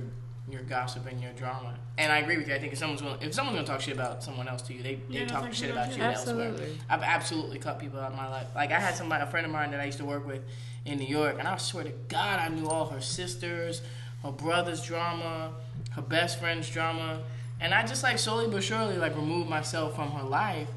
your 0.50 0.62
gossip 0.64 1.06
and 1.08 1.22
your 1.22 1.32
drama. 1.34 1.76
And 1.98 2.12
I 2.12 2.18
agree 2.18 2.38
with 2.38 2.48
you. 2.48 2.56
I 2.56 2.60
think 2.60 2.74
if 2.74 2.80
someone's 2.80 3.02
willing, 3.04 3.22
if 3.22 3.34
someone's 3.34 3.56
gonna 3.56 3.68
talk 3.68 3.80
shit 3.82 3.94
about 3.94 4.24
someone 4.24 4.48
else 4.48 4.62
to 4.64 4.74
you, 4.74 4.82
they, 4.84 4.96
they 5.10 5.20
Yeah, 5.20 5.26
talk 5.28 5.54
shit 5.54 5.70
about 5.72 5.90
shit. 5.90 5.98
you 6.00 6.04
elsewhere. 6.04 6.54
I've 6.90 7.04
absolutely 7.04 7.60
cut 7.60 7.80
people 7.80 8.00
out 8.00 8.12
of 8.12 8.18
my 8.18 8.28
life. 8.28 8.48
Like 8.56 8.72
I 8.72 8.80
had 8.80 8.96
somebody, 8.96 9.24
a 9.24 9.28
friend 9.28 9.46
of 9.46 9.52
mine 9.52 9.72
that 9.72 9.80
I 9.80 9.86
used 9.86 10.00
to 10.00 10.06
work 10.06 10.26
with 10.28 10.42
in 10.86 10.98
New 10.98 11.06
York, 11.08 11.36
and 11.40 11.48
I 11.48 11.56
swear 11.58 11.84
to 11.86 11.92
God, 12.10 12.40
I 12.40 12.50
knew 12.50 12.68
all 12.68 12.88
her 12.88 13.00
sisters, 13.00 13.82
her 14.24 14.32
brother's 14.32 14.84
drama, 14.84 15.52
her 15.92 16.02
best 16.02 16.40
friend's 16.40 16.70
drama, 16.70 17.22
and 17.64 17.74
I 17.74 17.86
just 17.86 18.04
like 18.04 18.20
slowly 18.20 18.48
but 18.48 18.62
surely 18.62 18.98
like 18.98 19.16
removed 19.16 19.50
myself 19.50 19.96
from 19.96 20.12
her 20.12 20.24
life. 20.24 20.68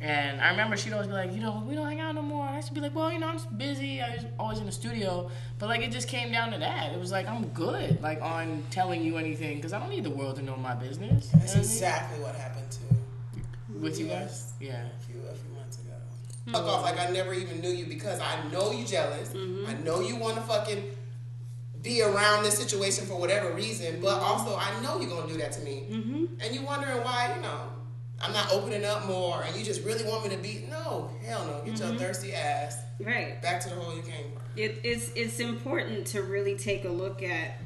And 0.00 0.38
I 0.42 0.50
remember 0.50 0.76
she'd 0.76 0.92
always 0.92 1.06
be 1.06 1.14
like, 1.14 1.32
you 1.32 1.40
know, 1.40 1.64
we 1.66 1.74
don't 1.74 1.86
hang 1.88 2.00
out 2.00 2.14
no 2.14 2.20
more. 2.20 2.44
And 2.44 2.52
I 2.52 2.56
used 2.56 2.68
to 2.68 2.74
be 2.74 2.80
like, 2.82 2.94
well, 2.94 3.10
you 3.10 3.18
know, 3.18 3.28
I'm 3.28 3.36
just 3.36 3.56
busy. 3.56 4.02
I 4.02 4.16
was 4.16 4.26
always 4.38 4.58
in 4.58 4.66
the 4.66 4.72
studio. 4.72 5.30
But 5.58 5.70
like, 5.70 5.80
it 5.80 5.90
just 5.90 6.08
came 6.08 6.30
down 6.30 6.52
to 6.52 6.58
that. 6.58 6.92
It 6.92 7.00
was 7.00 7.10
like, 7.10 7.26
I'm 7.26 7.46
good, 7.48 8.02
like, 8.02 8.20
on 8.20 8.62
telling 8.70 9.02
you 9.02 9.16
anything 9.16 9.56
because 9.56 9.72
I 9.72 9.78
don't 9.78 9.88
need 9.88 10.04
the 10.04 10.10
world 10.10 10.36
to 10.36 10.42
know 10.42 10.56
my 10.56 10.74
business. 10.74 11.30
You 11.32 11.38
know 11.38 11.40
that's 11.40 11.52
what 11.52 11.52
I 11.52 11.54
mean? 11.54 11.60
exactly 11.60 12.22
what 12.22 12.34
happened 12.34 12.70
to 12.70 13.78
With 13.80 13.98
you 13.98 14.06
guys? 14.08 14.52
Yeah. 14.60 14.84
a 14.84 15.04
few 15.06 15.20
a 15.22 15.34
few 15.34 15.54
months 15.56 15.78
ago. 15.78 15.94
Fuck 16.52 16.66
off 16.66 16.82
like 16.82 17.00
I 17.00 17.10
never 17.10 17.32
even 17.32 17.62
knew 17.62 17.70
you 17.70 17.86
because 17.86 18.20
I 18.20 18.46
know 18.52 18.72
you 18.72 18.84
jealous. 18.84 19.30
Mm-hmm. 19.30 19.70
I 19.70 19.74
know 19.84 20.00
you 20.00 20.16
want 20.16 20.34
to 20.34 20.42
fucking 20.42 20.84
be 21.84 22.02
around 22.02 22.42
this 22.42 22.58
situation 22.58 23.06
for 23.06 23.16
whatever 23.20 23.52
reason, 23.52 24.00
but 24.00 24.20
also 24.20 24.56
I 24.56 24.72
know 24.82 24.98
you're 25.00 25.10
gonna 25.10 25.30
do 25.30 25.38
that 25.38 25.52
to 25.52 25.60
me. 25.60 25.84
Mm-hmm. 25.90 26.24
And 26.40 26.54
you're 26.54 26.64
wondering 26.64 26.98
why, 27.04 27.32
you 27.36 27.42
know, 27.42 27.60
I'm 28.20 28.32
not 28.32 28.50
opening 28.52 28.84
up 28.84 29.06
more, 29.06 29.44
and 29.46 29.54
you 29.54 29.64
just 29.64 29.84
really 29.84 30.02
want 30.04 30.24
me 30.24 30.34
to 30.34 30.42
be. 30.42 30.64
No, 30.70 31.10
hell 31.24 31.44
no. 31.46 31.62
Get 31.70 31.78
your 31.78 31.94
thirsty 31.98 32.32
ass 32.34 32.78
Right. 32.98 33.40
back 33.42 33.60
to 33.60 33.68
the 33.68 33.74
hole 33.74 33.94
you 33.94 34.02
came 34.02 34.32
from. 34.32 34.42
It, 34.56 34.80
it's 34.82 35.10
it's 35.14 35.40
important 35.40 36.06
to 36.08 36.22
really 36.22 36.56
take 36.56 36.84
a 36.84 36.88
look 36.88 37.22
at 37.22 37.58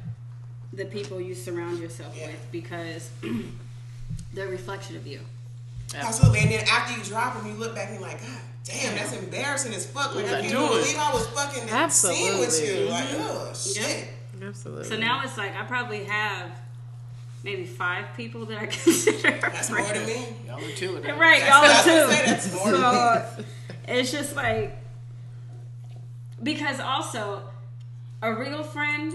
the 0.73 0.85
people 0.85 1.19
you 1.21 1.33
surround 1.33 1.79
yourself 1.79 2.15
Yeah. 2.19 2.27
with 2.27 2.51
because 2.51 3.09
they're 4.33 4.47
a 4.47 4.51
reflection 4.51 4.95
of 4.97 5.07
you. 5.07 5.21
Absolutely. 5.95 6.39
And 6.41 6.51
then 6.51 6.65
after 6.69 6.95
you 6.97 7.03
drop 7.03 7.35
them, 7.35 7.47
you 7.47 7.53
look 7.57 7.73
back 7.73 7.89
and 7.89 7.99
you're 7.99 8.07
like, 8.07 8.21
God 8.21 8.41
damn, 8.63 8.95
that's 8.95 9.13
embarrassing 9.13 9.73
as 9.73 9.85
fuck. 9.85 10.15
Like, 10.15 10.25
What 10.25 10.33
I 10.33 10.37
I 10.37 10.41
can't 10.41 10.53
believe 10.53 10.97
I 10.97 11.13
was 11.13 11.27
fucking 11.27 11.53
seen 11.63 12.39
with 12.39 12.47
Absolutely. 12.49 12.83
you. 12.85 12.89
Like, 12.89 13.05
oh, 13.13 13.53
shit. 13.53 14.07
Absolutely. 14.41 14.85
So 14.85 14.97
now 14.97 15.21
it's 15.23 15.37
like 15.37 15.55
I 15.55 15.63
probably 15.63 16.03
have 16.05 16.51
maybe 17.43 17.65
five 17.65 18.05
people 18.15 18.45
that 18.45 18.57
I 18.57 18.65
consider. 18.67 19.31
That's 19.41 19.69
more 19.69 19.81
than 19.81 20.05
me. 20.05 20.27
Y'all 20.47 20.57
are 20.63 20.71
two 20.71 20.95
of 20.97 21.03
them. 21.03 21.19
Right, 21.19 21.41
That's 21.41 21.49
y'all 21.51 21.61
what 21.61 21.71
I 21.71 21.75
was 21.75 21.83
too. 21.85 21.91
gonna 21.91 22.13
say, 22.13 22.25
that's 22.31 22.53
more 22.53 22.71
than 22.71 22.81
So 22.81 23.43
it's 23.87 24.11
just 24.11 24.35
like 24.35 24.77
because 26.41 26.79
also 26.79 27.41
a 28.21 28.33
real 28.33 28.63
friend, 28.63 29.13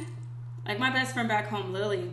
like 0.66 0.78
my 0.78 0.90
best 0.90 1.14
friend 1.14 1.28
back 1.28 1.48
home, 1.48 1.72
Lily. 1.72 2.10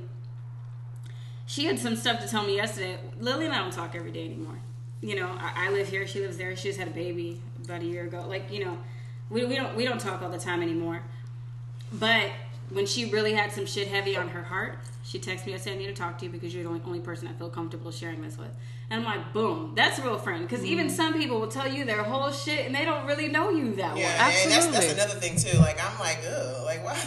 She 1.45 1.65
had 1.65 1.79
some 1.79 1.97
stuff 1.97 2.21
to 2.21 2.29
tell 2.29 2.43
me 2.43 2.55
yesterday. 2.55 2.97
Lily 3.19 3.45
and 3.45 3.53
I 3.53 3.57
don't 3.59 3.73
talk 3.73 3.93
every 3.93 4.11
day 4.11 4.23
anymore. 4.25 4.60
You 5.01 5.15
know, 5.15 5.35
I, 5.39 5.67
I 5.67 5.71
live 5.71 5.87
here, 5.87 6.05
she 6.05 6.19
lives 6.19 6.37
there. 6.37 6.55
She 6.55 6.69
just 6.69 6.79
had 6.79 6.87
a 6.87 6.91
baby 6.91 7.41
about 7.63 7.81
a 7.81 7.85
year 7.85 8.03
ago. 8.03 8.25
Like 8.27 8.51
you 8.51 8.63
know, 8.63 8.77
we, 9.29 9.45
we 9.45 9.55
don't 9.55 9.75
we 9.75 9.83
don't 9.83 9.99
talk 9.99 10.21
all 10.21 10.29
the 10.29 10.37
time 10.37 10.61
anymore. 10.61 11.01
But 11.91 12.31
when 12.69 12.85
she 12.85 13.09
really 13.09 13.33
had 13.33 13.51
some 13.51 13.65
shit 13.65 13.87
heavy 13.87 14.15
on 14.15 14.29
her 14.29 14.43
heart, 14.43 14.79
she 15.03 15.19
texted 15.19 15.47
me. 15.47 15.53
I 15.53 15.57
said, 15.57 15.73
I 15.73 15.77
need 15.77 15.87
to 15.87 15.93
talk 15.93 16.17
to 16.19 16.25
you 16.25 16.31
because 16.31 16.53
you're 16.53 16.63
the 16.63 16.69
only, 16.69 16.81
only 16.85 16.99
person 16.99 17.27
I 17.27 17.33
feel 17.33 17.49
comfortable 17.49 17.91
sharing 17.91 18.21
this 18.21 18.37
with. 18.37 18.55
And 18.91 18.99
I'm 18.99 19.05
like, 19.05 19.31
boom, 19.31 19.71
that's 19.73 19.99
a 19.99 20.01
real 20.03 20.17
friend. 20.17 20.45
Because 20.47 20.65
even 20.65 20.87
mm. 20.87 20.91
some 20.91 21.13
people 21.13 21.39
will 21.39 21.47
tell 21.47 21.65
you 21.65 21.85
their 21.85 22.03
whole 22.03 22.29
shit 22.29 22.65
and 22.65 22.75
they 22.75 22.83
don't 22.83 23.05
really 23.07 23.29
know 23.29 23.49
you 23.49 23.73
that 23.75 23.95
Yeah, 23.97 24.03
well. 24.03 24.31
and 24.43 24.51
that's, 24.51 24.67
that's 24.67 24.91
another 24.91 25.13
thing 25.17 25.37
too. 25.37 25.57
Like 25.59 25.79
I'm 25.83 25.97
like, 25.97 26.19
ugh, 26.29 26.65
like 26.65 26.83
why? 26.83 26.97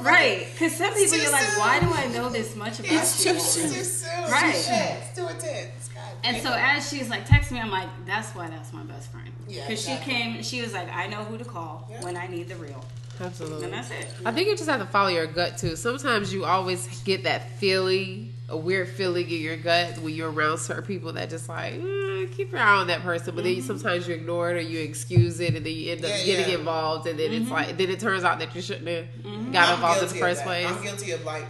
Right. 0.02 0.48
Because 0.52 0.74
some 0.74 0.92
people 0.94 1.18
you're 1.18 1.30
like, 1.30 1.42
soon. 1.44 1.58
why 1.60 1.80
do 1.80 1.92
I 1.92 2.06
know 2.08 2.30
this 2.30 2.56
much 2.56 2.80
about 2.80 2.92
It's 2.92 3.24
you? 3.24 3.32
too, 3.32 3.36
it's 3.36 3.54
too 3.54 3.84
soon. 3.84 4.30
Right. 4.30 4.54
Shit, 4.54 4.96
It's 5.02 5.16
too 5.18 5.28
intense. 5.28 5.88
God 5.94 6.02
And 6.24 6.42
so 6.42 6.50
as 6.52 6.88
she's 6.88 7.08
like 7.10 7.26
texting 7.28 7.52
me, 7.52 7.60
I'm 7.60 7.70
like, 7.70 7.88
that's 8.06 8.34
why 8.34 8.48
that's 8.48 8.72
my 8.72 8.82
best 8.82 9.12
friend. 9.12 9.28
Yeah, 9.46 9.66
Because 9.68 9.84
exactly. 9.86 10.12
she 10.14 10.18
came, 10.22 10.42
she 10.42 10.62
was 10.62 10.72
like, 10.72 10.88
I 10.94 11.06
know 11.06 11.24
who 11.24 11.36
to 11.38 11.44
call 11.44 11.86
Yeah. 11.90 12.02
when 12.04 12.16
I 12.16 12.26
need 12.26 12.48
the 12.48 12.56
real. 12.56 12.84
Absolutely. 13.20 13.64
And 13.66 13.74
that's 13.74 13.90
it. 13.90 14.06
I 14.24 14.32
think 14.32 14.48
you 14.48 14.56
just 14.56 14.68
have 14.68 14.80
to 14.80 14.86
follow 14.86 15.08
your 15.08 15.26
gut 15.26 15.56
too. 15.58 15.76
Sometimes 15.76 16.32
you 16.32 16.44
always 16.44 17.02
get 17.04 17.24
that 17.24 17.50
feeling, 17.58 18.33
a 18.54 18.56
weird 18.56 18.88
feeling 18.88 19.28
in 19.28 19.40
your 19.40 19.56
gut 19.56 19.98
when 19.98 20.14
you're 20.14 20.30
around 20.30 20.58
certain 20.58 20.84
people 20.84 21.12
that 21.12 21.28
just 21.30 21.48
like 21.48 21.74
eh, 21.74 22.26
keep 22.36 22.50
your 22.52 22.60
eye 22.60 22.76
on 22.76 22.86
that 22.86 23.02
person, 23.02 23.34
but 23.34 23.44
then 23.44 23.54
you, 23.54 23.62
sometimes 23.62 24.06
you 24.08 24.14
ignore 24.14 24.50
it 24.50 24.56
or 24.56 24.60
you 24.60 24.80
excuse 24.80 25.40
it, 25.40 25.54
and 25.54 25.64
then 25.66 25.72
you 25.74 25.92
end 25.92 26.04
up 26.04 26.10
Yeah, 26.10 26.24
getting 26.24 26.52
yeah. 26.52 26.58
involved, 26.58 27.06
and 27.06 27.18
then 27.18 27.32
it's 27.32 27.50
like 27.50 27.76
then 27.76 27.90
it 27.90 28.00
turns 28.00 28.24
out 28.24 28.38
that 28.38 28.54
you 28.54 28.62
shouldn't 28.62 28.88
have 28.88 29.04
Mm-hmm. 29.22 29.52
got 29.52 29.68
I'm 29.68 29.74
involved 29.74 30.02
in 30.02 30.08
the 30.08 30.14
first 30.14 30.42
place. 30.44 30.66
I'm 30.66 30.82
guilty 30.82 31.10
of 31.12 31.24
like 31.24 31.46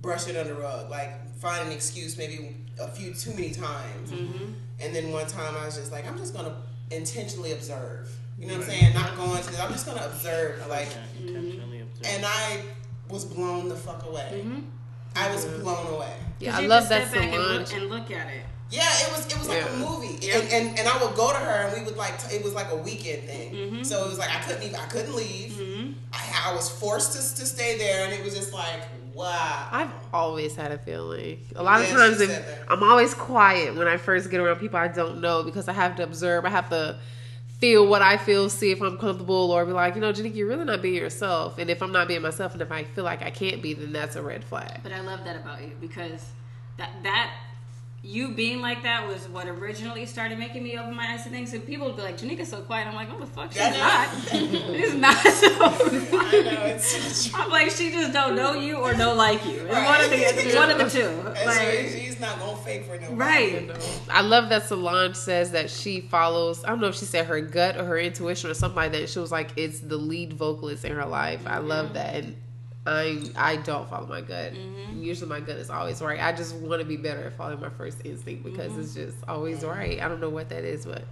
brushing 0.00 0.34
it 0.36 0.38
under 0.38 0.54
the 0.54 0.60
rug, 0.60 0.88
like 0.90 1.10
find 1.36 1.66
an 1.66 1.72
excuse 1.72 2.16
maybe 2.16 2.56
a 2.80 2.88
few 2.88 3.12
too 3.14 3.30
many 3.34 3.50
times, 3.50 4.10
Mm-hmm. 4.12 4.52
and 4.80 4.94
then 4.94 5.10
one 5.12 5.26
time 5.26 5.54
I 5.56 5.66
was 5.66 5.76
just 5.76 5.92
like, 5.92 6.08
I'm 6.08 6.16
just 6.16 6.34
gonna 6.34 6.54
intentionally 6.90 7.52
observe. 7.52 8.10
You 8.38 8.46
know 8.46 8.54
what 8.58 8.64
I'm 8.64 8.70
saying? 8.70 8.94
Not 8.94 9.16
going 9.16 9.42
to. 9.42 9.62
I'm 9.62 9.72
just 9.72 9.84
gonna 9.84 10.04
observe, 10.06 10.64
like, 10.68 10.86
Intentionally 11.20 11.80
observe. 11.80 12.06
and 12.06 12.24
I 12.24 12.62
was 13.10 13.24
blown 13.24 13.68
the 13.68 13.74
fuck 13.74 14.06
away. 14.06 14.30
Mm-hmm. 14.44 14.60
I 15.16 15.34
was 15.34 15.44
blown 15.46 15.86
away. 15.92 16.12
Yeah, 16.38 16.52
'Cause 16.52 16.64
I 16.64 16.66
love 16.66 16.88
that 16.88 17.08
step 17.08 17.22
back 17.22 17.32
and 17.34 17.42
look, 17.42 17.72
and 17.74 17.90
look 17.90 18.10
at 18.10 18.28
it. 18.28 18.42
Yeah, 18.70 18.82
it 19.00 19.10
was 19.16 19.26
it 19.26 19.38
was 19.38 19.48
like 19.48 19.58
Yeah. 19.64 19.72
a 19.72 19.76
movie, 19.78 20.18
Yeah. 20.20 20.36
and, 20.38 20.52
and 20.52 20.78
and 20.78 20.88
I 20.88 21.02
would 21.02 21.14
go 21.16 21.30
to 21.32 21.38
her, 21.38 21.66
and 21.66 21.78
we 21.78 21.84
would 21.86 21.96
like 21.96 22.22
t- 22.22 22.36
it 22.36 22.44
was 22.44 22.52
like 22.52 22.70
a 22.70 22.76
weekend 22.76 23.24
thing. 23.24 23.52
Mm-hmm. 23.52 23.82
So 23.82 24.04
it 24.04 24.08
was 24.08 24.18
like 24.18 24.30
I 24.30 24.40
couldn't 24.40 24.62
even 24.62 24.76
I 24.76 24.84
couldn't 24.86 25.14
leave. 25.16 25.58
I, 26.12 26.50
I 26.50 26.54
was 26.54 26.68
forced 26.68 27.12
to, 27.12 27.18
to 27.40 27.46
stay 27.46 27.78
there, 27.78 28.04
and 28.04 28.12
it 28.12 28.22
was 28.24 28.34
just 28.36 28.52
like 28.52 28.82
wow. 29.14 29.68
I've 29.72 29.90
always 30.12 30.54
had 30.54 30.70
a 30.70 30.78
feeling. 30.78 31.40
A 31.56 31.62
lot 31.62 31.80
of 31.80 31.88
times, 31.88 32.20
if. 32.20 32.58
I'm 32.68 32.82
always 32.82 33.14
quiet 33.14 33.74
when 33.74 33.88
I 33.88 33.96
first 33.96 34.30
get 34.30 34.38
around 34.38 34.58
people 34.60 34.78
I 34.78 34.88
don't 34.88 35.20
know 35.20 35.42
because 35.42 35.66
I 35.66 35.72
have 35.72 35.96
to 35.96 36.02
observe. 36.04 36.44
I 36.44 36.50
have 36.50 36.68
to 36.70 36.98
feel 37.58 37.86
what 37.86 38.02
I 38.02 38.16
feel, 38.16 38.48
see 38.48 38.70
if 38.70 38.80
I'm 38.80 38.98
comfortable, 38.98 39.50
or 39.50 39.66
be 39.66 39.72
like, 39.72 39.94
you 39.94 40.00
know, 40.00 40.12
Janique, 40.12 40.34
you're 40.34 40.46
really 40.46 40.64
not 40.64 40.80
being 40.80 40.94
yourself. 40.94 41.58
And 41.58 41.68
if 41.70 41.82
I'm 41.82 41.92
not 41.92 42.08
being 42.08 42.22
myself, 42.22 42.52
and 42.52 42.62
if 42.62 42.70
I 42.70 42.84
feel 42.84 43.04
like 43.04 43.22
I 43.22 43.30
can't 43.30 43.60
be, 43.62 43.74
then 43.74 43.92
that's 43.92 44.16
a 44.16 44.22
red 44.22 44.44
flag. 44.44 44.80
But 44.82 44.92
I 44.92 45.00
love 45.00 45.24
that 45.24 45.36
about 45.36 45.60
you 45.62 45.72
because 45.80 46.24
that 46.76 46.90
that 47.02 47.32
you 48.02 48.30
being 48.30 48.60
like 48.60 48.84
that 48.84 49.08
was 49.08 49.28
what 49.28 49.48
originally 49.48 50.06
started 50.06 50.38
making 50.38 50.62
me 50.62 50.78
open 50.78 50.94
my 50.94 51.06
eyes 51.08 51.24
to 51.24 51.30
things. 51.30 51.52
And 51.52 51.66
people 51.66 51.86
would 51.86 51.96
be 51.96 52.02
like, 52.02 52.16
"Janika's 52.16 52.48
so 52.48 52.60
quiet." 52.60 52.86
I'm 52.86 52.94
like, 52.94 53.08
"No, 53.08 53.18
the 53.18 53.26
fuck, 53.26 53.50
she's 53.50 53.60
Yeah, 53.60 53.76
not. 53.76 54.08
she's 54.30 54.94
not 54.94 55.16
so." 55.16 55.48
I 55.52 56.42
know 56.42 56.64
it's 56.66 57.34
I'm 57.38 57.50
like, 57.50 57.70
she 57.70 57.90
just 57.90 58.12
don't 58.12 58.36
know 58.36 58.54
you 58.54 58.76
or 58.76 58.94
don't 58.94 59.16
like 59.16 59.44
you. 59.44 59.66
It's 59.66 59.74
one 59.74 60.00
of 60.00 60.10
the 60.10 60.16
it's 60.16 60.56
one 60.56 60.70
of 60.70 60.78
the 60.78 60.88
two. 60.88 61.08
And 61.28 61.38
so 61.38 61.44
Like, 61.46 61.88
she's 61.88 62.20
not 62.20 62.38
gonna 62.38 62.56
fake 62.58 62.84
for 62.84 62.98
nobody. 62.98 63.14
right. 63.14 63.70
I 64.10 64.22
love 64.22 64.48
that 64.50 64.68
Solange 64.68 65.16
says 65.16 65.50
that 65.52 65.68
she 65.68 66.00
follows. 66.00 66.64
I 66.64 66.68
don't 66.68 66.80
know 66.80 66.88
if 66.88 66.96
she 66.96 67.04
said 67.04 67.26
her 67.26 67.40
gut 67.40 67.76
or 67.76 67.84
her 67.84 67.98
intuition 67.98 68.48
or 68.48 68.54
something 68.54 68.76
like 68.76 68.92
that. 68.92 69.08
She 69.08 69.18
was 69.18 69.32
like, 69.32 69.50
it's 69.56 69.80
the 69.80 69.96
lead 69.96 70.34
vocalist 70.34 70.84
in 70.84 70.92
her 70.92 71.04
life. 71.06 71.42
I 71.46 71.58
love 71.58 71.86
mm-hmm. 71.86 71.94
that, 71.94 72.14
and 72.14 72.36
I 72.86 73.22
I 73.36 73.56
don't 73.56 73.88
follow 73.88 74.06
my 74.06 74.20
gut. 74.20 74.54
Mm-hmm. 74.54 75.02
Usually 75.02 75.28
my 75.28 75.40
gut 75.40 75.56
is 75.56 75.70
always 75.70 76.00
right. 76.00 76.20
I 76.20 76.32
just 76.32 76.54
want 76.56 76.80
to 76.80 76.86
be 76.86 76.96
better 76.96 77.24
at 77.24 77.36
following 77.36 77.60
my 77.60 77.70
first 77.70 77.98
instinct 78.04 78.44
because 78.44 78.72
mm-hmm. 78.72 78.80
it's 78.80 78.94
just 78.94 79.16
always 79.26 79.62
right. 79.64 80.00
I 80.00 80.08
don't 80.08 80.20
know 80.20 80.30
what 80.30 80.48
that 80.50 80.64
is, 80.64 80.86
but 80.86 81.02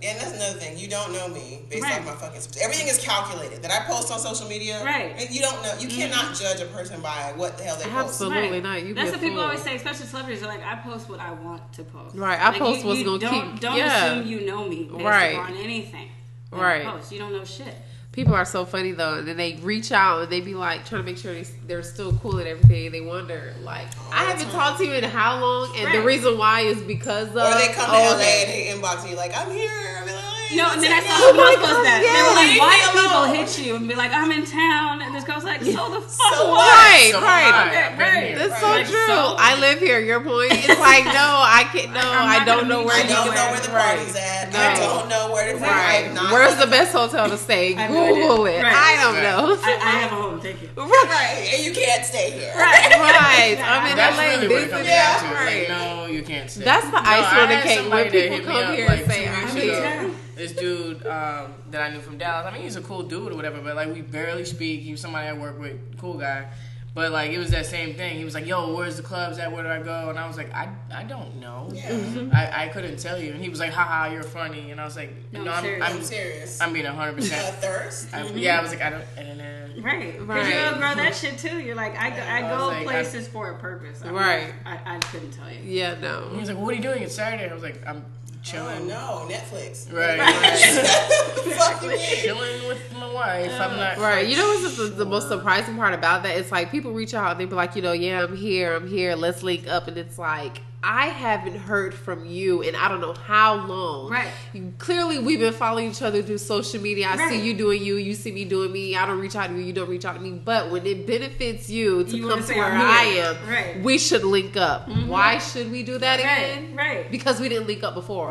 And 0.00 0.16
that's 0.20 0.32
another 0.32 0.58
thing. 0.58 0.78
You 0.78 0.88
don't 0.88 1.12
know 1.12 1.26
me 1.28 1.66
based 1.68 1.82
Right. 1.82 1.98
off 2.00 2.06
my 2.06 2.12
fucking. 2.14 2.40
Everything 2.62 2.86
is 2.86 2.98
calculated 2.98 3.62
that 3.62 3.72
I 3.72 3.84
post 3.84 4.12
on 4.12 4.18
social 4.20 4.48
media. 4.48 4.82
Right. 4.84 5.12
And 5.18 5.28
you 5.34 5.40
don't 5.40 5.60
know. 5.62 5.74
You 5.78 5.88
mm-hmm. 5.88 6.12
cannot 6.12 6.36
judge 6.36 6.60
a 6.60 6.66
person 6.66 7.00
by 7.02 7.32
what 7.36 7.58
the 7.58 7.64
hell 7.64 7.76
they 7.76 7.84
post. 7.84 8.22
Absolutely. 8.22 8.50
Right. 8.50 8.62
not. 8.62 8.82
You 8.86 8.94
That's 8.94 9.10
be 9.10 9.16
a 9.16 9.18
what 9.18 9.20
people 9.20 9.36
fool. 9.38 9.44
always 9.46 9.62
say, 9.62 9.74
especially 9.74 10.06
celebrities. 10.06 10.40
They're 10.40 10.48
like, 10.48 10.64
I 10.64 10.76
post 10.76 11.08
what 11.10 11.18
I 11.20 11.32
want 11.32 11.72
to 11.72 11.82
post. 11.82 12.16
Right, 12.16 12.40
I 12.40 12.50
Like, 12.50 12.58
post 12.60 12.84
what's 12.84 13.02
gonna 13.02 13.18
don't, 13.18 13.52
keep- 13.52 13.60
Don't 13.60 13.76
yeah. 13.76 14.12
assume 14.12 14.28
you 14.28 14.46
know 14.46 14.68
me 14.68 14.84
based 14.84 15.02
Right. 15.04 15.34
upon 15.34 15.54
anything. 15.56 16.08
Right. 16.52 16.86
Post. 16.86 17.10
You 17.12 17.18
don't 17.18 17.32
know 17.32 17.44
shit. 17.44 17.74
People 18.18 18.34
are 18.34 18.44
so 18.44 18.64
funny 18.64 18.90
though, 18.90 19.18
and 19.18 19.28
then 19.28 19.36
they 19.36 19.54
reach 19.62 19.92
out 19.92 20.22
and 20.22 20.32
they 20.32 20.40
be 20.40 20.52
like 20.52 20.84
trying 20.84 21.02
to 21.02 21.06
make 21.06 21.18
sure 21.18 21.32
they, 21.32 21.44
they're 21.68 21.84
still 21.84 22.12
cool 22.14 22.40
and 22.40 22.48
everything. 22.48 22.90
They 22.90 23.00
wonder, 23.00 23.54
like, 23.62 23.86
oh, 23.96 24.10
I 24.12 24.24
haven't 24.24 24.50
talked 24.50 24.78
to 24.78 24.84
you 24.84 24.94
in 24.94 25.04
how 25.04 25.40
long, 25.40 25.72
and 25.76 25.94
the 25.94 26.02
reason 26.02 26.36
why 26.36 26.62
is 26.62 26.82
because 26.82 27.28
of. 27.28 27.36
Or 27.36 27.54
they 27.54 27.68
come 27.68 27.86
to 27.86 27.96
oh, 27.96 28.16
LA 28.16 28.42
and 28.42 28.50
they 28.50 28.72
inbox 28.74 29.04
me 29.04 29.14
like, 29.14 29.30
I'm 29.36 29.52
here. 29.52 29.70
I 29.70 30.27
be 30.50 30.56
like, 30.56 30.66
No, 30.66 30.72
and 30.72 30.82
then 30.82 30.92
I 30.92 31.00
"Take 31.00 31.10
saw 31.10 31.18
me 31.18 31.24
someone 31.28 31.46
out." 31.46 31.58
else 31.58 31.68
post 31.68 31.82
that. 31.84 31.98
They 32.02 32.22
were 32.24 32.36
like, 32.36 32.50
Leave 32.50 32.60
"Why 32.60 32.74
me 32.74 32.82
do 32.82 33.00
people 33.00 33.24
hit 33.36 33.50
you?" 33.66 33.72
and 33.76 33.88
be 33.88 33.94
like, 33.94 34.12
"I'm 34.12 34.30
in 34.32 34.44
town," 34.46 35.02
and 35.02 35.14
this 35.14 35.24
girl's 35.24 35.44
like, 35.44 35.60
"So 35.62 35.82
the 35.92 36.00
fuck 36.00 36.34
So 36.34 36.50
what?" 36.50 36.64
Right, 36.68 37.10
So 37.12 37.20
right. 37.20 37.48
am 37.48 37.54
I. 37.54 37.92
I've 37.92 37.98
Right. 37.98 38.24
here. 38.28 38.38
That's 38.38 38.62
Right. 38.62 38.86
so 38.86 38.92
true. 38.92 39.06
So- 39.06 39.34
I 39.38 39.58
live 39.60 39.78
here. 39.80 40.00
Your 40.00 40.20
point. 40.20 40.52
It's 40.52 40.80
like 40.90 41.04
no, 41.04 41.28
I 41.44 41.68
can't. 41.72 41.92
No, 41.92 42.00
I'm 42.00 42.28
I 42.28 42.36
not 42.38 42.46
don't 42.46 42.56
gonna 42.64 42.68
know 42.68 42.78
meet 42.80 42.86
where 42.86 42.96
I 42.96 42.98
you 43.02 43.08
you 43.08 43.14
don't 43.14 43.34
know 43.34 43.48
where 43.52 43.60
the 43.60 43.72
Right. 43.72 43.96
party's 43.98 44.16
at. 44.16 44.54
I 44.54 44.74
don't 44.80 45.08
know 45.08 45.30
where 45.32 45.52
the 45.52 45.58
Right. 45.60 46.10
Where's 46.32 46.56
the 46.56 46.66
best 46.66 46.92
hotel 46.92 47.28
to 47.28 47.36
stay? 47.38 47.74
I 47.76 47.80
have 47.82 47.90
no 47.90 48.14
Google 48.14 48.46
it. 48.46 48.64
I 48.64 48.96
don't 49.02 49.22
know. 49.22 49.58
I, 49.62 49.72
I 49.72 49.90
have 50.02 50.12
a 50.12 50.14
home. 50.14 50.40
Thank 50.40 50.62
you. 50.62 50.68
Right. 50.76 51.50
And 51.54 51.64
you 51.64 51.72
can't 51.72 52.04
stay 52.04 52.30
here. 52.30 52.52
right. 52.56 52.90
right. 52.98 53.58
I'm 53.62 53.90
in 53.90 53.96
That's 53.96 54.16
LA. 54.16 54.24
really 54.24 54.48
what 54.48 54.62
it 54.62 54.70
comes 54.70 54.82
visiting. 54.82 54.84
down 54.86 55.20
to. 55.20 55.34
Right. 55.34 55.68
Like, 55.68 55.78
no, 55.78 56.06
you 56.06 56.22
can't 56.22 56.50
stay. 56.50 56.64
That's 56.64 56.84
the 56.86 56.92
No, 56.92 56.98
icing 57.04 57.38
I 57.38 57.42
on 57.42 57.48
the 57.48 57.54
had 57.56 57.64
cake 57.64 57.90
when 57.92 58.10
people 58.10 58.52
come 58.52 58.74
here 58.74 58.86
like, 58.88 59.00
and 59.02 59.10
say, 59.12 59.28
"I'm 59.28 59.54
weeks 59.54 59.56
here." 59.56 60.07
Ago. 60.38 60.46
This 60.46 60.52
dude 60.60 61.06
um, 61.06 61.54
that 61.70 61.80
I 61.82 61.90
knew 61.92 62.00
from 62.00 62.18
Dallas. 62.18 62.46
I 62.46 62.52
mean, 62.52 62.62
he's 62.62 62.76
a 62.76 62.82
cool 62.82 63.02
dude 63.02 63.32
or 63.32 63.36
whatever, 63.36 63.60
but 63.60 63.76
like 63.76 63.92
we 63.92 64.02
barely 64.02 64.44
speak. 64.44 64.80
He 64.82 64.92
was 64.92 65.00
somebody 65.00 65.28
I 65.28 65.32
work 65.32 65.58
with, 65.58 65.98
cool 65.98 66.14
guy. 66.18 66.48
But 66.94 67.12
like 67.12 67.30
it 67.30 67.38
was 67.38 67.50
that 67.50 67.66
same 67.66 67.94
thing. 67.94 68.16
He 68.18 68.24
was 68.24 68.34
like, 68.34 68.46
"Yo, 68.46 68.74
where's 68.74 68.96
the 68.96 69.02
clubs 69.04 69.38
at? 69.38 69.52
Where 69.52 69.62
do 69.62 69.68
I 69.68 69.80
go?" 69.80 70.08
And 70.10 70.18
I 70.18 70.26
was 70.26 70.36
like, 70.36 70.52
"I, 70.52 70.68
I 70.92 71.04
don't 71.04 71.36
know. 71.36 71.68
Yeah. 71.72 71.90
Mm-hmm. 71.90 72.34
I, 72.34 72.64
I 72.64 72.68
couldn't 72.68 72.98
tell 72.98 73.20
you." 73.20 73.30
And 73.32 73.40
he 73.42 73.48
was 73.50 73.60
like, 73.60 73.72
"Haha, 73.72 74.10
you're 74.12 74.24
funny." 74.24 74.72
And 74.72 74.80
I 74.80 74.84
was 74.84 74.96
like, 74.96 75.12
No, 75.32 75.44
"No, 75.44 75.52
I'm 75.52 75.58
I'm, 75.58 75.62
serious. 75.62 75.82
I'm 75.90 75.96
I'm, 75.98 76.02
serious. 76.02 76.60
I'm 76.62 76.72
being 76.72 76.86
100 76.86 77.12
percent 77.14 77.54
thirst. 77.56 78.08
Yeah, 78.34 78.58
I 78.58 78.62
was 78.62 78.70
like, 78.72 78.82
"I 78.82 78.90
don't." 78.90 79.04
I 79.16 79.22
don't 79.22 79.38
know. 79.38 79.54
Right. 79.80 80.12
Because 80.14 80.26
Right. 80.26 80.48
you 80.54 80.58
outgrow 80.60 80.94
that 80.96 81.14
shit 81.14 81.38
too. 81.38 81.60
You're 81.60 81.76
like, 81.76 81.96
I 81.96 82.10
go, 82.10 82.16
I 82.22 82.38
I 82.38 82.56
go 82.56 82.66
like, 82.66 82.78
I- 82.78 82.84
places 82.84 83.28
for 83.28 83.50
a 83.50 83.58
purpose. 83.58 84.02
I'm 84.04 84.12
Right. 84.14 84.52
not- 84.64 84.80
I, 84.84 84.96
I 84.96 84.98
couldn't 84.98 85.30
tell 85.32 85.52
you. 85.52 85.60
Yeah, 85.62 85.94
no. 86.00 86.30
He 86.32 86.40
was 86.40 86.48
like, 86.48 86.58
"What 86.58 86.72
are 86.72 86.76
you 86.76 86.82
doing? 86.82 87.02
It's 87.04 87.14
Saturday." 87.14 87.48
I 87.48 87.54
was 87.54 87.62
like, 87.62 87.80
"I'm 87.86 88.04
Oh 88.38 88.42
chilling." 88.42 88.90
Uh, 88.90 89.26
no, 89.26 89.28
Netflix. 89.28 89.92
Right. 89.92 90.18
Fuck 91.56 91.80
chilling 91.80 92.68
with 92.68 92.92
my 92.92 93.12
wife. 93.12 93.52
I'm 93.60 93.76
not 93.76 93.98
Right. 93.98 94.26
You 94.26 94.36
know 94.36 94.48
what's 94.48 94.76
the, 94.76 94.84
the 94.84 95.04
most 95.04 95.28
surprising 95.28 95.76
part 95.76 95.94
about 95.94 96.22
that? 96.22 96.36
It's 96.36 96.52
like 96.52 96.70
people 96.70 96.92
reach 96.92 97.14
out 97.14 97.32
and 97.32 97.40
they 97.40 97.44
be 97.46 97.54
like, 97.54 97.76
you 97.76 97.82
know, 97.82 97.92
yeah, 97.92 98.22
I'm 98.22 98.36
here, 98.36 98.74
I'm 98.74 98.88
here, 98.88 99.14
let's 99.14 99.42
link 99.42 99.66
up. 99.68 99.88
And 99.88 99.96
it's 99.96 100.18
like, 100.18 100.62
I 100.80 101.06
haven't 101.06 101.56
heard 101.56 101.92
from 101.92 102.24
you 102.24 102.62
in 102.62 102.76
I 102.76 102.86
don't 102.88 103.00
know 103.00 103.12
how 103.12 103.66
long. 103.66 104.10
Right. 104.10 104.28
You, 104.52 104.72
clearly, 104.78 105.18
we've 105.18 105.40
been 105.40 105.52
following 105.52 105.90
each 105.90 106.02
other 106.02 106.22
through 106.22 106.38
social 106.38 106.80
media. 106.80 107.08
I 107.10 107.28
see 107.28 107.44
you 107.44 107.52
doing 107.54 107.82
you, 107.82 107.96
you 107.96 108.14
see 108.14 108.30
me 108.30 108.44
doing 108.44 108.70
me. 108.70 108.94
I 108.94 109.04
don't 109.04 109.18
reach 109.18 109.34
out 109.34 109.48
to 109.48 109.54
you, 109.54 109.60
you 109.60 109.72
don't 109.72 109.88
reach 109.88 110.04
out 110.04 110.14
to 110.14 110.20
me. 110.20 110.30
But 110.30 110.70
when 110.70 110.86
it 110.86 111.04
benefits 111.04 111.68
you 111.68 112.04
to 112.04 112.16
You 112.16 112.28
come 112.28 112.38
wanna 112.40 112.46
to 112.46 112.54
where 112.54 112.64
"I'm 112.66 112.80
I 112.80 113.04
here." 113.06 113.24
am, 113.24 113.48
Right. 113.48 113.64
Mm-hmm. 113.74 113.82
we 113.82 113.98
should 113.98 114.22
link 114.22 114.56
up. 114.56 114.88
Why 114.88 115.38
should 115.38 115.68
we 115.72 115.82
do 115.82 115.98
that 115.98 116.20
again? 116.20 116.76
Right. 116.76 116.96
Right. 116.98 117.10
Because 117.10 117.40
we 117.40 117.48
didn't 117.48 117.66
link 117.66 117.82
up 117.82 117.94
before. 117.94 118.30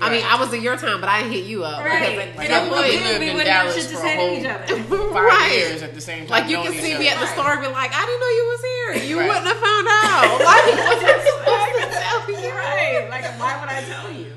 I 0.00 0.10
mean, 0.10 0.24
I 0.26 0.36
was 0.40 0.52
in 0.52 0.62
your 0.62 0.76
time, 0.76 1.00
but 1.00 1.08
I 1.08 1.20
didn't 1.22 1.34
hit 1.34 1.44
you 1.44 1.62
up. 1.62 1.84
Right. 1.84 2.16
Because 2.16 2.36
Like, 2.36 2.50
at 2.50 2.60
And 2.60 2.70
some 2.70 2.76
we 2.76 2.90
we 2.90 2.90
point, 2.90 3.04
lived 3.04 3.20
we 3.20 3.28
in 3.28 3.34
wouldn't 3.36 3.46
Dallas 3.54 3.74
shit 3.76 3.84
for 3.84 3.96
say 3.98 4.14
a 4.14 4.16
to 4.16 4.20
whole 4.20 4.36
each 4.36 4.46
other. 4.46 5.12
five 5.14 5.24
Right. 5.24 5.52
years 5.58 5.82
at 5.82 5.94
the 5.94 6.00
same 6.00 6.26
time. 6.26 6.30
Like 6.42 6.50
you 6.50 6.56
can 6.58 6.72
see 6.72 6.98
me 6.98 7.08
at 7.08 7.20
the 7.20 7.26
store 7.28 7.52
and 7.52 7.60
be 7.62 7.68
like, 7.68 7.92
I 7.94 8.02
didn't 8.04 8.20
know 8.20 8.32
you 8.34 8.44
was 8.50 8.62
here. 8.66 9.08
You 9.08 9.18
Right. 9.20 9.28
wouldn't 9.28 9.46
have 9.46 9.56
found 9.62 9.86
out. 9.88 10.40
Like 10.44 11.73
you 12.04 12.36
to 12.36 12.40
tell 12.40 12.42
me. 12.42 12.50
right. 12.50 13.06
Like, 13.10 13.24
why 13.38 13.60
would 13.60 13.68
I 13.68 13.82
tell 13.82 14.12
you? 14.12 14.32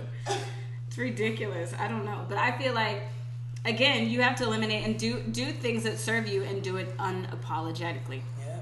It's 0.88 0.98
ridiculous. 0.98 1.74
I 1.80 1.88
don't 1.88 2.06
know, 2.06 2.26
but 2.28 2.38
I 2.38 2.58
feel 2.58 2.74
like 2.74 3.02
again, 3.66 4.10
you 4.10 4.22
have 4.22 4.36
to 4.38 4.44
eliminate 4.46 4.86
and 4.86 4.98
do 4.98 5.20
do 5.32 5.52
things 5.52 5.84
that 5.84 6.00
serve 6.00 6.28
you 6.28 6.44
and 6.44 6.64
do 6.64 6.78
it 6.78 6.96
unapologetically. 6.98 8.22
Yeah. 8.40 8.58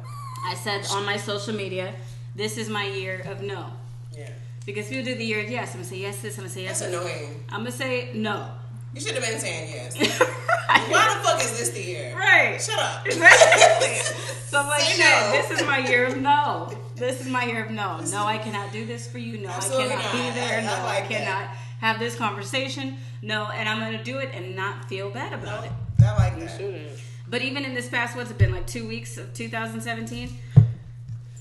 I 0.46 0.56
said 0.56 0.86
on 0.92 1.06
my 1.06 1.18
social 1.18 1.54
media, 1.54 1.94
this 2.36 2.58
is 2.58 2.70
my 2.70 2.86
year 2.88 3.22
of 3.28 3.42
no. 3.42 3.72
Yeah. 4.18 4.30
Because 4.66 4.88
people 4.88 5.06
do 5.06 5.16
the 5.16 5.26
year 5.26 5.44
of 5.44 5.50
yes, 5.50 5.70
I'm 5.70 5.76
gonna 5.76 5.86
say 5.86 5.98
yes, 5.98 6.22
this, 6.22 6.38
I'm 6.38 6.44
gonna 6.44 6.54
say 6.54 6.64
yes. 6.64 6.80
That's 6.80 6.92
this. 6.92 7.02
annoying. 7.02 7.44
I'm 7.50 7.60
gonna 7.60 7.72
say 7.72 8.12
no. 8.14 8.50
You 8.94 9.02
should 9.02 9.16
have 9.16 9.24
been 9.24 9.40
saying 9.40 9.70
yes. 9.72 10.20
Why 10.68 11.18
the 11.18 11.24
fuck 11.24 11.42
is 11.42 11.58
this 11.58 11.70
the 11.72 11.82
year? 11.82 12.16
Right. 12.16 12.62
Shut 12.62 12.80
up. 12.80 13.06
Exactly. 13.06 14.16
so 14.56 14.62
I'm 14.62 14.68
like, 14.68 14.82
Say 14.82 14.94
shit, 14.94 15.06
no. 15.06 15.32
this 15.32 15.60
is 15.60 15.68
my 15.68 15.78
year 15.80 16.06
of 16.06 16.18
no. 16.18 16.72
This 16.96 17.20
is 17.20 17.28
my 17.28 17.44
year 17.44 17.66
of 17.66 17.72
no. 17.72 18.00
No, 18.10 18.26
I 18.26 18.38
cannot 18.38 18.72
do 18.72 18.86
this 18.86 19.06
for 19.08 19.18
you. 19.18 19.38
No, 19.40 19.50
Absolutely 19.50 19.88
I 19.94 19.98
cannot 19.98 20.04
not. 20.04 20.14
be 20.14 20.40
there. 20.40 20.58
I- 20.58 20.62
I 20.62 20.66
No, 20.66 20.74
I, 20.74 20.84
like 20.84 21.10
that. 21.10 21.18
cannot 21.26 21.50
have 21.82 22.00
this 22.00 22.16
conversation. 22.16 22.98
No, 23.22 23.48
and 23.48 23.68
I'm 23.68 23.80
gonna 23.80 24.02
do 24.04 24.18
it 24.20 24.30
and 24.34 24.56
not 24.56 24.88
feel 24.88 25.10
bad 25.10 25.34
about 25.34 25.66
it. 25.66 25.72
I 26.02 26.16
like 26.16 26.40
that. 26.40 26.92
But 27.28 27.42
even 27.42 27.66
in 27.66 27.74
this 27.74 27.90
past, 27.90 28.16
what's 28.16 28.32
it 28.32 28.38
been 28.38 28.52
like 28.54 28.66
two 28.68 28.88
weeks 28.88 29.18
of 29.18 29.34
2017? 29.34 30.38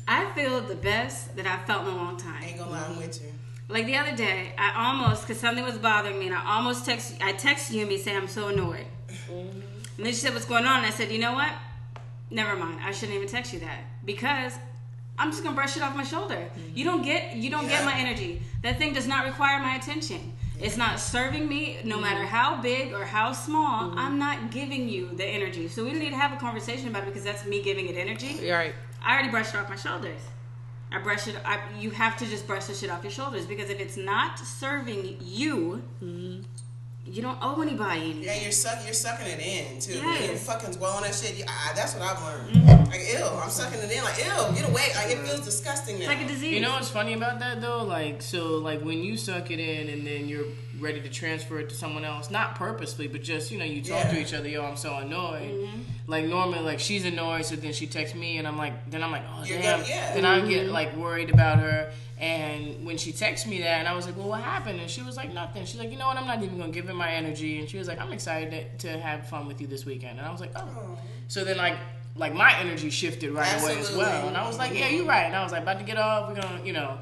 I 0.09 0.31
feel 0.33 0.61
the 0.61 0.75
best 0.75 1.37
that 1.37 1.47
I've 1.47 1.65
felt 1.67 1.83
in 1.87 1.93
a 1.93 1.97
long 1.97 2.17
time. 2.17 2.43
Ain't 2.43 2.59
gonna 2.59 2.71
lie, 2.73 2.85
I'm 2.89 2.97
with 2.99 3.23
you. 3.23 3.29
Like 3.69 3.87
the 3.87 3.97
other 3.97 4.15
day, 4.17 4.53
I 4.59 4.89
almost 4.89 5.23
because 5.23 5.41
something 5.41 5.65
was 5.65 5.79
bothering 5.79 6.19
me, 6.19 6.27
and 6.27 6.35
I 6.35 6.57
almost 6.57 6.85
text. 6.85 7.15
I 7.23 7.33
texted 7.33 7.73
you 7.73 7.81
and 7.81 7.89
me 7.89 7.99
saying 7.99 8.17
I'm 8.17 8.29
so 8.29 8.49
annoyed. 8.49 8.87
Mm-hmm. 9.09 9.61
And 9.97 10.07
then 10.07 10.13
she 10.13 10.15
said, 10.21 10.35
"What's 10.35 10.45
going 10.47 10.65
on?" 10.67 10.79
And 10.79 10.87
I 10.87 10.91
said, 10.91 11.11
"You 11.13 11.19
know 11.21 11.33
what? 11.33 11.51
Never 12.31 12.57
mind. 12.57 12.81
I 12.83 12.93
shouldn't 12.93 13.17
even 13.17 13.29
text 13.29 13.53
you 13.53 13.61
that 13.61 13.81
because 14.05 14.55
I'm 15.19 15.31
just 15.31 15.43
gonna 15.43 15.55
brush 15.55 15.77
it 15.77 15.83
off 15.83 15.95
my 15.95 16.05
shoulder. 16.05 16.37
Mm-hmm. 16.37 16.77
You 16.77 16.85
don't 16.85 17.03
get 17.03 17.37
you 17.37 17.51
don't 17.51 17.69
get 17.69 17.85
my 17.85 17.95
energy. 17.95 18.43
That 18.63 18.79
thing 18.79 18.93
does 18.93 19.07
not 19.07 19.25
require 19.25 19.61
my 19.61 19.77
attention. 19.77 20.33
It's 20.61 20.77
not 20.77 21.01
serving 21.01 21.49
me, 21.49 21.79
no 21.85 21.99
matter 22.01 22.21
mm-hmm. 22.21 22.29
how 22.29 22.63
big 22.63 22.93
or 22.93 23.05
how 23.05 23.33
small. 23.33 23.91
Mm-hmm. 23.91 23.99
I'm 23.99 24.19
not 24.19 24.51
giving 24.51 24.89
you 24.89 25.11
the 25.15 25.25
energy. 25.25 25.69
So 25.69 25.85
we 25.85 25.91
don't 25.91 25.99
need 25.99 26.11
to 26.11 26.17
have 26.17 26.33
a 26.33 26.37
conversation 26.37 26.89
about 26.89 27.03
it 27.03 27.07
because 27.07 27.25
that's 27.25 27.45
me 27.45 27.63
giving 27.63 27.89
it 27.89 27.97
energy. 27.97 28.39
You're 28.41 28.57
right. 28.57 28.75
I 29.03 29.13
already 29.13 29.31
brushed 29.31 29.55
it 29.55 29.59
off 29.59 29.69
my 29.69 29.77
shoulders. 29.77 30.21
I 30.93 30.99
brush 30.99 31.27
it. 31.27 31.37
I, 31.45 31.61
you 31.79 31.91
have 31.91 32.17
to 32.19 32.27
just 32.27 32.47
brush 32.47 32.67
the 32.67 32.75
shit 32.75 32.89
off 32.89 33.03
your 33.03 33.11
shoulders 33.11 33.47
because 33.47 33.69
if 33.69 33.81
it's 33.81 33.97
not 33.97 34.39
serving 34.39 35.17
you, 35.21 35.83
you 37.07 37.21
don't 37.23 37.39
owe 37.43 37.61
anybody 37.61 38.01
anything. 38.01 38.23
Yeah, 38.23 38.41
you're 38.41 38.53
suck, 38.53 38.79
you're 38.85 38.95
sucking 38.95 39.27
it 39.27 39.39
in 39.41 39.79
too. 39.79 39.93
Yes. 39.95 40.27
You're 40.27 40.37
fucking 40.37 40.73
dwell 40.73 40.93
on 40.93 41.03
that 41.03 41.15
shit. 41.15 41.37
You, 41.39 41.45
I, 41.47 41.73
that's 41.75 41.95
what 41.95 42.03
I've 42.03 42.23
learned. 42.23 42.51
Mm-hmm. 42.57 42.91
Like, 42.91 43.01
ew, 43.13 43.25
I'm 43.43 43.51
sucking 43.51 43.79
it 43.81 43.91
in. 43.91 44.03
Like, 44.05 44.17
ew, 44.19 44.57
get 44.57 44.69
away. 44.69 44.89
Like, 44.97 45.11
it 45.11 45.19
feels 45.19 45.41
disgusting 45.41 45.97
now. 45.99 46.03
It's 46.03 46.09
like 46.09 46.23
a 46.25 46.29
disease. 46.29 46.53
You 46.55 46.61
know 46.61 46.71
what's 46.73 46.89
funny 46.89 47.13
about 47.13 47.41
that 47.41 47.61
though? 47.61 47.83
Like, 47.83 48.23
so 48.23 48.57
like 48.57 48.81
when 48.83 49.03
you 49.03 49.17
suck 49.17 49.51
it 49.51 49.59
in 49.61 49.89
and 49.91 50.07
then 50.07 50.29
you're 50.29 50.47
ready 50.81 51.01
to 51.01 51.09
transfer 51.09 51.59
it 51.61 51.69
to 51.69 51.75
someone 51.75 52.05
else, 52.05 52.31
not 52.31 52.55
purposely, 52.57 53.07
but 53.07 53.23
just 53.23 53.51
you 53.51 53.59
know 53.59 53.65
you 53.65 53.83
talk 53.83 54.09
to 54.11 54.19
each 54.21 54.33
other. 54.33 54.49
Yo, 54.49 54.65
I'm 54.65 54.77
so 54.77 54.95
annoyed. 54.97 55.69
Like 56.07 56.25
normally, 56.27 56.61
like 56.61 56.81
she's 56.81 57.05
annoyed, 57.05 57.45
so 57.45 57.57
then 57.57 57.73
she 57.73 57.87
texts 57.87 58.17
me, 58.17 58.39
and 58.39 58.47
I'm 58.49 58.57
like, 58.59 58.91
then 58.91 59.03
I'm 59.03 59.11
like, 59.11 59.23
oh 59.35 59.45
You're 59.45 59.59
damn. 59.59 59.81
gonna- 59.81 59.89
yeah. 59.93 60.15
Then 60.15 60.25
I 60.25 60.41
get 60.47 60.69
like 60.69 60.97
worried 60.97 61.31
about 61.31 61.59
her. 61.59 61.93
And 62.25 62.87
when 62.87 62.97
she 62.97 63.13
texted 63.13 63.49
me 63.49 63.59
that, 63.59 63.81
and 63.81 63.89
I 63.89 63.95
was 63.95 64.07
like, 64.07 64.17
well, 64.17 64.29
what 64.29 64.41
happened? 64.41 64.81
And 64.81 64.89
she 64.91 65.03
was 65.03 65.17
like, 65.17 65.31
nothing. 65.35 65.65
She's 65.67 65.79
like, 65.79 65.91
you 65.93 65.99
know 65.99 66.07
what? 66.07 66.17
I'm 66.17 66.27
not 66.27 66.43
even 66.43 66.57
gonna 66.59 66.73
give 66.73 66.89
it 66.89 66.95
my 66.95 67.11
energy. 67.13 67.59
And 67.61 67.69
she 67.69 67.77
was 67.77 67.87
like, 67.87 68.01
I'm 68.01 68.13
excited 68.13 68.79
to, 68.79 68.89
to 68.89 68.99
have 68.99 69.29
fun 69.29 69.47
with 69.47 69.61
you 69.61 69.67
this 69.67 69.85
weekend. 69.85 70.19
And 70.19 70.27
I 70.27 70.33
was 70.33 70.41
like, 70.41 70.53
oh. 70.57 70.97
So 71.29 71.45
then 71.45 71.59
like. 71.59 71.77
Like 72.17 72.33
my 72.33 72.57
energy 72.61 72.91
shifted 72.91 73.33
right 73.33 73.61
away 73.61 73.77
as 73.77 73.91
well, 73.91 74.29
and 74.29 74.37
I 74.37 74.47
was 74.47 74.57
like, 74.57 74.73
"Yeah, 74.73 74.89
you're 74.89 75.05
right." 75.05 75.25
And 75.25 75.35
I 75.35 75.43
was 75.43 75.51
like, 75.51 75.63
"About 75.63 75.81
to 75.81 75.85
get 75.85 75.97
off. 75.97 76.29
We're 76.29 76.41
gonna, 76.41 76.61
you 76.65 76.73
know." 76.73 76.97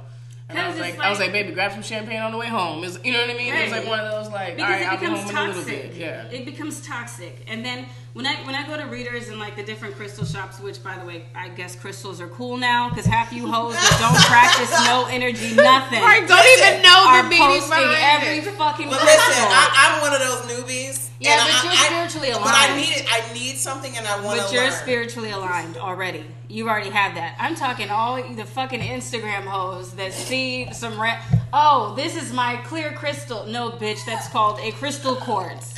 And 0.53 0.61
I 0.61 0.68
was 0.68 0.78
like, 0.78 0.94
it's 0.94 1.03
I 1.03 1.11
was 1.11 1.18
like- 1.18 1.28
like, 1.28 1.32
baby, 1.32 1.53
grab 1.53 1.72
some 1.72 1.82
champagne 1.82 2.20
on 2.20 2.30
the 2.32 2.38
way 2.38 2.46
home. 2.46 2.84
It's, 2.84 2.98
you 3.05 3.12
know 3.12 3.20
what 3.20 3.30
I 3.30 3.34
mean? 3.34 3.53
It 3.53 3.62
was 3.64 3.72
like 3.72 3.86
one 3.86 4.00
of 4.00 4.11
those 4.11 4.32
like, 4.32 4.50
all 4.50 4.55
because 4.57 4.70
right, 4.70 4.86
I'll 4.86 4.94
it 4.94 5.00
be 5.00 5.07
becomes 5.07 5.20
home 5.20 5.30
in 5.30 5.36
a 5.36 5.46
little 5.48 5.62
toxic. 5.62 5.82
bit. 5.92 5.94
Yeah. 6.00 6.28
It 6.30 6.44
becomes 6.44 6.86
toxic, 6.86 7.44
and 7.48 7.64
then 7.64 7.86
when 8.12 8.26
I 8.26 8.34
when 8.44 8.55
I 8.55 8.66
go 8.66 8.76
to 8.76 8.84
readers 8.88 9.28
and 9.28 9.38
like 9.38 9.57
the 9.57 9.62
different 9.62 9.94
crystal 9.96 10.24
shops, 10.26 10.61
which 10.61 10.82
by 10.84 10.96
the 10.98 11.05
way, 11.07 11.24
I 11.34 11.48
guess 11.48 11.74
crystals 11.76 12.20
are 12.20 12.28
cool 12.28 12.57
now 12.59 12.88
because 12.90 13.07
half 13.07 13.32
you 13.32 13.46
hoes 13.50 13.74
that 13.74 13.96
don't 14.00 14.20
practice 14.28 14.70
no 14.86 15.07
energy, 15.11 15.55
nothing. 15.57 16.03
Right, 16.03 16.26
don't 16.28 16.48
even 16.59 16.82
know 16.82 17.22
the 17.22 17.28
meaning 17.28 17.61
posting 17.61 17.94
every 17.96 18.40
fucking 18.53 18.88
But 18.90 19.00
crystal. 19.00 19.28
listen, 19.28 19.44
I, 19.48 19.64
I'm 19.96 20.00
one 20.03 20.12
of 20.12 20.20
those 20.20 20.42
newbies. 20.53 21.09
Yeah, 21.23 21.33
and 21.33 21.41
but 21.51 21.55
I, 21.55 21.62
you're 21.62 21.73
I- 21.73 21.87
spiritually 21.87 22.29
But 22.33 22.43
I 22.47 22.66
aligned. 22.66 22.81
need 22.81 22.97
it. 22.97 23.07
I 23.11 23.33
need 23.33 23.57
something, 23.57 23.97
and 23.97 24.07
I 24.07 24.20
want 24.25 24.39
to 24.39 24.45
But 24.45 24.53
learn. 24.53 24.62
you're 24.64 24.73
spiritually 24.73 25.31
aligned 25.31 25.77
already. 25.77 26.25
You 26.49 26.68
already 26.68 26.91
have 26.91 27.14
that. 27.14 27.37
I'm 27.39 27.55
talking 27.55 27.89
all 27.91 28.23
the 28.23 28.45
fucking 28.45 28.81
Instagram 28.81 29.45
hoes 29.45 29.93
that 29.95 30.12
see 30.12 30.70
some 30.73 31.01
ra- 31.01 31.20
Oh, 31.53 31.95
this 31.97 32.16
is 32.16 32.33
my 32.33 32.57
clear 32.64 32.93
crystal. 32.93 33.47
No, 33.47 33.70
bitch, 33.70 34.05
that's 34.05 34.29
called 34.29 34.59
a 34.61 34.73
crystal 34.73 35.16
quartz. 35.16 35.75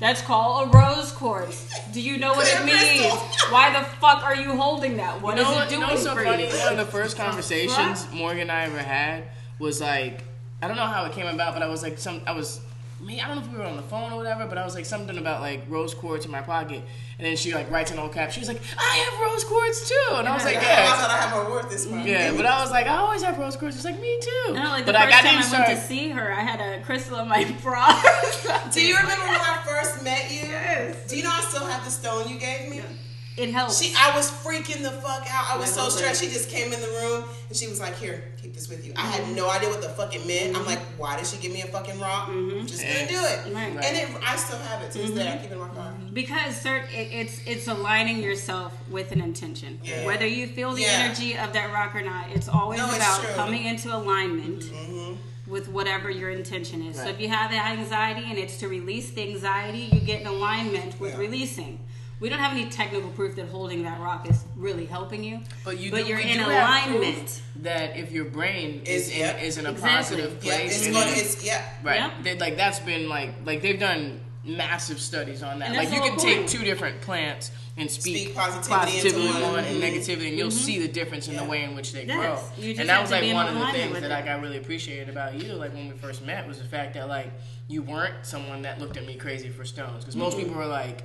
That's 0.00 0.20
called 0.20 0.66
a 0.74 0.76
rose 0.76 1.12
quartz. 1.12 1.78
Do 1.92 2.00
you 2.00 2.18
know 2.18 2.32
what 2.34 2.48
it 2.48 2.64
means? 2.64 3.14
Why 3.50 3.72
the 3.72 3.84
fuck 4.00 4.24
are 4.24 4.34
you 4.34 4.56
holding 4.56 4.96
that? 4.96 5.22
What 5.22 5.36
you 5.36 5.42
is 5.42 5.48
it 5.48 5.54
what? 5.54 5.70
You 5.70 5.76
doing 5.76 5.88
know 5.90 5.96
so 5.96 6.14
for 6.16 6.24
funny? 6.24 6.48
you? 6.48 6.58
One 6.58 6.72
of 6.72 6.78
the 6.78 6.90
first 6.92 7.16
conversations 7.16 8.10
Morgan 8.12 8.42
and 8.42 8.52
I 8.52 8.64
ever 8.64 8.78
had 8.78 9.24
was 9.60 9.80
like, 9.80 10.24
I 10.60 10.66
don't 10.66 10.76
know 10.76 10.86
how 10.86 11.04
it 11.04 11.12
came 11.12 11.26
about, 11.28 11.54
but 11.54 11.62
I 11.62 11.68
was 11.68 11.82
like, 11.84 11.98
some, 11.98 12.20
I 12.26 12.32
was, 12.32 12.60
me, 13.02 13.20
I 13.20 13.26
don't 13.28 13.36
know 13.36 13.42
if 13.42 13.50
we 13.52 13.58
were 13.58 13.64
on 13.64 13.76
the 13.76 13.82
phone 13.82 14.12
or 14.12 14.16
whatever, 14.16 14.46
but 14.46 14.58
I 14.58 14.64
was 14.64 14.74
like 14.74 14.84
something 14.86 15.18
about 15.18 15.40
like 15.40 15.64
rose 15.68 15.92
quartz 15.94 16.24
in 16.24 16.30
my 16.30 16.40
pocket, 16.40 16.82
and 17.18 17.26
then 17.26 17.36
she 17.36 17.52
like 17.52 17.70
writes 17.70 17.90
in 17.90 17.98
all 17.98 18.08
caps. 18.08 18.34
She 18.34 18.40
was 18.40 18.48
like, 18.48 18.60
I 18.78 18.96
have 19.10 19.20
rose 19.32 19.44
quartz 19.44 19.88
too, 19.88 20.14
and 20.14 20.28
I 20.28 20.34
was 20.34 20.44
like, 20.44 20.54
"Yeah." 20.62 20.88
I 20.92 20.96
thought 20.96 21.10
I 21.10 21.16
had 21.16 21.44
my 21.44 21.50
worth 21.50 21.68
this 21.70 21.86
month. 21.88 22.06
Yeah, 22.06 22.32
but 22.36 22.46
I 22.46 22.60
was 22.62 22.70
like, 22.70 22.86
I 22.86 22.96
always 22.96 23.22
have 23.22 23.38
rose 23.38 23.56
quartz. 23.56 23.76
She's 23.76 23.84
like, 23.84 24.00
me 24.00 24.18
too. 24.20 24.54
No, 24.54 24.62
like 24.64 24.86
the 24.86 24.92
but 24.92 25.00
first 25.02 25.10
like, 25.12 25.24
I 25.24 25.28
time 25.28 25.38
I 25.38 25.42
start. 25.42 25.68
went 25.68 25.80
to 25.80 25.86
see 25.86 26.08
her, 26.10 26.32
I 26.32 26.40
had 26.40 26.60
a 26.60 26.82
crystal 26.84 27.18
in 27.18 27.28
my 27.28 27.44
bra. 27.62 28.02
Do 28.72 28.80
you 28.86 28.96
remember 28.96 29.24
when 29.26 29.40
I 29.40 29.62
first 29.66 30.02
met 30.04 30.30
you? 30.30 30.40
Yes. 30.48 31.08
Do 31.08 31.16
you 31.16 31.22
know 31.24 31.30
I 31.32 31.40
still 31.40 31.66
have 31.66 31.84
the 31.84 31.90
stone 31.90 32.28
you 32.28 32.38
gave 32.38 32.70
me? 32.70 32.82
It 33.36 33.50
helps. 33.50 33.80
She, 33.80 33.94
I 33.98 34.14
was 34.14 34.30
freaking 34.30 34.82
the 34.82 34.90
fuck 34.90 35.26
out. 35.30 35.54
I 35.54 35.56
was 35.56 35.72
so 35.72 35.88
stressed. 35.88 36.22
She 36.22 36.28
just 36.28 36.50
came 36.50 36.72
in 36.72 36.80
the 36.80 36.88
room 36.88 37.24
and 37.48 37.56
she 37.56 37.66
was 37.66 37.80
like, 37.80 37.96
"Here, 37.96 38.24
keep 38.40 38.52
this 38.52 38.68
with 38.68 38.86
you." 38.86 38.92
I 38.94 39.06
had 39.06 39.22
mm-hmm. 39.22 39.36
no 39.36 39.48
idea 39.48 39.70
what 39.70 39.80
the 39.80 39.88
fuck 39.88 40.14
it 40.14 40.26
meant. 40.26 40.54
I'm 40.54 40.62
mm-hmm. 40.62 40.66
like, 40.66 40.80
"Why 40.98 41.16
did 41.16 41.26
she 41.26 41.38
give 41.38 41.50
me 41.50 41.62
a 41.62 41.66
fucking 41.66 41.98
rock? 41.98 42.28
I'm 42.28 42.66
just 42.66 42.82
gonna 42.82 43.08
do 43.08 43.14
it." 43.14 43.54
Right. 43.54 43.72
And 43.72 43.96
it, 43.96 44.08
I 44.22 44.36
still 44.36 44.58
have 44.58 44.82
it 44.82 44.90
to 44.92 44.98
this 44.98 45.10
day. 45.12 45.32
I 45.32 45.36
keep 45.38 45.50
it 45.50 45.54
in 45.54 45.60
my 45.60 45.68
car. 45.68 45.94
Because 46.12 46.62
cert, 46.62 46.92
it, 46.92 47.08
it's 47.10 47.40
it's 47.46 47.68
aligning 47.68 48.22
yourself 48.22 48.76
with 48.90 49.12
an 49.12 49.22
intention. 49.22 49.80
Yeah. 49.82 50.04
Whether 50.04 50.26
you 50.26 50.46
feel 50.46 50.72
the 50.72 50.82
Yeah. 50.82 51.04
energy 51.04 51.38
of 51.38 51.54
that 51.54 51.72
rock 51.72 51.94
or 51.94 52.02
not, 52.02 52.30
it's 52.34 52.48
always 52.48 52.80
No, 52.80 52.86
about. 52.86 53.22
Mm-hmm. 53.22 53.34
coming 53.34 53.64
into 53.64 53.94
alignment 53.94 54.64
with 55.46 55.68
whatever 55.68 56.10
your 56.10 56.30
intention 56.30 56.82
is. 56.82 56.96
So 56.96 57.08
if 57.08 57.20
you 57.20 57.28
have 57.28 57.50
that 57.50 57.76
anxiety 57.78 58.26
and 58.28 58.38
it's 58.38 58.58
to 58.58 58.68
release 58.68 59.10
the 59.10 59.22
anxiety, 59.22 59.88
you 59.92 60.00
get 60.00 60.20
in 60.20 60.26
alignment 60.26 61.00
with 61.00 61.12
Yeah. 61.12 61.18
releasing. 61.18 61.78
We 62.22 62.28
don't 62.28 62.38
have 62.38 62.52
any 62.52 62.66
technical 62.66 63.10
proof 63.10 63.34
that 63.34 63.48
holding 63.48 63.82
that 63.82 64.00
rock 64.00 64.30
is 64.30 64.44
really 64.54 64.86
helping 64.86 65.24
you, 65.24 65.40
But 65.64 65.78
you 65.78 65.90
but 65.90 66.02
do, 66.04 66.06
you're 66.06 66.20
in 66.20 66.38
do 66.38 66.44
alignment. 66.44 67.42
that 67.62 67.96
if 67.96 68.12
your 68.12 68.26
brain 68.26 68.82
is 68.84 69.08
Is- 69.08 69.16
in, 69.16 69.36
is 69.38 69.58
in 69.58 69.66
a 69.66 69.72
Exactly. 69.72 70.20
positive 70.20 70.44
Yeah, 70.44 70.56
place, 70.56 70.76
it's 70.76 70.82
going. 70.84 70.94
then- 71.08 71.18
It's 71.18 71.44
yeah. 71.44 71.64
right, 71.82 72.12
Yeah. 72.24 72.34
like 72.38 72.56
that's 72.56 72.78
been 72.78 73.08
like 73.08 73.30
like 73.44 73.60
they've 73.60 73.78
done 73.80 74.20
massive 74.44 75.00
studies 75.00 75.42
on 75.42 75.58
that. 75.58 75.70
And 75.70 75.76
Like 75.76 75.92
you 75.92 76.00
can 76.00 76.10
whole 76.10 76.18
take 76.18 76.36
point. 76.38 76.48
two 76.48 76.62
different 76.64 77.00
plants 77.00 77.50
and 77.76 77.90
speak, 77.90 78.28
Speak 78.28 78.36
positivity 78.36 78.98
into 78.98 79.44
on 79.44 79.52
one. 79.54 79.64
and 79.64 79.82
negativity, 79.82 80.28
and 80.28 80.38
you'll 80.38 80.48
mm-hmm. 80.48 80.66
see 80.66 80.78
the 80.78 80.86
difference 80.88 81.26
in 81.26 81.34
the 81.36 81.44
way 81.44 81.64
in 81.64 81.74
which 81.74 81.92
they 81.92 82.04
Yes. 82.04 82.16
grow. 82.56 82.64
And 82.68 82.88
that 82.88 83.02
was 83.02 83.10
like 83.10 83.32
one 83.34 83.48
of 83.48 83.58
the 83.58 83.66
things 83.72 83.94
that 83.94 84.04
it. 84.04 84.10
like 84.10 84.28
I 84.28 84.34
really 84.34 84.58
appreciated 84.58 85.08
about 85.08 85.42
you. 85.42 85.54
Like 85.54 85.74
when 85.74 85.88
we 85.88 85.96
first 85.96 86.24
met 86.24 86.46
was 86.46 86.58
the 86.58 86.68
fact 86.68 86.94
that 86.94 87.08
like 87.08 87.32
you 87.66 87.82
weren't 87.82 88.24
someone 88.24 88.62
that 88.62 88.78
looked 88.78 88.96
at 88.96 89.06
me 89.06 89.16
crazy 89.16 89.48
for 89.48 89.64
stones 89.64 90.04
because 90.04 90.14
most 90.14 90.36
mm-hmm. 90.36 90.44
people 90.44 90.60
were 90.60 90.66
like. 90.66 91.02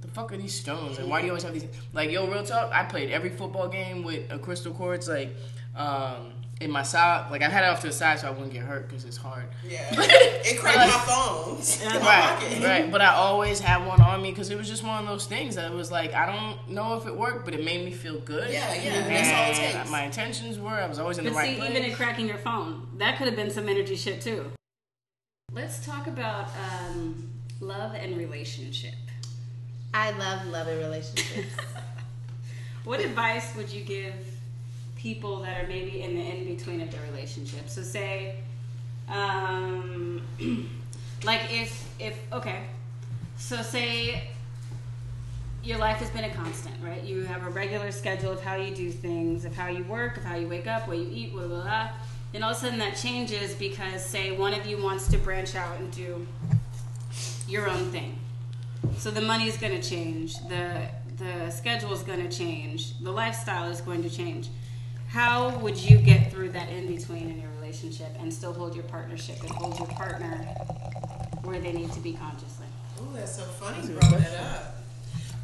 The 0.00 0.08
fuck 0.08 0.32
are 0.32 0.36
these 0.36 0.54
stones? 0.54 0.98
And 0.98 1.08
why 1.10 1.20
do 1.20 1.26
you 1.26 1.32
always 1.32 1.42
have 1.44 1.52
these? 1.52 1.66
Like, 1.92 2.10
yo, 2.10 2.26
real 2.30 2.42
talk. 2.42 2.72
I 2.72 2.84
played 2.84 3.10
every 3.10 3.30
football 3.30 3.68
game 3.68 4.02
with 4.02 4.30
a 4.32 4.38
crystal 4.38 4.72
quartz, 4.72 5.06
like, 5.08 5.34
um, 5.76 6.32
in 6.60 6.70
my 6.70 6.82
sock. 6.82 7.30
Like, 7.30 7.42
I 7.42 7.48
had 7.48 7.64
it 7.64 7.68
off 7.68 7.80
to 7.82 7.86
the 7.88 7.92
side 7.92 8.18
so 8.18 8.28
I 8.28 8.30
wouldn't 8.30 8.52
get 8.52 8.62
hurt 8.62 8.88
because 8.88 9.04
it's 9.04 9.16
hard. 9.16 9.44
Yeah. 9.68 9.86
It 10.42 10.58
cracked 10.58 10.78
Like- 10.78 10.88
my 10.88 11.00
phones 11.00 11.82
in 11.82 11.88
my 11.88 11.98
Right, 11.98 12.22
pocket. 12.40 12.62
right. 12.64 12.90
But 12.90 13.02
I 13.02 13.14
always 13.14 13.60
had 13.60 13.86
one 13.86 14.00
on 14.00 14.22
me 14.22 14.30
because 14.30 14.48
it 14.50 14.56
was 14.56 14.66
just 14.68 14.82
one 14.82 14.98
of 15.02 15.06
those 15.06 15.26
things 15.26 15.54
that 15.56 15.70
it 15.70 15.74
was 15.74 15.90
like 15.92 16.14
I 16.14 16.24
don't 16.26 16.70
know 16.70 16.94
if 16.96 17.06
it 17.06 17.14
worked, 17.14 17.44
but 17.44 17.52
it 17.54 17.62
made 17.62 17.84
me 17.84 17.92
feel 17.92 18.18
good. 18.20 18.50
Yeah, 18.50 18.72
yeah, 18.74 19.06
that's 19.06 19.58
all 19.58 19.64
it 19.64 19.72
takes. 19.78 19.90
My 19.90 20.04
intentions 20.04 20.58
were 20.58 20.70
I 20.70 20.86
was 20.86 20.98
always 20.98 21.18
in 21.18 21.24
But 21.24 21.30
the 21.30 21.36
right 21.36 21.44
place. 21.44 21.54
see, 21.56 21.60
place. 21.60 21.70
even 21.78 21.90
in 21.90 21.94
cracking 21.94 22.26
your 22.26 22.38
phone, 22.38 22.88
that 22.96 23.18
could 23.18 23.26
have 23.26 23.36
been 23.36 23.50
some 23.50 23.68
energy 23.68 23.96
shit 23.96 24.22
too. 24.22 24.50
Let's 25.52 25.84
talk 25.84 26.06
about 26.06 26.48
um, 26.56 27.30
love 27.60 27.94
and 27.94 28.16
relationship. 28.16 28.94
I 29.92 30.10
love 30.12 30.46
loving 30.46 30.78
relationships. 30.78 31.54
What 32.84 33.00
advice 33.00 33.54
would 33.56 33.70
you 33.70 33.82
give 33.82 34.14
people 34.96 35.40
that 35.42 35.62
are 35.62 35.68
maybe 35.68 36.00
in 36.00 36.14
the 36.14 36.22
in 36.22 36.56
between 36.56 36.80
of 36.80 36.90
their 36.90 37.02
relationship? 37.02 37.68
So 37.68 37.82
say, 37.82 38.36
um, 39.08 40.22
like 41.24 41.42
if 41.50 41.88
if 41.98 42.18
okay, 42.32 42.64
so 43.36 43.60
say 43.60 44.30
your 45.62 45.76
life 45.76 45.98
has 45.98 46.08
been 46.10 46.24
a 46.24 46.30
constant, 46.30 46.74
right? 46.82 47.04
You 47.04 47.24
have 47.24 47.46
a 47.46 47.50
regular 47.50 47.92
schedule 47.92 48.32
of 48.32 48.42
how 48.42 48.54
you 48.54 48.74
do 48.74 48.90
things, 48.90 49.44
of 49.44 49.54
how 49.54 49.68
you 49.68 49.84
work, 49.84 50.16
of 50.16 50.24
how 50.24 50.36
you 50.36 50.48
wake 50.48 50.66
up, 50.66 50.88
what 50.88 50.96
you 50.96 51.08
eat, 51.12 51.32
blah 51.32 51.46
blah 51.46 51.62
blah. 51.62 51.90
And 52.32 52.42
all 52.42 52.52
of 52.52 52.56
a 52.56 52.60
sudden 52.60 52.78
that 52.78 52.96
changes 52.96 53.54
because 53.54 54.02
say 54.04 54.30
one 54.30 54.54
of 54.54 54.64
you 54.64 54.82
wants 54.82 55.08
to 55.08 55.18
branch 55.18 55.54
out 55.54 55.78
and 55.78 55.90
do 55.92 56.26
your 57.46 57.68
own 57.68 57.90
thing. 57.90 58.19
So 58.96 59.10
the 59.10 59.20
money 59.20 59.46
is 59.48 59.56
going 59.56 59.80
to 59.80 59.88
change. 59.88 60.36
The 60.48 60.88
the 61.20 61.50
schedule 61.50 61.92
is 61.92 62.02
going 62.02 62.26
to 62.26 62.34
change. 62.34 62.98
The 62.98 63.10
lifestyle 63.10 63.70
is 63.70 63.80
going 63.80 64.02
to 64.02 64.10
change. 64.10 64.48
How 65.08 65.58
would 65.58 65.76
you 65.76 65.98
get 65.98 66.30
through 66.30 66.50
that 66.50 66.70
in 66.70 66.86
between 66.86 67.28
in 67.30 67.40
your 67.40 67.50
relationship 67.60 68.08
and 68.18 68.32
still 68.32 68.52
hold 68.52 68.74
your 68.74 68.84
partnership 68.84 69.40
and 69.42 69.50
hold 69.50 69.78
your 69.78 69.88
partner 69.88 70.36
where 71.42 71.60
they 71.60 71.72
need 71.72 71.92
to 71.92 72.00
be 72.00 72.14
consciously? 72.14 72.66
Ooh, 73.00 73.12
that's 73.14 73.36
so 73.36 73.42
funny 73.42 73.86
you 73.86 73.94
brought 73.98 74.18
that 74.18 74.40
up. 74.40 74.76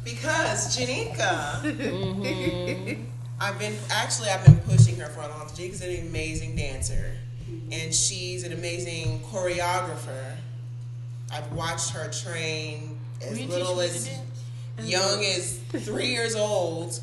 Because 0.03 0.77
Janika, 0.77 1.59
I've 3.39 3.59
been 3.59 3.75
actually 3.91 4.29
I've 4.29 4.45
been 4.45 4.59
pushing 4.59 4.95
her 4.97 5.07
for 5.07 5.21
a 5.21 5.27
long 5.27 5.41
time. 5.41 5.49
Janika's 5.49 5.81
an 5.81 6.07
amazing 6.07 6.55
dancer, 6.55 7.17
and 7.71 7.93
she's 7.93 8.43
an 8.43 8.53
amazing 8.53 9.19
choreographer. 9.19 10.35
I've 11.31 11.51
watched 11.51 11.89
her 11.89 12.09
train 12.09 12.96
as 13.21 13.41
little 13.45 13.79
as 13.81 14.09
young 14.83 15.23
as 15.23 15.57
three 15.69 16.07
years 16.07 16.35
old 16.35 16.99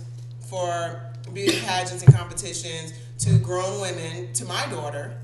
for 0.49 1.01
beauty 1.33 1.59
pageants 1.61 2.03
and 2.03 2.15
competitions 2.15 2.93
to 3.19 3.39
grown 3.39 3.81
women 3.81 4.33
to 4.35 4.45
my 4.45 4.67
daughter, 4.67 5.17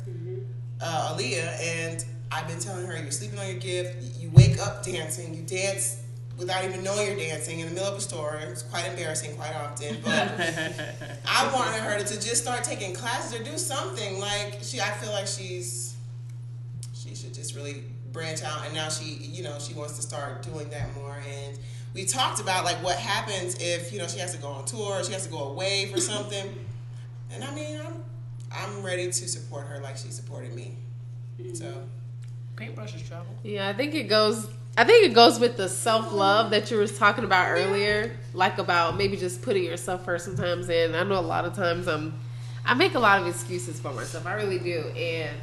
uh, 0.80 1.14
Aaliyah. 1.14 1.60
And 1.62 2.04
I've 2.32 2.46
been 2.46 2.58
telling 2.58 2.86
her, 2.86 3.00
you're 3.00 3.10
sleeping 3.10 3.38
on 3.38 3.46
your 3.46 3.58
gift. 3.58 4.20
You 4.20 4.30
wake 4.30 4.58
up 4.60 4.84
dancing. 4.84 5.34
You 5.34 5.42
dance 5.42 6.02
without 6.38 6.64
even 6.64 6.82
knowing 6.82 7.06
you're 7.06 7.16
dancing 7.16 7.60
in 7.60 7.68
the 7.68 7.74
middle 7.74 7.88
of 7.88 7.98
a 7.98 8.00
store. 8.00 8.40
It's 8.42 8.62
quite 8.62 8.86
embarrassing 8.86 9.36
quite 9.36 9.54
often. 9.54 9.98
But 10.02 10.32
I 11.26 11.52
wanted 11.52 11.80
her 11.80 11.98
to, 11.98 12.04
to 12.04 12.14
just 12.14 12.42
start 12.42 12.64
taking 12.64 12.94
classes 12.94 13.38
or 13.38 13.44
do 13.44 13.58
something. 13.58 14.18
Like 14.18 14.58
she, 14.62 14.80
I 14.80 14.90
feel 14.92 15.12
like 15.12 15.26
she's 15.26 15.96
she 16.94 17.14
should 17.14 17.34
just 17.34 17.54
really 17.54 17.84
branch 18.12 18.42
out. 18.42 18.64
And 18.64 18.74
now 18.74 18.88
she, 18.88 19.04
you 19.04 19.42
know, 19.42 19.58
she 19.58 19.74
wants 19.74 19.96
to 19.96 20.02
start 20.02 20.42
doing 20.42 20.68
that 20.70 20.94
more. 20.94 21.16
And 21.28 21.58
we 21.94 22.04
talked 22.04 22.40
about 22.40 22.64
like 22.64 22.82
what 22.82 22.96
happens 22.96 23.56
if 23.60 23.92
you 23.92 23.98
know 23.98 24.06
she 24.06 24.18
has 24.18 24.34
to 24.34 24.40
go 24.40 24.48
on 24.48 24.64
tour, 24.64 25.02
she 25.04 25.12
has 25.12 25.26
to 25.26 25.32
go 25.32 25.44
away 25.50 25.90
for 25.92 26.00
something. 26.12 26.54
And 27.32 27.44
I 27.44 27.54
mean, 27.54 27.80
I'm 27.80 28.02
I'm 28.52 28.82
ready 28.82 29.06
to 29.06 29.12
support 29.12 29.66
her 29.66 29.80
like 29.80 29.96
she 29.96 30.08
supported 30.08 30.54
me. 30.54 30.76
So 31.54 31.72
Paintbrushes 32.56 33.08
travel. 33.08 33.34
Yeah, 33.42 33.68
I 33.68 33.72
think 33.72 33.94
it 33.94 34.04
goes. 34.04 34.48
I 34.76 34.84
think 34.84 35.10
it 35.10 35.14
goes 35.14 35.40
with 35.40 35.56
the 35.56 35.68
self 35.68 36.12
love 36.12 36.50
that 36.50 36.70
you 36.70 36.76
were 36.76 36.86
talking 36.86 37.24
about 37.24 37.50
earlier, 37.50 38.16
like 38.34 38.58
about 38.58 38.96
maybe 38.96 39.16
just 39.16 39.42
putting 39.42 39.64
yourself 39.64 40.04
first 40.04 40.24
sometimes. 40.24 40.68
And 40.68 40.96
I 40.96 41.02
know 41.02 41.18
a 41.18 41.20
lot 41.20 41.44
of 41.44 41.54
times 41.54 41.88
I'm, 41.88 42.18
I 42.64 42.74
make 42.74 42.94
a 42.94 42.98
lot 42.98 43.20
of 43.20 43.26
excuses 43.26 43.80
for 43.80 43.92
myself. 43.92 44.26
I 44.26 44.34
really 44.34 44.58
do, 44.58 44.80
and 44.96 45.36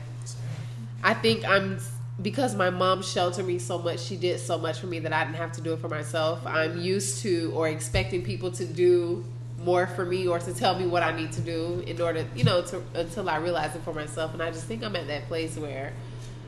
I 1.03 1.13
think 1.13 1.43
I'm 1.45 1.79
because 2.21 2.55
my 2.55 2.69
mom 2.69 3.01
sheltered 3.03 3.45
me 3.45 3.59
so 3.59 3.77
much. 3.77 3.99
She 3.99 4.17
did 4.17 4.39
so 4.39 4.57
much 4.57 4.79
for 4.79 4.87
me 4.87 4.99
that 4.99 5.13
I 5.13 5.23
didn't 5.23 5.37
have 5.37 5.51
to 5.53 5.61
do 5.61 5.73
it 5.73 5.79
for 5.79 5.89
myself. 5.89 6.45
I'm 6.45 6.79
used 6.79 7.21
to 7.21 7.51
or 7.53 7.67
expecting 7.67 8.23
people 8.23 8.51
to 8.51 8.65
do 8.65 9.23
more 9.63 9.87
for 9.87 10.05
me 10.05 10.27
or 10.27 10.39
to 10.39 10.53
tell 10.53 10.77
me 10.77 10.87
what 10.87 11.03
I 11.03 11.15
need 11.15 11.31
to 11.33 11.41
do 11.41 11.83
in 11.85 12.01
order, 12.01 12.25
you 12.35 12.43
know, 12.43 12.61
to, 12.63 12.81
until 12.95 13.29
I 13.29 13.37
realize 13.37 13.75
it 13.75 13.83
for 13.83 13.93
myself. 13.93 14.33
And 14.33 14.41
I 14.41 14.51
just 14.51 14.65
think 14.65 14.83
I'm 14.83 14.95
at 14.95 15.07
that 15.07 15.27
place 15.27 15.57
where 15.57 15.93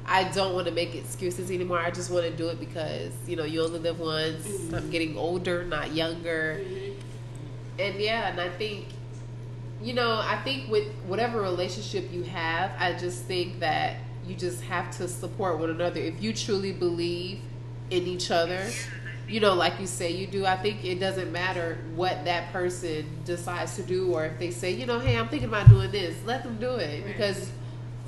I 0.10 0.24
don't 0.32 0.56
want 0.56 0.66
to 0.68 0.74
make 0.74 0.96
excuses 0.96 1.52
anymore. 1.52 1.80
I 1.80 1.92
just 1.92 2.10
want 2.10 2.26
to 2.26 2.32
do 2.32 2.50
it 2.50 2.60
because 2.60 3.14
you 3.28 3.36
know 3.36 3.44
you 3.44 3.64
only 3.64 3.80
live 3.80 4.00
once. 4.00 4.48
Mm-hmm. 4.48 4.76
I'm 4.76 4.90
getting 4.90 5.16
older, 5.16 5.64
not 5.66 5.94
younger, 5.94 6.60
mm-hmm. 6.64 7.00
and 7.80 8.00
yeah, 8.02 8.30
and 8.30 8.42
I 8.42 8.50
think 8.50 8.88
you 9.84 9.94
know 9.94 10.20
I 10.20 10.42
think 10.44 10.70
with 10.72 10.88
whatever 11.06 11.42
relationship 11.42 12.12
you 12.12 12.24
have, 12.24 12.72
I 12.80 12.94
just 12.94 13.26
think 13.26 13.60
that 13.60 13.98
you 14.30 14.36
just 14.36 14.62
have 14.62 14.96
to 14.98 15.08
support 15.08 15.60
one 15.60 15.70
another. 15.72 16.00
If 16.00 16.22
you 16.22 16.34
truly 16.34 16.72
believe 16.72 17.40
in 17.90 18.04
each 18.04 18.30
other, 18.30 18.68
you 19.28 19.40
know, 19.40 19.54
like 19.54 19.80
you 19.80 19.88
say 19.88 20.12
you 20.12 20.28
do, 20.28 20.46
I 20.46 20.56
think 20.56 20.86
it 20.86 21.00
doesn't 21.00 21.32
matter 21.32 21.80
what 21.96 22.26
that 22.26 22.52
person 22.54 23.06
decides 23.26 23.76
to 23.76 23.84
do 23.84 24.14
or 24.14 24.26
if 24.26 24.40
they 24.40 24.52
say, 24.52 24.72
you 24.72 24.86
know, 24.86 25.00
hey, 25.00 25.18
I'm 25.18 25.28
thinking 25.30 25.50
about 25.50 25.70
doing 25.70 25.92
this, 25.92 26.16
let 26.26 26.44
them 26.44 26.58
do 26.60 26.76
it. 26.76 27.06
Because 27.06 27.50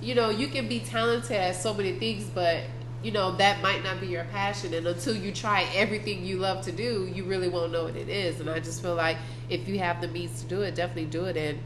you 0.01 0.15
know, 0.15 0.30
you 0.30 0.47
can 0.47 0.67
be 0.67 0.80
talented 0.80 1.38
at 1.38 1.55
so 1.55 1.74
many 1.76 1.93
things, 1.93 2.26
but 2.26 2.63
you 3.03 3.11
know 3.11 3.36
that 3.38 3.61
might 3.61 3.84
not 3.84 3.99
be 3.99 4.07
your 4.07 4.26
passion. 4.26 4.74
And 4.74 4.86
until 4.86 5.15
you 5.15 5.32
try 5.32 5.67
everything 5.74 6.24
you 6.24 6.38
love 6.38 6.63
to 6.65 6.72
do 6.72 7.09
you 7.13 7.24
really 7.24 7.49
won't 7.49 7.72
know 7.72 7.86
what 7.86 7.95
it 7.95 8.09
is. 8.09 8.39
And 8.39 8.49
i 8.49 8.59
just 8.59 8.82
feel 8.82 8.95
like 8.95 9.17
if 9.49 9.67
you 9.67 9.80
have 9.80 10.01
the 10.01 10.07
means 10.07 10.41
to 10.41 10.47
do 10.47 10.61
it 10.61 10.76
definitely 10.76 11.05
do 11.05 11.26
it. 11.26 11.38
And 11.38 11.59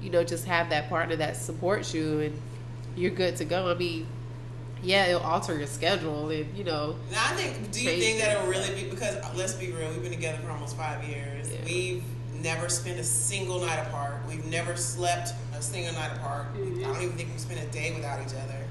you 0.00 0.10
know 0.10 0.22
just 0.22 0.44
have 0.44 0.70
that 0.70 0.88
partner 0.88 1.16
that 1.16 1.36
supports 1.36 1.92
you 1.92 2.20
and 2.20 2.40
you're 2.96 3.10
good 3.10 3.36
to 3.36 3.44
go 3.44 3.70
i 3.70 3.74
mean 3.74 4.06
yeah 4.82 5.06
it'll 5.06 5.22
alter 5.22 5.56
your 5.56 5.66
schedule 5.66 6.28
and 6.30 6.56
you 6.56 6.64
know 6.64 6.96
now 7.10 7.24
i 7.24 7.34
think 7.34 7.72
do 7.72 7.82
you 7.82 7.90
think 7.90 8.20
that 8.20 8.36
it'll 8.36 8.48
really 8.48 8.74
be 8.74 8.88
because 8.88 9.16
let's 9.36 9.54
be 9.54 9.72
real 9.72 9.90
we've 9.90 10.02
been 10.02 10.12
together 10.12 10.38
for 10.42 10.50
almost 10.50 10.76
five 10.76 11.02
years 11.04 11.50
yeah. 11.50 11.58
we've 11.64 12.04
never 12.42 12.68
spent 12.68 12.98
a 12.98 13.04
single 13.04 13.60
night 13.60 13.78
apart 13.86 14.20
we've 14.28 14.44
never 14.46 14.76
slept 14.76 15.30
a 15.56 15.62
single 15.62 15.94
night 15.94 16.12
apart. 16.16 16.54
Mm-hmm. 16.54 16.84
I 16.84 16.86
don't 16.88 17.02
even 17.02 17.16
think 17.16 17.32
we 17.32 17.38
spent 17.38 17.62
a 17.62 17.66
day 17.66 17.92
without 17.94 18.20
each 18.20 18.34
other. 18.34 18.64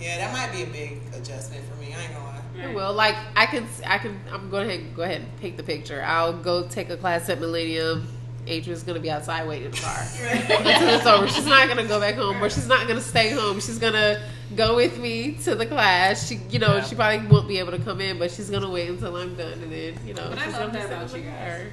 Yeah, 0.00 0.18
that 0.18 0.32
might 0.32 0.52
be 0.52 0.64
a 0.64 0.66
big 0.66 1.00
adjustment 1.14 1.64
for 1.64 1.76
me. 1.80 1.94
I 1.94 2.02
ain't 2.02 2.12
gonna 2.12 2.24
lie. 2.24 2.74
Well, 2.74 2.92
like 2.92 3.16
I 3.36 3.46
can, 3.46 3.66
I 3.86 3.98
can. 3.98 4.20
I'm 4.30 4.50
going 4.50 4.68
to 4.68 4.76
go 4.94 5.02
ahead 5.02 5.22
and 5.22 5.36
pick 5.38 5.56
the 5.56 5.62
picture. 5.62 6.02
I'll 6.02 6.34
go 6.34 6.66
take 6.66 6.90
a 6.90 6.96
class 6.96 7.28
at 7.28 7.40
Millennium. 7.40 8.08
Adrian's 8.46 8.82
gonna 8.82 9.00
be 9.00 9.10
outside 9.10 9.46
waiting 9.46 9.66
in 9.66 9.70
the 9.70 9.76
car 9.76 10.00
until 10.00 10.88
it's 10.88 11.06
over. 11.06 11.28
She's 11.28 11.46
not 11.46 11.68
gonna 11.68 11.86
go 11.86 12.00
back 12.00 12.16
home, 12.16 12.42
or 12.42 12.50
she's 12.50 12.66
not 12.66 12.88
gonna 12.88 13.00
stay 13.00 13.30
home. 13.30 13.60
She's 13.60 13.78
gonna 13.78 14.20
go 14.56 14.76
with 14.76 14.98
me 14.98 15.32
to 15.44 15.54
the 15.54 15.66
class. 15.66 16.26
She, 16.26 16.40
you 16.50 16.58
know, 16.58 16.76
yeah. 16.76 16.82
she 16.82 16.94
probably 16.94 17.26
won't 17.28 17.46
be 17.46 17.58
able 17.58 17.70
to 17.72 17.78
come 17.78 18.00
in, 18.00 18.18
but 18.18 18.30
she's 18.30 18.50
gonna 18.50 18.70
wait 18.70 18.88
until 18.88 19.16
I'm 19.16 19.34
done, 19.36 19.52
and 19.52 19.72
then, 19.72 19.94
you 20.06 20.14
know, 20.14 20.28
but 20.28 20.40
she's 20.40 20.54
gonna 20.54 20.72
that 20.72 20.86
about 20.86 21.16
you 21.16 21.22
guys. 21.22 21.66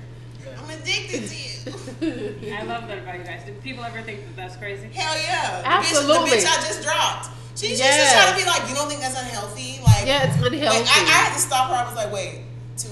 I'm 0.58 0.70
addicted 0.70 1.28
to 1.28 1.36
you. 1.36 2.54
I 2.54 2.64
love 2.64 2.88
that 2.88 3.00
about 3.00 3.18
you 3.18 3.24
guys. 3.24 3.44
Do 3.46 3.54
people 3.64 3.84
ever 3.84 4.02
think 4.02 4.26
that 4.26 4.36
that's 4.36 4.56
crazy? 4.56 4.90
Hell 4.94 5.16
yeah. 5.22 5.62
Absolutely. 5.66 6.30
The 6.30 6.36
bitch, 6.36 6.42
the 6.42 6.48
bitch 6.48 6.60
I 6.60 6.68
just 6.68 6.84
dropped. 6.84 7.30
She, 7.56 7.76
yes. 7.76 7.78
she's 7.78 7.96
just 7.96 8.14
trying 8.16 8.32
to 8.32 8.40
be 8.40 8.50
like, 8.50 8.70
you 8.70 8.76
don't 8.76 8.88
think 8.88 9.02
that's 9.02 9.20
unhealthy? 9.20 9.82
Like, 9.84 10.06
yeah, 10.06 10.28
it's 10.28 10.36
unhealthy. 10.36 10.66
Like, 10.66 10.88
I, 10.88 11.02
I, 11.02 11.28
had 11.28 11.34
to 11.34 11.40
stop 11.40 11.70
her. 11.70 11.76
I 11.76 11.84
was 11.84 11.96
like, 11.96 12.14
wait, 12.14 12.44
to 12.78 12.88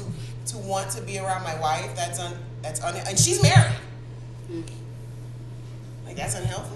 to 0.48 0.58
want 0.58 0.90
to 0.92 1.02
be 1.02 1.20
around 1.20 1.44
my 1.44 1.60
wife, 1.60 1.96
that's 1.96 2.20
un, 2.20 2.34
that's 2.68 2.84
un, 2.84 2.96
and 3.08 3.18
she's 3.18 3.42
married. 3.42 3.76
Mm. 4.52 4.64
Like 6.06 6.16
that's 6.16 6.36
unhealthy. 6.36 6.76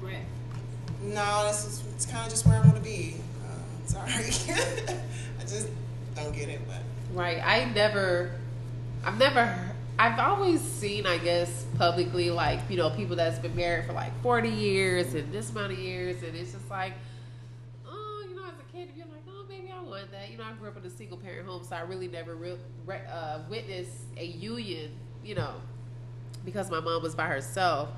Right. 0.00 0.24
No, 1.02 1.46
this 1.46 1.64
is 1.64 1.84
it's 1.94 2.06
kind 2.06 2.24
of 2.24 2.30
just 2.30 2.46
where 2.46 2.56
I 2.56 2.60
want 2.60 2.76
to 2.76 2.82
be. 2.82 3.16
Uh, 3.44 3.86
sorry, 3.86 4.12
I 5.38 5.42
just 5.42 5.68
don't 6.14 6.34
get 6.34 6.48
it. 6.48 6.60
But 6.66 6.82
right, 7.12 7.40
I 7.44 7.64
never, 7.66 8.32
I've 9.04 9.18
never 9.18 9.72
I've 9.98 10.18
always 10.18 10.60
seen, 10.60 11.06
I 11.06 11.18
guess, 11.18 11.64
publicly, 11.78 12.30
like, 12.30 12.58
you 12.68 12.76
know, 12.76 12.90
people 12.90 13.14
that's 13.14 13.38
been 13.38 13.54
married 13.54 13.86
for 13.86 13.92
like 13.92 14.10
40 14.22 14.48
years 14.48 15.14
and 15.14 15.32
this 15.32 15.50
amount 15.50 15.72
of 15.72 15.78
years. 15.78 16.22
And 16.22 16.34
it's 16.34 16.52
just 16.52 16.68
like, 16.70 16.94
oh, 17.86 18.24
you 18.28 18.34
know, 18.34 18.42
as 18.42 18.54
a 18.58 18.76
kid, 18.76 18.88
you're 18.96 19.06
like, 19.06 19.22
oh, 19.28 19.44
maybe 19.48 19.70
I 19.70 19.80
want 19.82 20.10
that. 20.10 20.30
You 20.30 20.38
know, 20.38 20.44
I 20.44 20.52
grew 20.54 20.68
up 20.68 20.76
in 20.76 20.84
a 20.84 20.90
single 20.90 21.18
parent 21.18 21.46
home, 21.46 21.62
so 21.62 21.76
I 21.76 21.82
really 21.82 22.08
never 22.08 22.34
re- 22.34 22.56
uh, 22.88 23.40
witnessed 23.48 24.06
a 24.16 24.24
union, 24.24 24.90
you 25.24 25.34
know, 25.34 25.54
because 26.44 26.70
my 26.70 26.80
mom 26.80 27.02
was 27.02 27.14
by 27.14 27.26
herself. 27.26 27.88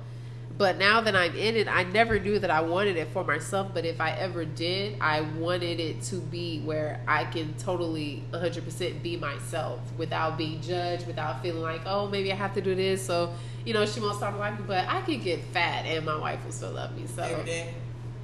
But 0.57 0.77
now 0.77 1.01
that 1.01 1.15
I'm 1.17 1.35
in 1.35 1.57
it, 1.57 1.67
I 1.67 1.83
never 1.83 2.17
knew 2.17 2.39
that 2.39 2.49
I 2.49 2.61
wanted 2.61 2.95
it 2.95 3.09
for 3.09 3.25
myself. 3.25 3.71
But 3.73 3.83
if 3.83 3.99
I 3.99 4.11
ever 4.11 4.45
did, 4.45 4.97
I 5.01 5.19
wanted 5.21 5.81
it 5.81 6.01
to 6.03 6.15
be 6.17 6.61
where 6.61 7.01
I 7.09 7.25
can 7.25 7.53
totally 7.55 8.23
100% 8.31 9.03
be 9.03 9.17
myself 9.17 9.81
without 9.97 10.37
being 10.37 10.61
judged, 10.61 11.07
without 11.07 11.41
feeling 11.41 11.61
like, 11.61 11.81
oh, 11.85 12.07
maybe 12.07 12.31
I 12.31 12.35
have 12.35 12.53
to 12.53 12.61
do 12.61 12.73
this. 12.73 13.05
So, 13.05 13.33
you 13.65 13.73
know, 13.73 13.85
she 13.85 13.99
won't 13.99 14.15
stop 14.15 14.39
liking 14.39 14.61
me. 14.61 14.65
But 14.67 14.87
I 14.87 15.01
could 15.01 15.21
get 15.23 15.43
fat 15.45 15.85
and 15.85 16.05
my 16.05 16.17
wife 16.17 16.45
will 16.45 16.53
still 16.53 16.71
love 16.71 16.95
me. 16.95 17.05
So, 17.07 17.43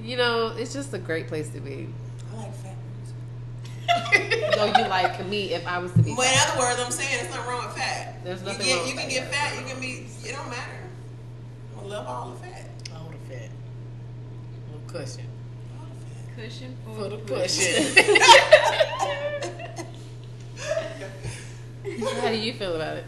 you 0.01 0.15
know, 0.15 0.53
it's 0.55 0.71
just 0.73 0.93
a 0.93 0.99
great 0.99 1.27
place 1.27 1.49
to 1.49 1.59
be. 1.59 1.89
I 2.31 2.37
like 2.37 2.55
fat. 2.55 2.75
no, 4.55 4.65
you 4.65 4.87
like 4.87 5.25
me 5.27 5.53
if 5.53 5.67
I 5.67 5.77
was 5.79 5.91
to 5.93 6.01
be. 6.01 6.15
But 6.15 6.25
fat. 6.25 6.33
in 6.33 6.39
other 6.51 6.59
words, 6.59 6.79
I'm 6.83 6.91
saying 6.91 7.19
it's 7.21 7.35
not 7.35 7.47
wrong 7.47 7.65
with 7.65 7.75
fat. 7.75 8.23
There's 8.23 8.43
nothing 8.43 8.67
you 8.67 8.73
get, 8.73 8.77
wrong 8.77 8.87
You 8.87 8.95
can 8.95 9.09
get 9.09 9.31
fat. 9.31 9.59
You 9.59 9.65
can 9.65 9.79
be. 9.81 10.05
It 10.23 10.33
don't 10.33 10.49
matter 10.49 10.77
I 11.77 11.81
love 11.85 12.07
all 12.07 12.29
the 12.31 12.37
fat. 12.37 12.69
All 12.93 13.09
the 13.09 13.17
fat. 13.33 13.49
Little 14.67 14.81
cushion. 14.87 15.25
Cushion 16.35 16.77
for, 16.85 16.95
for 16.95 17.09
the 17.09 17.17
cushion. 17.17 17.95
How 22.21 22.29
do 22.29 22.37
you 22.37 22.53
feel 22.53 22.75
about 22.75 22.97
it? 22.97 23.05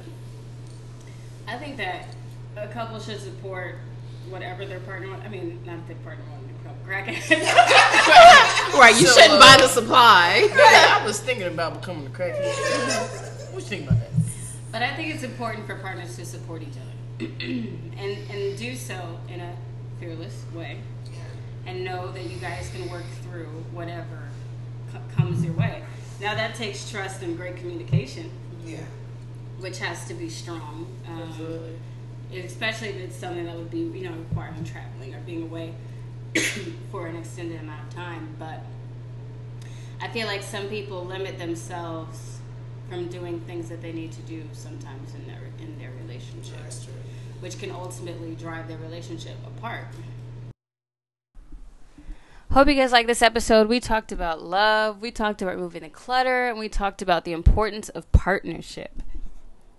I 1.48 1.58
think 1.58 1.78
that 1.78 2.08
a 2.58 2.68
couple 2.68 3.00
should 3.00 3.20
support 3.20 3.76
whatever 4.30 4.66
their 4.66 4.80
partner. 4.82 5.16
I 5.24 5.28
mean, 5.28 5.60
not 5.66 5.86
their 5.88 5.96
partner 5.98 6.24
want 6.32 6.48
to 6.48 6.54
become 6.54 6.76
crackhead. 6.88 8.30
right, 8.80 8.96
you 9.00 9.08
so, 9.08 9.20
shouldn't 9.22 9.42
uh, 9.42 9.46
buy 9.46 9.58
the 9.62 9.68
supply. 9.68 10.50
Yeah, 10.56 11.00
I 11.00 11.06
was 11.06 11.20
thinking 11.28 11.48
about 11.48 11.80
becoming 11.82 12.08
a 12.08 12.10
crackhead. 12.10 13.52
what 13.52 13.52
do 13.52 13.56
you 13.56 13.62
think 13.62 13.84
about 13.88 14.00
that? 14.00 14.10
But 14.72 14.82
I 14.82 14.96
think 14.96 15.14
it's 15.14 15.24
important 15.24 15.66
for 15.68 15.76
partners 15.76 16.16
to 16.18 16.26
support 16.26 16.62
each 16.62 16.70
other. 16.70 17.26
and 17.42 18.18
and 18.30 18.58
do 18.58 18.76
so 18.76 19.20
in 19.30 19.40
a 19.40 19.56
fearless 20.00 20.44
way, 20.54 20.80
and 21.66 21.84
know 21.84 22.12
that 22.12 22.24
you 22.24 22.38
guys 22.38 22.72
can 22.76 22.90
work 22.90 23.06
through 23.24 23.46
whatever 23.72 24.30
c- 24.92 24.98
comes 25.16 25.44
your 25.46 25.54
way. 25.54 25.84
Now 26.20 26.34
that 26.34 26.56
takes 26.56 26.90
trust 26.90 27.22
and 27.22 27.38
great 27.38 27.58
communication. 27.58 28.32
Yeah. 28.66 28.80
Which 29.60 29.80
has 29.80 30.08
to 30.08 30.14
be 30.14 30.30
strong. 30.30 30.88
Um, 31.08 31.22
Absolutely. 31.22 31.80
Especially 32.34 32.88
if 32.90 32.96
it's 32.96 33.16
something 33.16 33.46
that 33.46 33.56
would 33.56 33.70
be, 33.70 33.80
you 33.80 34.10
know, 34.10 34.16
requiring 34.30 34.64
traveling 34.64 35.14
or 35.14 35.20
being 35.20 35.44
away 35.44 35.76
for 36.92 37.08
an 37.08 37.16
extended 37.16 37.62
amount 37.62 37.88
of 37.88 37.96
time. 37.96 38.36
But 38.40 38.60
I 40.02 40.08
feel 40.10 40.28
like 40.28 40.44
some 40.44 40.68
people 40.68 41.06
limit 41.06 41.38
themselves 41.38 42.40
from 42.90 43.08
doing 43.08 43.40
things 43.42 43.70
that 43.70 43.82
they 43.82 43.92
need 43.92 44.12
to 44.12 44.22
do 44.22 44.44
sometimes 44.54 45.16
in 45.16 45.26
their 45.28 45.42
in 45.60 45.78
their 45.80 45.92
relationship 46.02 46.54
which 47.44 47.60
can 47.60 47.72
ultimately 47.72 48.36
drive 48.36 48.70
their 48.70 48.78
relationship 48.78 49.36
apart. 49.46 49.86
Hope 52.52 52.70
you 52.70 52.76
guys 52.76 52.94
like 52.94 53.06
this 53.06 53.22
episode. 53.22 53.68
We 53.68 53.82
talked 53.82 54.14
about 54.14 54.42
love, 54.42 55.02
we 55.02 55.12
talked 55.12 55.42
about 55.42 55.56
removing 55.56 55.84
the 55.84 55.90
clutter, 55.90 56.48
and 56.48 56.58
we 56.58 56.70
talked 56.70 57.02
about 57.02 57.26
the 57.26 57.34
importance 57.34 57.90
of 57.90 58.10
partnership. 58.14 59.04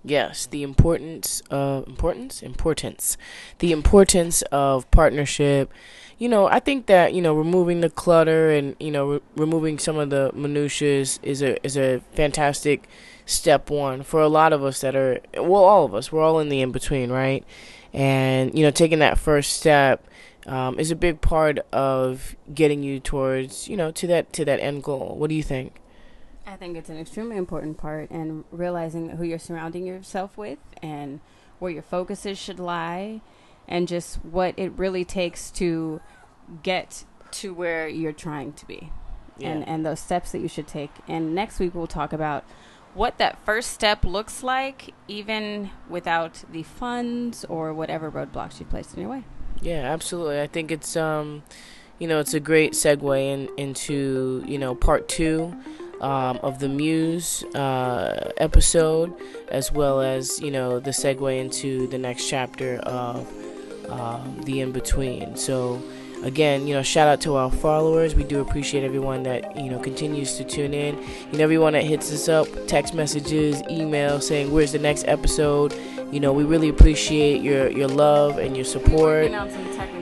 Yes, 0.05 0.45
the 0.45 0.63
importance 0.63 1.41
of 1.49 1.87
importance, 1.87 2.43
importance, 2.43 3.17
the 3.61 3.73
importance 3.73 4.43
of 4.53 4.91
partnership. 4.91 5.73
You 6.19 6.29
know, 6.29 6.47
I 6.47 6.61
think 6.61 6.87
that 6.87 7.13
you 7.15 7.23
know 7.23 7.35
removing 7.35 7.81
the 7.81 7.91
clutter 7.91 8.51
and 8.51 8.77
you 8.79 8.91
know 8.91 9.07
re- 9.07 9.21
removing 9.37 9.79
some 9.79 9.99
of 9.99 10.11
the 10.11 10.31
minutiae 10.35 11.01
is, 11.01 11.43
a 11.43 11.65
is 11.65 11.77
a 11.77 12.01
fantastic 12.13 12.89
step 13.27 13.71
one 13.71 14.03
for 14.03 14.21
a 14.21 14.29
lot 14.29 14.53
of 14.53 14.63
us 14.63 14.81
that 14.83 14.95
are 14.95 15.21
well, 15.35 15.65
all 15.65 15.85
of 15.85 15.95
us. 15.95 16.13
We're 16.13 16.23
all 16.23 16.39
in 16.39 16.49
the 16.49 16.61
in 16.61 16.73
between, 16.73 17.11
right? 17.11 17.45
And 17.93 18.57
you 18.57 18.65
know, 18.65 18.71
taking 18.71 19.01
that 19.01 19.19
first 19.19 19.53
step 19.55 20.07
um, 20.47 20.79
is 20.79 20.91
a 20.91 20.97
big 20.97 21.21
part 21.21 21.59
of 21.73 22.37
getting 22.53 22.83
you 22.83 23.01
towards 23.01 23.69
you 23.69 23.77
know 23.77 23.91
to 23.93 24.07
that 24.07 24.33
to 24.35 24.45
that 24.45 24.61
end 24.61 24.83
goal. 24.83 25.17
What 25.19 25.29
do 25.31 25.35
you 25.35 25.43
think? 25.43 25.81
I 26.47 26.57
think 26.57 26.77
it's 26.77 26.91
an 26.91 26.99
extremely 26.99 27.37
important 27.37 27.79
part, 27.79 28.11
and 28.11 28.45
realizing 28.51 29.11
who 29.11 29.25
you're 29.25 29.39
surrounding 29.39 29.87
yourself 29.87 30.37
with 30.37 30.59
and 30.83 31.21
where 31.59 31.71
your 31.71 31.83
focuses 31.83 32.37
should 32.37 32.59
lie, 32.59 33.23
and 33.69 33.89
just 33.89 34.17
what 34.25 34.55
it 34.57 34.73
really 34.77 35.05
takes 35.05 35.51
to 35.53 36.01
get 36.63 37.05
to 37.33 37.53
where 37.55 37.89
you're 37.89 38.13
trying 38.13 38.53
to 38.53 38.67
be, 38.67 38.91
Yeah. 39.39 39.49
and 39.51 39.69
and 39.69 39.87
those 39.87 40.01
steps 40.01 40.33
that 40.33 40.41
you 40.41 40.49
should 40.49 40.67
take. 40.69 40.91
And 41.09 41.35
next 41.35 41.59
week 41.59 41.75
we'll 41.75 41.87
talk 41.87 42.13
about 42.13 42.45
what 42.95 43.19
that 43.19 43.39
first 43.45 43.73
step 43.73 44.05
looks 44.05 44.43
like, 44.45 44.95
even 45.09 45.71
without 45.89 46.45
the 46.53 46.63
funds 46.63 47.45
or 47.47 47.75
whatever 47.75 48.11
roadblocks 48.11 48.61
you 48.61 48.67
placed 48.67 48.95
in 48.95 49.01
your 49.01 49.11
way. 49.11 49.25
Yeah, 49.61 49.83
absolutely. 49.93 50.41
I 50.41 50.47
think 50.47 50.71
it's 50.71 50.97
um, 50.97 51.43
you 51.99 52.07
know, 52.07 52.21
it's 52.21 52.35
a 52.35 52.41
great 52.41 52.73
segue 52.73 53.19
in, 53.19 53.49
into 53.57 54.45
you 54.47 54.59
know 54.59 54.75
part 54.75 55.09
two 55.09 55.57
um, 56.01 56.39
of 56.43 56.59
the 56.59 56.69
Muse 56.69 57.43
uh, 57.55 58.31
episode, 58.37 59.13
as 59.49 59.73
well 59.73 60.01
as 60.01 60.41
you 60.41 60.51
know 60.51 60.79
the 60.79 60.91
segue 60.91 61.41
into 61.41 61.87
the 61.89 61.99
next 61.99 62.29
chapter 62.29 62.77
of 62.81 63.27
um, 63.91 64.41
the 64.45 64.61
in 64.61 64.73
between. 64.73 65.37
So. 65.37 65.83
Again, 66.23 66.67
you 66.67 66.73
know, 66.73 66.83
shout 66.83 67.07
out 67.07 67.21
to 67.23 67.37
our 67.37 67.51
followers. 67.51 68.15
We 68.15 68.25
do 68.25 68.41
appreciate 68.41 68.83
everyone 68.83 69.25
that 69.25 69.59
you 69.59 69.69
know 69.69 69.79
continues 69.79 70.39
to 70.39 70.45
tune 70.45 70.73
in. 70.73 70.97
You 71.31 71.37
know, 71.37 71.45
everyone 71.45 71.75
that 71.75 71.85
hits 71.85 72.11
us 72.11 72.31
up, 72.31 72.49
text 72.67 72.95
messages, 72.95 73.63
email 73.69 74.23
saying 74.23 74.51
where's 74.51 74.73
the 74.73 74.79
next 74.79 75.05
episode. 75.07 75.75
You 76.11 76.21
know, 76.21 76.33
we 76.33 76.45
really 76.45 76.71
appreciate 76.71 77.43
your 77.43 77.69
your 77.69 77.89
love 77.89 78.39
and 78.39 78.57
your 78.57 78.65
support 78.65 79.33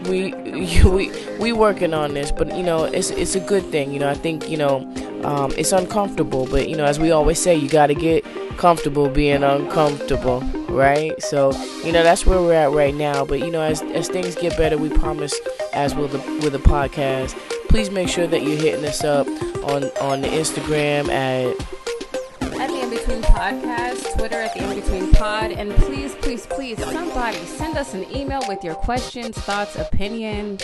we 0.09 0.33
we 0.85 1.11
we 1.39 1.53
working 1.53 1.95
on 1.95 2.15
this 2.15 2.33
but 2.33 2.55
you 2.57 2.63
know 2.63 2.85
it's 2.85 3.11
it's 3.11 3.35
a 3.35 3.41
good 3.41 3.65
thing 3.67 3.93
you 3.93 3.99
know 3.99 4.09
i 4.09 4.15
think 4.15 4.49
you 4.49 4.57
know 4.57 4.79
um, 5.25 5.53
it's 5.57 5.73
uncomfortable 5.73 6.47
but 6.47 6.69
you 6.69 6.77
know 6.77 6.85
as 6.85 6.99
we 6.99 7.11
always 7.13 7.41
say 7.41 7.55
you 7.55 7.69
got 7.69 7.87
to 7.87 7.95
get 7.95 8.25
comfortable 8.63 9.09
being 9.09 9.43
uncomfortable 9.43 10.41
right? 10.69 11.21
So 11.21 11.53
you 11.85 11.91
know 11.91 12.05
that's 12.05 12.25
where 12.25 12.41
we're 12.41 12.55
at 12.55 12.71
right 12.71 12.95
now. 12.95 13.25
But 13.25 13.41
you 13.41 13.51
know 13.51 13.61
as 13.61 13.83
as 13.83 14.09
things 14.09 14.37
get 14.37 14.57
better 14.57 14.79
we 14.79 14.89
promise 14.89 15.35
as 15.73 15.97
with 15.97 16.13
the 16.13 16.19
with 16.45 16.53
the 16.53 16.59
podcast 16.59 17.37
please 17.69 17.91
make 17.91 18.09
sure 18.09 18.27
that 18.27 18.43
you're 18.43 18.57
hitting 18.57 18.85
us 18.85 19.03
up 19.03 19.27
on 19.65 19.85
on 20.01 20.21
the 20.21 20.29
instagram 20.29 21.09
at 21.09 21.57
at 22.61 22.69
the 22.69 22.81
In 22.83 22.91
Between 22.91 23.23
Podcast, 23.23 24.17
Twitter 24.17 24.37
at 24.37 24.55
the 24.55 24.63
In 24.63 24.79
Between 24.79 25.11
Pod, 25.13 25.51
and 25.53 25.73
please, 25.77 26.15
please, 26.17 26.47
please, 26.47 26.79
somebody 26.79 27.39
send 27.39 27.77
us 27.79 27.95
an 27.95 28.05
email 28.15 28.43
with 28.47 28.63
your 28.63 28.75
questions, 28.75 29.37
thoughts, 29.39 29.75
opinions, 29.77 30.63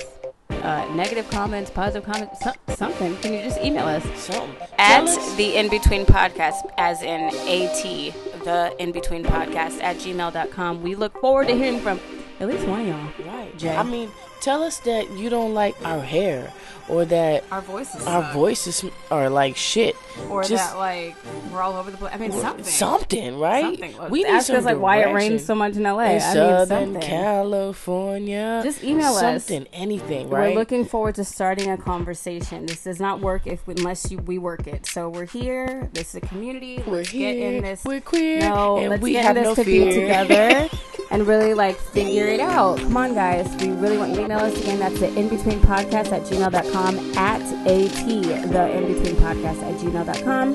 uh, 0.62 0.94
negative 0.94 1.28
comments, 1.30 1.70
positive 1.70 2.04
comments, 2.04 2.40
so- 2.40 2.52
something. 2.74 3.16
Can 3.18 3.32
you 3.34 3.42
just 3.42 3.58
email 3.60 3.86
us 3.86 4.04
something 4.20 4.54
at 4.78 5.04
us- 5.04 5.34
the 5.36 5.56
In 5.56 5.68
Between 5.68 6.04
Podcast, 6.06 6.68
as 6.78 7.02
in 7.02 7.24
AT, 7.48 8.14
the 8.44 8.74
In 8.78 8.92
Between 8.92 9.24
Podcast 9.24 9.82
at 9.82 9.96
gmail.com. 9.96 10.82
We 10.82 10.94
look 10.94 11.18
forward 11.20 11.48
to 11.48 11.54
hearing 11.54 11.80
from 11.80 12.00
at 12.40 12.48
least 12.48 12.66
one 12.66 12.80
of 12.82 12.86
y'all. 12.88 13.26
right 13.32 13.56
Jay. 13.58 13.74
i 13.74 13.82
mean 13.82 14.10
tell 14.40 14.62
us 14.62 14.78
that 14.80 15.10
you 15.12 15.28
don't 15.30 15.54
like 15.54 15.76
our 15.84 16.00
hair 16.00 16.52
or 16.88 17.04
that 17.04 17.44
Our 17.52 17.60
voices, 17.60 18.06
our 18.06 18.32
voices 18.32 18.84
are 19.10 19.28
like 19.28 19.56
shit 19.56 19.94
or 20.30 20.42
just 20.42 20.72
that 20.72 20.78
like 20.78 21.14
we're 21.52 21.60
all 21.60 21.74
over 21.76 21.90
the 21.90 21.98
place. 21.98 22.12
I 22.14 22.16
mean, 22.18 22.32
something. 22.32 22.64
something, 22.64 23.38
right? 23.38 23.62
Something. 23.62 23.96
Look, 23.98 24.10
We 24.10 24.22
need 24.22 24.30
ask 24.30 24.46
some 24.46 24.56
us 24.56 24.64
like 24.64 24.78
why 24.78 24.98
it 25.00 25.04
direction. 25.08 25.32
rains 25.32 25.44
so 25.44 25.54
much 25.54 25.76
in 25.76 25.82
LA. 25.82 25.90
in 25.90 26.08
I 26.08 26.12
mean, 26.12 26.20
Southern 26.20 26.66
something. 26.94 27.02
California. 27.02 28.60
Just 28.64 28.82
email 28.82 29.12
us. 29.14 29.20
something, 29.44 29.66
anything, 29.72 30.30
right? 30.30 30.54
We're 30.54 30.58
looking 30.60 30.84
forward 30.86 31.14
to 31.16 31.24
starting 31.24 31.70
a 31.70 31.76
conversation. 31.76 32.64
This 32.66 32.84
does 32.84 33.00
not 33.00 33.20
work 33.20 33.46
if 33.46 33.66
unless 33.68 34.10
you, 34.10 34.18
we 34.18 34.38
work 34.38 34.66
it. 34.66 34.86
So 34.86 35.08
we're 35.10 35.26
here. 35.26 35.88
This 35.92 36.10
is 36.10 36.14
a 36.16 36.20
community. 36.22 36.82
We're 36.86 36.96
let's 36.98 37.10
here. 37.10 37.34
get 37.34 37.54
in 37.54 37.62
this. 37.64 37.84
We're 37.84 38.00
queer. 38.00 38.40
no, 38.40 38.78
and 38.78 38.90
let's 38.90 39.02
we 39.02 39.12
get 39.12 39.24
have 39.24 39.36
in 39.36 39.42
this 39.44 39.56
no 39.58 39.62
to 39.62 39.64
be 39.64 39.90
fear. 39.90 40.00
together 40.24 40.68
and 41.10 41.26
really 41.26 41.52
like 41.54 41.76
figure 41.76 42.26
it 42.26 42.40
out. 42.40 42.78
Come 42.78 42.96
on, 42.96 43.14
guys. 43.14 43.46
We 43.62 43.70
really 43.72 43.98
want 43.98 44.10
you 44.12 44.16
to 44.16 44.27
email 44.28 44.44
us 44.44 44.60
again. 44.60 44.78
That's 44.78 45.00
the 45.00 45.08
in 45.14 45.28
between 45.28 45.58
podcast 45.60 46.12
at 46.12 46.22
gmail.com 46.22 46.98
at 47.16 47.40
at 47.40 47.46
the 47.64 48.76
in 48.76 48.92
between 48.92 49.16
podcast 49.16 49.62
at 49.62 49.74
gmail.com. 49.80 50.54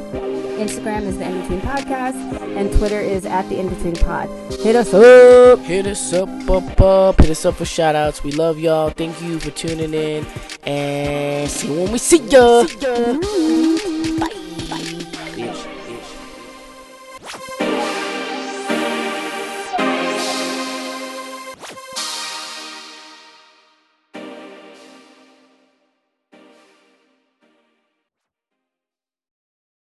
Instagram 0.59 1.01
is 1.01 1.17
the 1.17 1.25
in 1.25 1.41
between 1.41 1.61
podcast 1.61 2.13
and 2.55 2.71
Twitter 2.73 2.99
is 2.99 3.25
at 3.25 3.49
the 3.49 3.59
in 3.59 3.69
between 3.69 3.95
pod. 3.95 4.29
Hit 4.59 4.75
us 4.75 4.93
up. 4.93 5.59
Hit 5.61 5.87
us 5.87 6.13
up, 6.13 6.29
up, 6.47 6.81
up. 6.81 7.19
Hit 7.19 7.31
us 7.31 7.45
up 7.45 7.55
for 7.55 7.65
shout 7.65 7.95
outs. 7.95 8.23
We 8.23 8.31
love 8.31 8.59
y'all. 8.59 8.91
Thank 8.91 9.19
you 9.23 9.39
for 9.39 9.49
tuning 9.49 9.95
in. 9.95 10.23
And 10.65 11.49
see 11.49 11.73
you 11.73 11.81
when 11.81 11.91
we 11.91 11.97
see 11.97 12.19
ya. 12.27 12.67